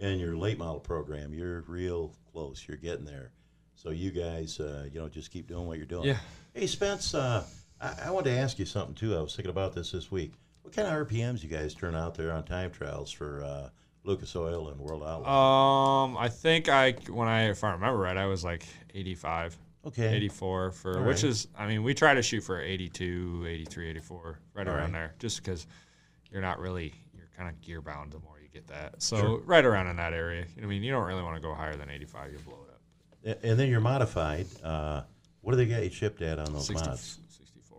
And 0.00 0.20
your 0.20 0.36
late 0.36 0.58
model 0.58 0.80
program, 0.80 1.32
you're 1.32 1.62
real 1.68 2.12
close. 2.32 2.64
You're 2.66 2.76
getting 2.76 3.04
there. 3.04 3.32
So 3.76 3.90
you 3.90 4.10
guys, 4.10 4.58
uh, 4.60 4.88
you 4.92 5.00
know, 5.00 5.08
just 5.08 5.30
keep 5.30 5.46
doing 5.46 5.66
what 5.66 5.76
you're 5.76 5.86
doing. 5.86 6.06
Yeah. 6.06 6.16
Hey, 6.52 6.66
Spence, 6.66 7.14
uh, 7.14 7.44
I, 7.80 7.94
I 8.06 8.10
wanted 8.10 8.30
to 8.30 8.38
ask 8.38 8.58
you 8.58 8.64
something 8.64 8.94
too. 8.94 9.16
I 9.16 9.20
was 9.20 9.34
thinking 9.36 9.50
about 9.50 9.74
this 9.74 9.92
this 9.92 10.10
week. 10.10 10.32
What 10.62 10.74
kind 10.74 10.88
of 10.88 11.06
RPMs 11.06 11.42
you 11.42 11.48
guys 11.48 11.74
turn 11.74 11.94
out 11.94 12.14
there 12.14 12.32
on 12.32 12.44
time 12.44 12.70
trials 12.70 13.10
for 13.10 13.44
uh, 13.44 13.68
Lucas 14.04 14.34
Oil 14.34 14.68
and 14.68 14.80
World 14.80 15.02
Outlaw? 15.02 16.04
Um, 16.04 16.16
I 16.16 16.28
think 16.28 16.68
I 16.68 16.92
when 17.10 17.28
I 17.28 17.50
if 17.50 17.62
I 17.62 17.72
remember 17.72 17.98
right, 17.98 18.16
I 18.16 18.26
was 18.26 18.44
like 18.44 18.66
85, 18.94 19.58
okay. 19.86 20.14
84 20.14 20.70
for 20.72 20.98
All 20.98 21.04
which 21.04 21.22
right. 21.22 21.30
is 21.30 21.48
I 21.58 21.66
mean 21.66 21.82
we 21.82 21.94
try 21.94 22.14
to 22.14 22.22
shoot 22.22 22.42
for 22.42 22.60
82, 22.60 23.44
83, 23.46 23.90
84, 23.90 24.38
right 24.54 24.68
All 24.68 24.74
around 24.74 24.92
right. 24.92 24.92
there, 24.92 25.14
just 25.18 25.42
because 25.42 25.66
you're 26.30 26.42
not 26.42 26.58
really 26.58 26.94
you're 27.16 27.28
kind 27.36 27.48
of 27.48 27.60
gear 27.60 27.80
bound 27.80 28.12
the 28.12 28.18
more 28.20 28.38
you 28.42 28.48
get 28.48 28.66
that. 28.68 29.02
So 29.02 29.40
right 29.44 29.64
around 29.64 29.88
in 29.88 29.96
that 29.96 30.12
area. 30.12 30.46
I 30.62 30.66
mean 30.66 30.82
you 30.82 30.92
don't 30.92 31.06
really 31.06 31.22
want 31.22 31.36
to 31.36 31.42
go 31.42 31.54
higher 31.54 31.76
than 31.76 31.90
85, 31.90 32.32
you 32.32 32.38
blow 32.38 32.58
it 32.68 33.30
up. 33.32 33.38
And 33.42 33.58
then 33.58 33.70
you're 33.70 33.80
modified. 33.80 34.46
Uh, 34.62 35.02
what 35.40 35.52
do 35.52 35.56
they 35.56 35.66
got 35.66 35.82
you 35.82 35.90
shipped 35.90 36.22
at 36.22 36.38
on 36.38 36.52
those 36.52 36.66
60, 36.66 36.88
mods? 36.88 37.18
64. 37.28 37.78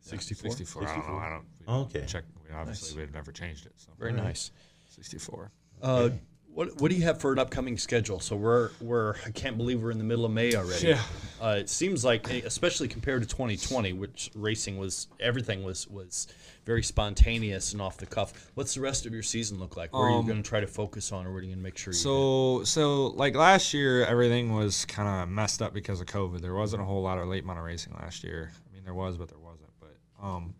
64? 0.00 0.50
64. 0.50 0.82
I 0.82 0.94
don't 0.94 1.06
know. 1.06 1.18
I 1.18 1.28
don't. 1.28 1.44
we 1.58 1.66
Oh, 1.68 1.80
okay. 1.82 2.04
Check. 2.06 2.24
We 2.44 2.54
obviously 2.54 3.00
we've 3.00 3.12
never 3.12 3.32
changed 3.32 3.66
it. 3.66 3.72
So 3.76 3.92
Very 3.98 4.12
nice. 4.12 4.50
64. 4.88 5.50
Uh, 5.82 6.10
what 6.54 6.80
what 6.80 6.90
do 6.90 6.96
you 6.96 7.04
have 7.04 7.20
for 7.20 7.32
an 7.32 7.38
upcoming 7.38 7.78
schedule? 7.78 8.20
So 8.20 8.36
we're 8.36 8.70
we're 8.80 9.14
I 9.26 9.30
can't 9.30 9.56
believe 9.56 9.82
we're 9.82 9.90
in 9.90 9.98
the 9.98 10.04
middle 10.04 10.24
of 10.24 10.32
May 10.32 10.54
already. 10.54 10.88
Yeah. 10.88 11.02
Uh, 11.40 11.56
it 11.58 11.70
seems 11.70 12.04
like, 12.04 12.28
especially 12.30 12.86
compared 12.88 13.22
to 13.22 13.28
2020, 13.28 13.92
which 13.94 14.30
racing 14.34 14.76
was 14.76 15.06
everything 15.18 15.62
was 15.62 15.86
was 15.88 16.26
very 16.66 16.82
spontaneous 16.82 17.72
and 17.72 17.80
off 17.80 17.96
the 17.96 18.06
cuff. 18.06 18.50
What's 18.54 18.74
the 18.74 18.80
rest 18.80 19.06
of 19.06 19.12
your 19.14 19.22
season 19.22 19.58
look 19.58 19.76
like? 19.76 19.92
Where 19.92 20.02
are 20.02 20.10
you 20.10 20.16
Um, 20.16 20.26
going 20.26 20.42
to 20.42 20.48
try 20.48 20.60
to 20.60 20.66
focus 20.66 21.12
on, 21.12 21.26
or 21.26 21.32
what 21.32 21.38
are 21.38 21.42
you 21.42 21.48
going 21.48 21.58
to 21.58 21.62
make 21.62 21.78
sure? 21.78 21.92
you 21.92 21.98
So 21.98 22.64
so 22.64 23.06
like 23.08 23.34
last 23.34 23.72
year, 23.72 24.04
everything 24.04 24.54
was 24.54 24.84
kind 24.84 25.08
of 25.08 25.28
messed 25.28 25.62
up 25.62 25.72
because 25.72 26.00
of 26.00 26.06
COVID. 26.08 26.40
There 26.40 26.54
wasn't 26.54 26.82
a 26.82 26.84
whole 26.84 27.02
lot 27.02 27.18
of 27.18 27.28
late 27.28 27.44
model 27.44 27.62
racing 27.62 27.94
last 27.94 28.22
year. 28.24 28.50
I 28.68 28.74
mean, 28.74 28.84
there 28.84 28.94
was, 28.94 29.16
but 29.16 29.28
there 29.28 29.38
wasn't. 29.38 29.70
But 29.80 29.96
um, 30.22 30.54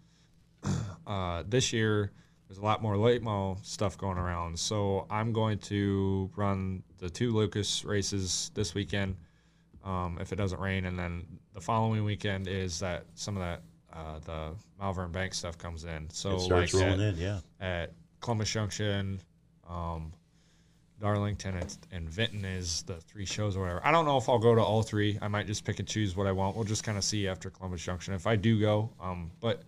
uh, 1.06 1.42
this 1.46 1.72
year 1.72 2.12
there's 2.50 2.58
a 2.58 2.64
lot 2.64 2.82
more 2.82 2.96
late 2.96 3.22
model 3.22 3.60
stuff 3.62 3.96
going 3.96 4.18
around. 4.18 4.58
So 4.58 5.06
I'm 5.08 5.32
going 5.32 5.58
to 5.58 6.28
run 6.34 6.82
the 6.98 7.08
two 7.08 7.30
Lucas 7.32 7.84
races 7.84 8.50
this 8.54 8.74
weekend, 8.74 9.14
um, 9.84 10.18
if 10.20 10.32
it 10.32 10.36
doesn't 10.36 10.58
rain, 10.58 10.86
and 10.86 10.98
then 10.98 11.24
the 11.54 11.60
following 11.60 12.02
weekend 12.02 12.48
is 12.48 12.80
that 12.80 13.04
some 13.14 13.36
of 13.36 13.42
that 13.44 13.62
uh, 13.92 14.18
the 14.24 14.50
Malvern 14.80 15.12
Bank 15.12 15.32
stuff 15.32 15.58
comes 15.58 15.84
in. 15.84 16.10
So 16.10 16.34
It 16.34 16.40
starts 16.40 16.74
like 16.74 16.82
rolling 16.82 17.00
at- 17.06 17.14
in, 17.14 17.20
yeah. 17.20 17.38
at 17.60 17.92
Columbus 18.20 18.50
Junction, 18.50 19.20
um, 19.68 20.12
Darlington, 21.00 21.54
and, 21.56 21.78
and 21.92 22.10
Vinton 22.10 22.44
is 22.44 22.82
the 22.82 22.96
three 22.96 23.26
shows 23.26 23.56
or 23.56 23.60
whatever. 23.60 23.80
I 23.86 23.92
don't 23.92 24.06
know 24.06 24.16
if 24.16 24.28
I'll 24.28 24.38
go 24.40 24.56
to 24.56 24.60
all 24.60 24.82
three. 24.82 25.20
I 25.22 25.28
might 25.28 25.46
just 25.46 25.64
pick 25.64 25.78
and 25.78 25.86
choose 25.86 26.16
what 26.16 26.26
I 26.26 26.32
want. 26.32 26.56
We'll 26.56 26.64
just 26.64 26.82
kind 26.82 26.98
of 26.98 27.04
see 27.04 27.28
after 27.28 27.48
Columbus 27.48 27.80
Junction 27.84 28.12
if 28.12 28.26
I 28.26 28.34
do 28.34 28.58
go. 28.58 28.90
Um, 29.00 29.30
but 29.40 29.62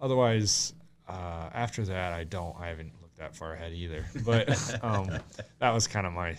otherwise, 0.00 0.72
uh, 1.08 1.50
after 1.54 1.84
that, 1.84 2.12
I 2.12 2.24
don't. 2.24 2.54
I 2.58 2.68
haven't 2.68 2.92
looked 3.00 3.16
that 3.18 3.34
far 3.36 3.52
ahead 3.54 3.72
either. 3.72 4.04
But 4.24 4.48
um, 4.84 5.10
that 5.58 5.70
was 5.70 5.86
kind 5.86 6.06
of 6.06 6.12
my 6.12 6.36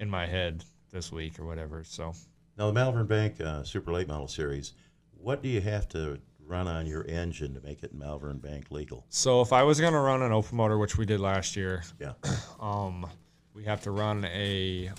in 0.00 0.08
my 0.10 0.26
head 0.26 0.64
this 0.90 1.10
week 1.12 1.38
or 1.38 1.44
whatever. 1.44 1.84
So 1.84 2.12
Now, 2.56 2.66
the 2.68 2.72
Malvern 2.72 3.06
Bank 3.06 3.40
uh, 3.40 3.62
Super 3.62 3.92
Late 3.92 4.08
Model 4.08 4.28
Series, 4.28 4.74
what 5.16 5.42
do 5.42 5.48
you 5.48 5.60
have 5.60 5.88
to 5.90 6.18
run 6.46 6.66
on 6.68 6.86
your 6.86 7.04
engine 7.06 7.52
to 7.54 7.60
make 7.60 7.82
it 7.82 7.92
Malvern 7.94 8.38
Bank 8.38 8.70
legal? 8.70 9.04
so 9.10 9.40
if 9.42 9.52
I 9.52 9.62
was 9.64 9.80
gonna 9.80 10.00
run 10.00 10.22
an 10.22 10.32
open 10.32 10.56
motor, 10.56 10.78
which 10.78 10.96
we 10.96 11.04
did 11.04 11.20
last 11.20 11.56
year, 11.56 11.82
Yeah. 12.00 12.12
um, 12.60 13.06
we 13.54 13.64
have 13.64 13.82
to 13.82 13.90
run 13.90 14.24
a 14.26 14.90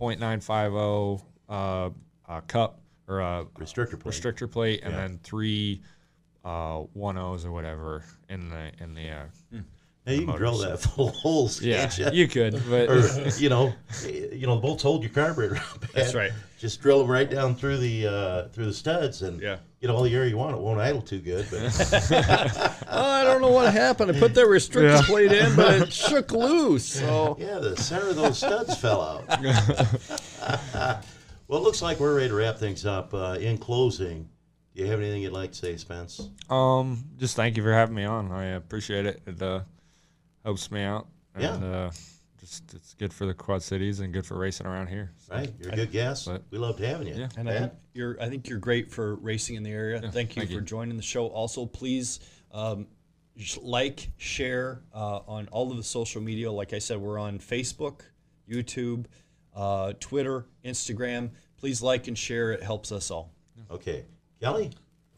1.950 0.00 1.22
uh, 1.48 1.90
uh, 2.28 2.40
cup 2.42 2.80
or 3.08 3.20
a 3.20 3.44
Restrictor 3.58 3.98
plate. 4.00 4.14
restrictor 4.14 4.50
plate, 4.50 4.80
and 4.82 4.92
Yeah. 4.92 5.00
then 5.00 5.20
three 5.22 5.82
uh, 6.44 6.78
one 6.94 7.16
O's 7.18 7.44
or 7.44 7.52
whatever 7.52 8.04
in 8.28 8.48
the 8.48 8.70
in 8.82 8.94
the 8.94 9.08
uh, 9.10 9.24
Now, 10.04 10.12
you 10.12 10.26
can 10.26 10.36
drill 10.36 10.58
that 10.58 10.80
full 10.80 11.10
of 11.10 11.14
holes, 11.14 11.62
yeah. 11.62 11.86
can't 11.86 12.12
you? 12.14 12.22
You 12.22 12.28
could, 12.28 12.60
but 12.68 12.88
or, 12.90 13.28
you 13.38 13.48
know, 13.48 13.72
you 14.04 14.46
know, 14.48 14.56
the 14.56 14.60
bolts 14.60 14.82
hold 14.82 15.02
your 15.04 15.12
carburetor 15.12 15.56
up. 15.56 15.80
That's 15.94 16.14
right. 16.14 16.32
Just 16.58 16.80
drill 16.80 16.98
them 17.00 17.08
right 17.10 17.28
down 17.30 17.54
through 17.54 17.78
the 17.78 18.06
uh, 18.06 18.48
through 18.48 18.66
the 18.66 18.72
studs 18.72 19.22
and 19.22 19.40
Yeah. 19.40 19.58
get 19.80 19.90
all 19.90 20.02
the 20.02 20.12
air 20.14 20.26
you 20.26 20.36
want. 20.36 20.56
It 20.56 20.60
won't 20.60 20.80
idle 20.80 21.02
too 21.02 21.20
good, 21.20 21.46
but 21.50 21.60
Oh, 22.88 23.00
I 23.10 23.22
don't 23.24 23.40
know 23.40 23.50
what 23.52 23.72
happened. 23.72 24.10
I 24.14 24.18
put 24.18 24.34
that 24.34 24.46
restrictor 24.46 24.90
Yeah. 24.98 25.02
plate 25.02 25.30
in, 25.32 25.54
but 25.56 25.82
it 25.82 25.92
shook 25.92 26.32
loose. 26.32 26.84
So 26.86 27.36
yeah, 27.38 27.58
the 27.58 27.76
center 27.76 28.08
of 28.10 28.16
those 28.16 28.38
studs 28.38 28.76
fell 28.76 29.00
out. 29.00 29.28
well, 31.48 31.58
it 31.60 31.62
looks 31.62 31.82
like 31.82 32.00
we're 32.00 32.14
ready 32.16 32.28
to 32.28 32.34
wrap 32.34 32.58
things 32.58 32.86
up. 32.86 33.12
Uh, 33.14 33.36
in 33.40 33.58
closing, 33.58 34.28
do 34.74 34.82
you 34.82 34.88
have 34.88 35.00
anything 35.00 35.22
you'd 35.22 35.32
like 35.32 35.52
to 35.52 35.58
say, 35.58 35.76
Spence? 35.76 36.28
um, 36.50 37.04
just 37.18 37.36
thank 37.36 37.56
you 37.56 37.62
for 37.62 37.72
having 37.72 37.94
me 37.94 38.04
on. 38.04 38.30
I 38.32 38.44
appreciate 38.46 39.06
it. 39.06 39.22
It 39.26 39.40
uh, 39.42 39.60
helps 40.44 40.70
me 40.70 40.82
out, 40.82 41.06
and 41.34 41.42
Yeah. 41.42 41.54
uh, 41.68 41.90
just 42.40 42.74
it's 42.74 42.94
good 42.94 43.12
for 43.12 43.26
the 43.26 43.34
Quad 43.34 43.62
Cities 43.62 44.00
and 44.00 44.12
good 44.12 44.26
for 44.26 44.36
racing 44.36 44.66
around 44.66 44.88
here. 44.88 45.12
So, 45.18 45.34
Right, 45.34 45.52
you're 45.60 45.72
a 45.72 45.76
good 45.76 45.92
guest. 45.92 46.26
but- 46.26 46.42
we 46.50 46.58
loved 46.58 46.80
having 46.80 47.06
you. 47.08 47.14
Yeah. 47.14 47.28
And 47.36 47.48
I 47.48 47.58
think 47.60 47.72
you're 47.94 48.20
I 48.20 48.28
think 48.28 48.48
you're 48.48 48.58
great 48.58 48.90
for 48.90 49.14
racing 49.16 49.56
in 49.56 49.62
the 49.62 49.70
area. 49.70 50.00
thank 50.00 50.34
you 50.36 50.40
thank 50.42 50.48
for 50.50 50.56
you. 50.56 50.60
joining 50.62 50.96
the 50.96 51.02
show. 51.02 51.26
Also, 51.28 51.66
please 51.66 52.18
um, 52.50 52.86
like, 53.62 54.10
share 54.18 54.82
uh, 54.94 55.20
on 55.26 55.48
all 55.52 55.70
of 55.70 55.76
the 55.78 55.82
social 55.82 56.20
media. 56.20 56.50
Like 56.52 56.72
I 56.74 56.78
said, 56.78 56.98
we're 56.98 57.18
on 57.18 57.38
Facebook, 57.38 58.00
YouTube, 58.50 59.06
uh, 59.54 59.94
Twitter, 60.00 60.44
Instagram. 60.64 61.30
Please 61.56 61.80
like 61.80 62.08
and 62.08 62.18
share. 62.18 62.52
It 62.52 62.62
helps 62.62 62.92
us 62.92 63.10
all. 63.10 63.32
Okay, 63.70 64.04
Kelly, 64.42 64.70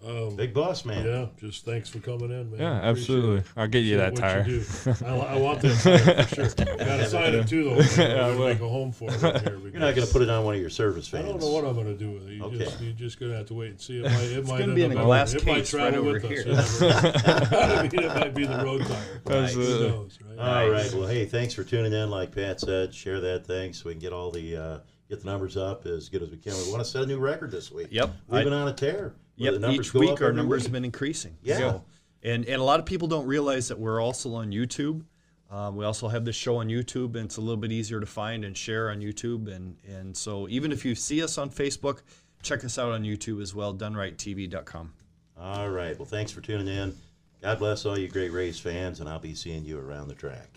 Um, 0.06 0.36
big 0.36 0.52
boss 0.52 0.84
man. 0.84 1.06
yeah, 1.06 1.26
just 1.40 1.64
thanks 1.64 1.88
for 1.88 1.98
coming 1.98 2.30
in, 2.30 2.50
man. 2.50 2.60
yeah, 2.60 2.76
Appreciate 2.90 2.90
absolutely. 2.90 3.36
it. 3.38 3.44
I'll 3.56 3.66
get 3.68 3.78
you 3.84 3.96
that 3.96 4.12
What 4.12 4.20
tire. 4.20 4.44
do. 4.44 4.62
I, 5.06 5.08
I 5.08 5.36
want 5.38 5.62
that 5.62 5.80
tire 5.80 6.22
for 6.24 6.34
sure. 6.34 6.66
Got 6.76 6.96
to 6.98 7.06
sign 7.06 7.34
it 7.34 7.48
too, 7.48 7.64
though. 7.64 7.70
We're 7.76 7.80
I 7.80 8.14
gonna 8.20 8.38
will. 8.38 8.48
make 8.48 8.60
a 8.60 8.68
home 8.68 8.92
for 8.92 9.10
it 9.10 9.22
right 9.22 9.40
here. 9.40 9.56
You're 9.58 9.80
not 9.80 9.94
going 9.94 10.06
to 10.06 10.12
put 10.12 10.20
it 10.20 10.28
on 10.28 10.44
one 10.44 10.54
of 10.56 10.60
your 10.60 10.68
service 10.68 11.08
I 11.08 11.22
fans. 11.22 11.28
don't 11.30 11.40
know 11.40 11.48
what 11.52 11.64
I'm 11.64 11.72
going 11.72 11.86
to 11.86 11.94
do 11.96 12.10
with 12.10 12.28
it. 12.28 12.34
You 12.34 12.44
Okay. 12.44 12.58
just, 12.58 12.80
you're 12.82 12.92
just 12.92 13.18
going 13.18 13.32
to 13.32 13.38
have 13.38 13.46
to 13.46 13.54
wait 13.54 13.70
and 13.70 13.80
see. 13.80 14.00
It 14.00 14.02
might, 14.04 14.12
it 14.24 14.42
might 14.46 14.58
gonna 14.58 14.62
end 14.64 14.74
be 14.74 14.82
in 14.84 14.92
a 14.92 14.98
out- 15.00 15.04
glass 15.06 15.32
it 15.32 15.46
might 15.46 15.54
case 15.54 15.72
right 15.72 15.80
travel 15.94 16.00
over 16.00 16.12
with 16.12 16.24
us. 16.26 16.30
here. 16.30 16.38
You 16.40 16.52
never 16.52 17.50
know. 17.50 17.58
I 17.62 17.82
mean, 17.88 18.00
it 18.02 18.14
might 18.14 18.34
be 18.34 18.44
the 18.44 18.58
road 18.58 18.82
tire. 18.84 19.20
Who 19.26 19.32
Absolutely. 19.32 19.88
knows, 19.88 20.18
right? 20.28 20.38
All 20.38 20.68
right. 20.70 20.92
Well, 20.92 21.06
hey, 21.06 21.24
thanks 21.24 21.54
for 21.54 21.64
tuning 21.64 21.94
in. 21.94 22.10
Like 22.10 22.30
Pat 22.34 22.60
said, 22.60 22.92
share 22.94 23.20
that 23.20 23.46
thing 23.46 23.72
so 23.72 23.86
we 23.88 23.92
can 23.94 24.00
get 24.00 24.12
all 24.12 24.30
the 24.30 24.54
uh, 24.56 24.78
get 25.08 25.20
the 25.20 25.26
numbers 25.26 25.56
up 25.56 25.86
as 25.86 26.08
good 26.08 26.22
as 26.22 26.30
we 26.30 26.36
can. 26.36 26.52
We 26.64 26.70
want 26.70 26.82
to 26.82 26.90
set 26.90 27.02
a 27.02 27.06
new 27.06 27.18
record 27.18 27.50
this 27.50 27.70
week. 27.70 27.88
Yep. 27.90 28.10
We've 28.28 28.40
I- 28.40 28.44
been 28.44 28.52
on 28.52 28.68
a 28.68 28.72
tear. 28.72 29.14
Yep. 29.36 29.54
the 29.54 29.58
numbers 29.58 29.86
Each 29.88 29.94
week 29.94 30.22
our 30.22 30.32
numbers 30.32 30.60
week. 30.60 30.66
have 30.66 30.72
been 30.72 30.84
increasing. 30.84 31.36
Yeah. 31.42 31.58
So, 31.58 31.84
and 32.22 32.44
and 32.46 32.60
a 32.60 32.64
lot 32.64 32.78
of 32.80 32.86
people 32.86 33.08
don't 33.08 33.26
realize 33.26 33.68
that 33.68 33.78
we're 33.78 34.00
also 34.00 34.34
on 34.34 34.50
YouTube. 34.52 35.04
Um, 35.50 35.76
we 35.76 35.84
also 35.84 36.08
have 36.08 36.24
this 36.24 36.36
show 36.36 36.56
on 36.56 36.68
YouTube, 36.68 37.16
and 37.16 37.24
it's 37.26 37.36
a 37.36 37.40
little 37.40 37.56
bit 37.56 37.70
easier 37.72 37.98
to 38.00 38.06
find 38.06 38.44
and 38.44 38.56
share 38.56 38.90
on 38.90 39.00
YouTube. 39.00 39.52
And 39.54 39.76
and 39.86 40.16
so 40.16 40.48
even 40.48 40.70
if 40.72 40.84
you 40.84 40.94
see 40.94 41.20
us 41.22 41.36
on 41.36 41.50
Facebook, 41.50 42.02
check 42.42 42.64
us 42.64 42.78
out 42.78 42.92
on 42.92 43.02
YouTube 43.02 43.42
as 43.42 43.54
well. 43.54 43.74
DoneRightTV.com. 43.74 44.92
All 45.38 45.68
right. 45.70 45.98
Well, 45.98 46.06
thanks 46.06 46.30
for 46.30 46.40
tuning 46.40 46.68
in. 46.68 46.96
God 47.42 47.58
bless 47.58 47.84
all 47.84 47.98
you 47.98 48.08
great 48.08 48.32
race 48.32 48.58
fans, 48.60 49.00
and 49.00 49.08
I'll 49.08 49.18
be 49.18 49.34
seeing 49.34 49.64
you 49.64 49.78
around 49.78 50.08
the 50.08 50.14
track. 50.14 50.53